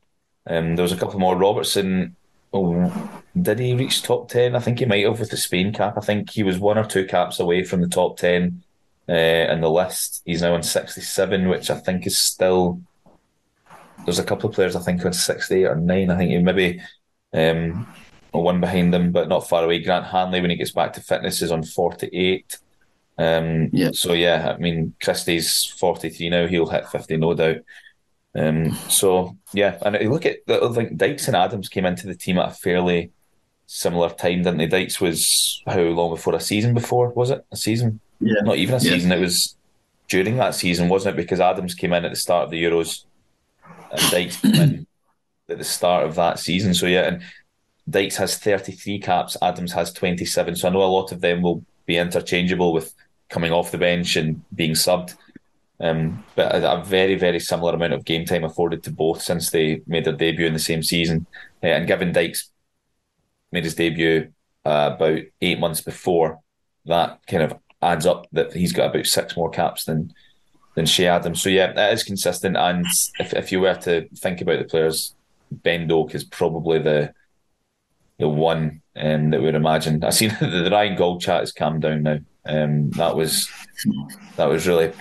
Um, 0.47 0.77
there 0.77 0.83
was 0.83 0.93
a 0.93 0.97
couple 0.97 1.21
more. 1.21 1.37
Robertson, 1.37 2.17
oh, 2.53 3.21
did 3.41 3.59
he 3.59 3.75
reach 3.75 4.03
top 4.03 4.29
10? 4.29 4.57
I 4.57 4.61
think 4.61 4.79
he 4.79 4.87
might 4.87 5.05
have 5.05 5.21
with 5.21 5.31
the 5.31 5.37
Spain 5.37 5.73
cap. 5.73 5.95
I 5.97 6.01
think 6.01 6.31
he 6.31 6.43
was 6.43 6.59
one 6.59 6.79
or 6.79 6.85
two 6.85 7.07
caps 7.07 7.41
away 7.41 7.65
from 7.65 7.81
the 7.81 7.89
top 7.89 8.17
10 8.17 8.63
uh, 9.09 9.13
in 9.13 9.61
the 9.61 9.71
list. 9.71 10.23
He's 10.25 10.43
now 10.43 10.55
on 10.55 10.63
67, 10.63 11.49
which 11.49 11.71
I 11.71 11.79
think 11.79 12.07
is 12.07 12.19
still. 12.19 12.81
There's 14.05 14.19
a 14.19 14.25
couple 14.25 14.49
of 14.49 14.55
players 14.55 14.77
I 14.77 14.81
think 14.81 15.05
on 15.05 15.13
68 15.13 15.65
or 15.65 15.77
9. 15.77 16.11
I 16.11 16.17
think 16.17 16.31
he 16.31 16.39
maybe 16.39 16.81
um, 17.33 17.87
one 18.33 18.61
behind 18.61 18.95
them, 18.95 19.13
but 19.13 19.29
not 19.29 19.49
far 19.49 19.65
away. 19.65 19.83
Grant 19.83 20.07
Hanley, 20.07 20.41
when 20.41 20.51
he 20.51 20.57
gets 20.57 20.73
back 20.73 20.95
to 20.95 21.01
fitness, 21.01 21.43
is 21.43 21.53
on 21.53 21.63
48. 21.63 22.59
Um, 23.21 23.69
yeah. 23.73 23.91
So 23.93 24.15
yeah, 24.15 24.55
I 24.55 24.59
mean 24.59 24.95
Christie's 25.03 25.67
forty 25.79 26.09
three 26.09 26.31
now. 26.31 26.47
He'll 26.47 26.67
hit 26.67 26.89
fifty, 26.89 27.19
no 27.19 27.35
doubt. 27.35 27.59
Um, 28.35 28.73
so 28.89 29.37
yeah, 29.53 29.79
and 29.83 29.97
you 30.01 30.11
look 30.11 30.25
at 30.27 30.39
I 30.49 30.73
think 30.73 30.97
Dykes 30.97 31.27
and 31.27 31.37
Adams 31.37 31.69
came 31.69 31.85
into 31.87 32.07
the 32.07 32.15
team 32.15 32.39
at 32.39 32.51
a 32.51 32.55
fairly 32.55 33.11
similar 33.67 34.11
time, 34.11 34.43
didn't 34.43 34.59
they? 34.59 34.67
Dykes 34.67 35.01
was 35.01 35.63
how 35.67 35.81
long 35.81 36.11
before 36.15 36.35
a 36.35 36.41
season 36.41 36.75
before, 36.75 37.09
was 37.11 37.31
it? 37.31 37.45
A 37.51 37.57
season? 37.57 38.01
Yeah. 38.21 38.43
Not 38.43 38.57
even 38.57 38.77
a 38.77 38.79
Yeah. 38.79 38.93
season, 38.93 39.13
it 39.13 39.21
was 39.21 39.57
during 40.09 40.37
that 40.37 40.55
season, 40.55 40.89
wasn't 40.89 41.15
it? 41.15 41.23
Because 41.23 41.41
Adams 41.41 41.75
came 41.75 41.93
in 41.93 42.05
at 42.05 42.11
the 42.11 42.17
start 42.17 42.45
of 42.45 42.51
the 42.51 42.63
Euros 42.63 43.05
and 43.91 44.11
Dykes 44.11 44.41
came 44.41 44.55
in 44.55 44.87
at 45.49 45.59
the 45.59 45.65
start 45.65 46.07
of 46.07 46.15
that 46.17 46.39
season. 46.39 46.73
So 46.75 46.87
yeah, 46.87 47.09
and 47.09 47.23
Dykes 47.89 48.17
has 48.17 48.37
33 48.39 49.01
caps, 49.01 49.37
Adams 49.43 49.73
has 49.73 49.93
27. 49.93 50.55
So 50.57 50.69
I 50.69 50.73
know 50.73 50.83
a 50.83 50.85
lot 50.85 51.11
of 51.13 51.21
them 51.21 51.43
will 51.43 51.65
be 51.87 51.97
interchangeable 51.97 52.73
with 52.73 52.95
coming 53.29 53.51
off 53.53 53.73
the 53.73 53.79
bench 53.79 54.15
and 54.17 54.43
being 54.55 54.73
subbed. 54.73 55.17
Um, 55.81 56.25
but 56.37 56.55
a, 56.55 56.81
a 56.81 56.85
very, 56.85 57.15
very 57.15 57.41
similar 57.41 57.75
amount 57.75 57.95
of 57.95 58.05
game 58.05 58.27
time 58.27 58.45
afforded 58.45 58.83
to 58.83 58.91
both 58.91 59.23
since 59.23 59.51
they 59.51 59.83
made 59.87 60.05
their 60.05 60.13
debut 60.13 60.47
in 60.47 60.53
the 60.53 60.59
same 60.59 60.83
season. 60.83 61.27
Uh, 61.63 61.69
and 61.69 61.87
given 61.87 62.13
Dykes 62.13 62.51
made 63.51 63.65
his 63.65 63.75
debut 63.75 64.31
uh, 64.65 64.93
about 64.95 65.21
eight 65.41 65.59
months 65.59 65.81
before, 65.81 66.41
that 66.87 67.21
kind 67.27 67.43
of 67.43 67.55
adds 67.83 68.05
up 68.05 68.27
that 68.33 68.53
he's 68.53 68.73
got 68.73 68.91
about 68.91 69.07
six 69.07 69.37
more 69.37 69.51
caps 69.51 69.85
than 69.85 70.13
than 70.75 70.87
Che 70.87 71.07
Adams. 71.07 71.43
So 71.43 71.49
yeah, 71.49 71.73
that 71.73 71.93
is 71.93 72.05
consistent. 72.05 72.57
And 72.57 72.87
if, 73.19 73.33
if 73.33 73.51
you 73.51 73.61
were 73.61 73.75
to 73.75 74.09
think 74.17 74.41
about 74.41 74.59
the 74.59 74.65
players, 74.67 75.15
Ben 75.51 75.89
Doak 75.89 76.15
is 76.15 76.25
probably 76.25 76.79
the 76.79 77.13
the 78.19 78.29
one 78.29 78.83
um, 78.97 79.31
that 79.31 79.41
we 79.41 79.47
would 79.47 79.55
imagine. 79.55 80.05
I 80.05 80.11
seen 80.11 80.37
the 80.41 80.69
Ryan 80.71 80.97
Gauld 80.97 81.21
chat 81.21 81.41
has 81.41 81.53
calmed 81.53 81.83
down 81.83 82.03
now. 82.03 82.19
Um, 82.47 82.91
that 82.91 83.17
was 83.17 83.51
that 84.37 84.49
was 84.49 84.67
really 84.67 84.93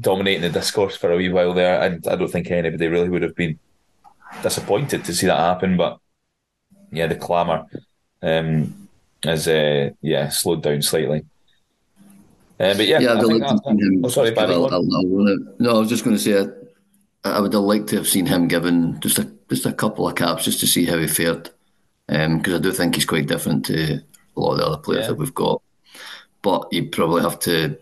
dominating 0.00 0.42
the 0.42 0.50
discourse 0.50 0.96
for 0.96 1.12
a 1.12 1.16
wee 1.16 1.28
while 1.28 1.54
there, 1.54 1.80
and 1.80 2.06
I 2.06 2.16
don't 2.16 2.30
think 2.30 2.50
anybody 2.50 2.88
really 2.88 3.08
would 3.08 3.22
have 3.22 3.36
been 3.36 3.58
disappointed 4.42 5.04
to 5.04 5.14
see 5.14 5.26
that 5.26 5.38
happen. 5.38 5.76
But 5.76 5.98
yeah, 6.90 7.06
the 7.06 7.16
clamour 7.16 7.66
um, 8.22 8.88
has 9.22 9.46
uh, 9.48 9.90
yeah 10.00 10.28
slowed 10.28 10.62
down 10.62 10.82
slightly. 10.82 11.24
Uh, 12.60 12.74
but 12.74 12.86
yeah, 12.86 13.00
yeah, 13.00 13.12
I 13.14 13.18
I'd 13.18 13.24
like 13.24 13.42
to 13.42 13.58
see 13.64 13.70
him. 13.70 14.04
oh, 14.04 14.08
sorry, 14.08 14.30
Barry, 14.30 14.54
I'll- 14.54 14.66
I'll- 14.72 14.94
I'll. 14.94 15.36
No, 15.58 15.76
I 15.76 15.78
was 15.80 15.88
just 15.88 16.04
going 16.04 16.16
to 16.16 16.22
say, 16.22 16.38
I, 17.24 17.30
I 17.30 17.40
would 17.40 17.52
have 17.52 17.62
liked 17.62 17.88
to 17.88 17.96
have 17.96 18.06
seen 18.08 18.26
him 18.26 18.46
given 18.48 19.00
just 19.00 19.18
a 19.18 19.30
just 19.50 19.66
a 19.66 19.72
couple 19.72 20.08
of 20.08 20.14
caps 20.14 20.44
just 20.44 20.60
to 20.60 20.66
see 20.66 20.84
how 20.86 20.96
he 20.98 21.06
fared, 21.08 21.50
because 22.06 22.54
I 22.54 22.58
do 22.58 22.72
think 22.72 22.94
he's 22.94 23.04
quite 23.04 23.26
different 23.26 23.66
to 23.66 24.00
a 24.36 24.40
lot 24.40 24.52
of 24.52 24.58
the 24.58 24.66
other 24.66 24.78
players 24.82 25.02
Yeah. 25.02 25.08
that 25.08 25.14
we've 25.16 25.34
got. 25.34 25.62
But 26.42 26.68
you 26.72 26.88
probably 26.90 27.22
have 27.22 27.38
to 27.40 27.78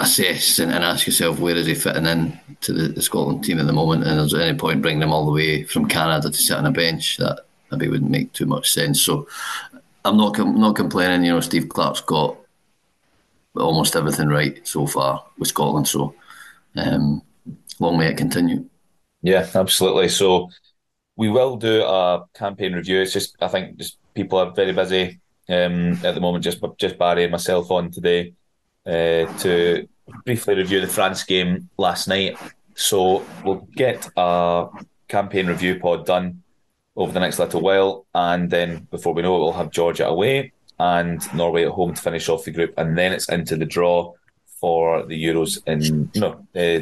assess 0.00 0.58
and, 0.58 0.72
and 0.72 0.84
ask 0.84 1.06
yourself 1.06 1.38
where 1.38 1.56
is 1.56 1.66
he 1.66 1.74
fitting 1.74 2.06
in 2.06 2.38
to 2.62 2.72
the, 2.72 2.88
the 2.88 3.02
Scotland 3.02 3.44
team 3.44 3.58
at 3.58 3.66
the 3.66 3.72
moment, 3.72 4.04
and 4.04 4.20
is 4.20 4.32
there 4.32 4.42
any 4.42 4.56
point 4.56 4.82
bringing 4.82 5.02
him 5.02 5.12
all 5.12 5.26
the 5.26 5.32
way 5.32 5.64
from 5.64 5.88
Canada 5.88 6.30
to 6.30 6.36
sit 6.36 6.56
on 6.56 6.66
a 6.66 6.70
bench? 6.70 7.16
That 7.18 7.44
maybe 7.70 7.88
wouldn't 7.88 8.10
make 8.10 8.32
too 8.32 8.46
much 8.46 8.70
sense. 8.72 9.00
So 9.00 9.28
I'm 10.04 10.16
not 10.16 10.38
not 10.38 10.76
complaining. 10.76 11.24
You 11.24 11.32
know, 11.32 11.40
Steve 11.40 11.68
Clarke's 11.68 12.00
got 12.00 12.36
almost 13.56 13.96
everything 13.96 14.28
right 14.28 14.66
so 14.66 14.86
far 14.86 15.24
with 15.38 15.48
Scotland. 15.48 15.88
So 15.88 16.14
um, 16.76 17.22
long 17.78 17.98
may 17.98 18.08
it 18.08 18.16
continue. 18.16 18.64
Yeah, 19.22 19.46
absolutely. 19.54 20.08
So 20.08 20.50
we 21.16 21.28
will 21.28 21.56
do 21.56 21.82
a 21.82 22.24
campaign 22.34 22.74
review. 22.74 23.00
It's 23.00 23.12
just 23.12 23.36
I 23.40 23.48
think 23.48 23.76
just 23.76 23.98
people 24.14 24.38
are 24.38 24.52
very 24.52 24.72
busy 24.72 25.20
um, 25.48 25.92
at 26.04 26.14
the 26.14 26.20
moment. 26.20 26.44
Just 26.44 26.62
just 26.78 26.98
Barry 26.98 27.24
and 27.24 27.32
myself 27.32 27.70
on 27.70 27.90
today 27.90 28.34
uh, 28.86 29.26
to 29.38 29.88
briefly 30.24 30.54
review 30.54 30.80
the 30.80 30.88
France 30.88 31.24
game 31.24 31.68
last 31.78 32.08
night. 32.08 32.36
So 32.74 33.24
we'll 33.44 33.66
get 33.76 34.08
a 34.16 34.66
campaign 35.08 35.46
review 35.46 35.78
pod 35.78 36.06
done 36.06 36.42
over 36.96 37.12
the 37.12 37.20
next 37.20 37.38
little 37.38 37.60
while, 37.60 38.06
and 38.14 38.50
then 38.50 38.86
before 38.90 39.14
we 39.14 39.22
know 39.22 39.36
it, 39.36 39.40
we'll 39.40 39.52
have 39.52 39.70
Georgia 39.70 40.06
away 40.08 40.52
and 40.78 41.22
Norway 41.34 41.64
at 41.64 41.70
home 41.72 41.94
to 41.94 42.00
finish 42.02 42.28
off 42.28 42.44
the 42.44 42.50
group, 42.50 42.72
and 42.78 42.96
then 42.96 43.12
it's 43.12 43.28
into 43.28 43.56
the 43.56 43.66
draw 43.66 44.12
for 44.60 45.04
the 45.06 45.24
Euros 45.24 45.58
in 45.66 46.10
no 46.14 46.32
uh, 46.54 46.80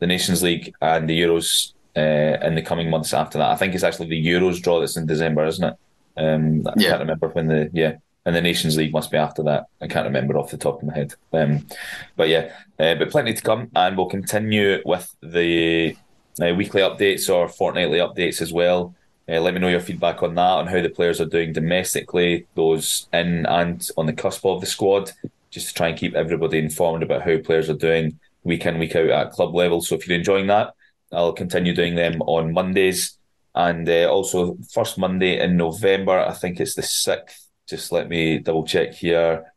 the 0.00 0.06
Nations 0.06 0.42
League 0.42 0.72
and 0.80 1.08
the 1.08 1.20
Euros 1.20 1.72
uh, 1.96 2.44
in 2.46 2.54
the 2.54 2.62
coming 2.62 2.90
months 2.90 3.12
after 3.12 3.38
that. 3.38 3.50
I 3.50 3.56
think 3.56 3.74
it's 3.74 3.82
actually 3.84 4.08
the 4.08 4.26
Euros 4.26 4.60
draw 4.62 4.80
that's 4.80 4.96
in 4.96 5.06
December, 5.06 5.44
isn't 5.46 5.64
it? 5.64 5.74
Um, 6.16 6.66
I 6.66 6.74
Yeah. 6.76 6.90
can't 6.90 7.00
remember 7.00 7.28
when 7.28 7.46
the 7.48 7.70
yeah, 7.72 7.94
and 8.28 8.36
the 8.36 8.42
Nations 8.42 8.76
League 8.76 8.92
must 8.92 9.10
be 9.10 9.16
after 9.16 9.42
that. 9.44 9.68
I 9.80 9.86
can't 9.86 10.04
remember 10.04 10.36
off 10.36 10.50
the 10.50 10.58
top 10.58 10.82
of 10.82 10.86
my 10.86 10.94
head. 10.94 11.14
Um, 11.32 11.66
but 12.14 12.28
yeah, 12.28 12.52
uh, 12.78 12.94
but 12.96 13.10
plenty 13.10 13.32
to 13.32 13.40
come, 13.40 13.70
and 13.74 13.96
we'll 13.96 14.04
continue 14.04 14.82
with 14.84 15.16
the 15.22 15.96
uh, 16.38 16.54
weekly 16.54 16.82
updates 16.82 17.32
or 17.34 17.48
fortnightly 17.48 18.00
updates 18.00 18.42
as 18.42 18.52
well. 18.52 18.94
Uh, 19.26 19.40
let 19.40 19.54
me 19.54 19.60
know 19.60 19.68
your 19.68 19.80
feedback 19.80 20.22
on 20.22 20.34
that, 20.34 20.42
on 20.42 20.66
how 20.66 20.82
the 20.82 20.90
players 20.90 21.22
are 21.22 21.26
doing 21.26 21.54
domestically, 21.54 22.46
those 22.54 23.08
in 23.14 23.46
and 23.46 23.88
on 23.96 24.04
the 24.04 24.12
cusp 24.12 24.44
of 24.44 24.60
the 24.60 24.66
squad, 24.66 25.10
just 25.48 25.68
to 25.68 25.74
try 25.74 25.88
and 25.88 25.98
keep 25.98 26.14
everybody 26.14 26.58
informed 26.58 27.02
about 27.02 27.22
how 27.22 27.38
players 27.38 27.70
are 27.70 27.76
doing 27.78 28.18
week 28.44 28.66
in, 28.66 28.78
week 28.78 28.94
out 28.94 29.08
at 29.08 29.32
club 29.32 29.54
level. 29.54 29.80
So 29.80 29.94
if 29.94 30.06
you're 30.06 30.18
enjoying 30.18 30.48
that, 30.48 30.74
I'll 31.12 31.32
continue 31.32 31.74
doing 31.74 31.94
them 31.94 32.20
on 32.20 32.52
Mondays. 32.52 33.16
And 33.54 33.88
uh, 33.88 34.06
also, 34.10 34.58
first 34.70 34.98
Monday 34.98 35.40
in 35.40 35.56
November, 35.56 36.18
I 36.18 36.34
think 36.34 36.60
it's 36.60 36.74
the 36.74 36.82
6th. 36.82 37.47
Just 37.68 37.92
let 37.92 38.08
me 38.08 38.38
double 38.38 38.64
check 38.64 38.94
here. 38.94 39.52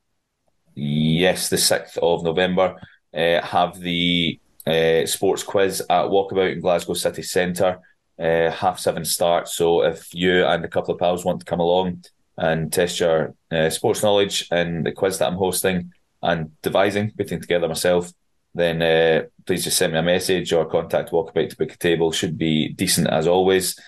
Yes, 0.76 1.50
the 1.50 1.56
6th 1.56 1.98
of 1.98 2.24
November, 2.24 2.76
uh, 3.16 3.42
have 3.42 3.80
the 3.80 4.40
uh, 4.68 5.06
sports 5.06 5.44
quiz 5.44 5.82
at 5.82 6.06
Walkabout 6.06 6.52
in 6.52 6.60
Glasgow 6.60 6.94
City 6.94 7.24
Centre, 7.24 7.80
uh, 8.20 8.52
half 8.52 8.80
seven 8.80 9.06
start. 9.06 9.48
So 9.48 9.84
if 9.84 10.14
you 10.14 10.46
and 10.46 10.64
a 10.66 10.68
couple 10.68 10.94
of 10.94 11.00
pals 11.00 11.24
want 11.24 11.40
to 11.40 11.46
come 11.46 11.62
along 11.62 12.04
and 12.38 12.72
test 12.72 13.00
your 13.00 13.34
sports 13.70 14.04
knowledge 14.04 14.48
in 14.52 14.84
the 14.84 14.92
quiz 14.92 15.18
that 15.20 15.28
I'm 15.28 15.38
hosting 15.38 15.92
and 16.22 16.52
devising, 16.62 17.12
putting 17.18 17.42
together 17.42 17.68
myself, 17.68 18.12
then 18.54 19.28
please 19.46 19.64
just 19.64 19.78
send 19.78 19.94
me 19.94 20.00
a 20.00 20.04
message 20.04 20.52
or 20.54 20.66
contact 20.66 21.12
Walkabout 21.12 21.50
to 21.50 21.58
book 21.58 21.74
a 21.74 21.78
table. 21.78 22.12
Should 22.12 22.38
be 22.38 22.70
decent 22.74 23.08
as 23.08 23.28
always. 23.28 23.80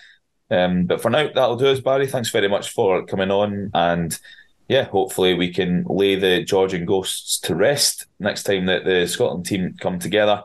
Um, 0.50 0.86
but 0.86 1.00
for 1.00 1.10
now, 1.10 1.28
that'll 1.34 1.56
do 1.56 1.66
us, 1.66 1.80
Barry. 1.80 2.06
Thanks 2.06 2.30
very 2.30 2.48
much 2.48 2.70
for 2.70 3.04
coming 3.04 3.30
on. 3.30 3.70
And 3.74 4.18
yeah, 4.68 4.84
hopefully 4.84 5.34
we 5.34 5.52
can 5.52 5.84
lay 5.88 6.16
the 6.16 6.42
Georgian 6.42 6.84
ghosts 6.84 7.38
to 7.40 7.54
rest 7.54 8.06
next 8.18 8.44
time 8.44 8.66
that 8.66 8.84
the 8.84 9.06
Scotland 9.06 9.46
team 9.46 9.76
come 9.80 9.98
together 9.98 10.42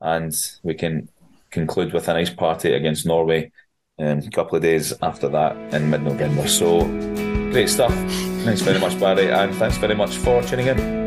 and 0.00 0.34
we 0.62 0.74
can 0.74 1.08
conclude 1.50 1.92
with 1.92 2.08
a 2.08 2.14
nice 2.14 2.30
party 2.30 2.72
against 2.72 3.06
Norway 3.06 3.50
um, 3.98 4.18
a 4.18 4.30
couple 4.30 4.56
of 4.56 4.62
days 4.62 4.92
after 5.02 5.28
that 5.28 5.56
in 5.74 5.90
mid 5.90 6.02
November. 6.02 6.48
So 6.48 6.84
great 7.50 7.68
stuff. 7.68 7.94
Thanks 8.44 8.62
very 8.62 8.78
much, 8.78 8.98
Barry. 8.98 9.30
And 9.30 9.54
thanks 9.56 9.76
very 9.76 9.94
much 9.94 10.16
for 10.16 10.42
tuning 10.42 10.68
in. 10.68 10.99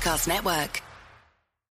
Podcast 0.00 0.26
Network. 0.28 0.89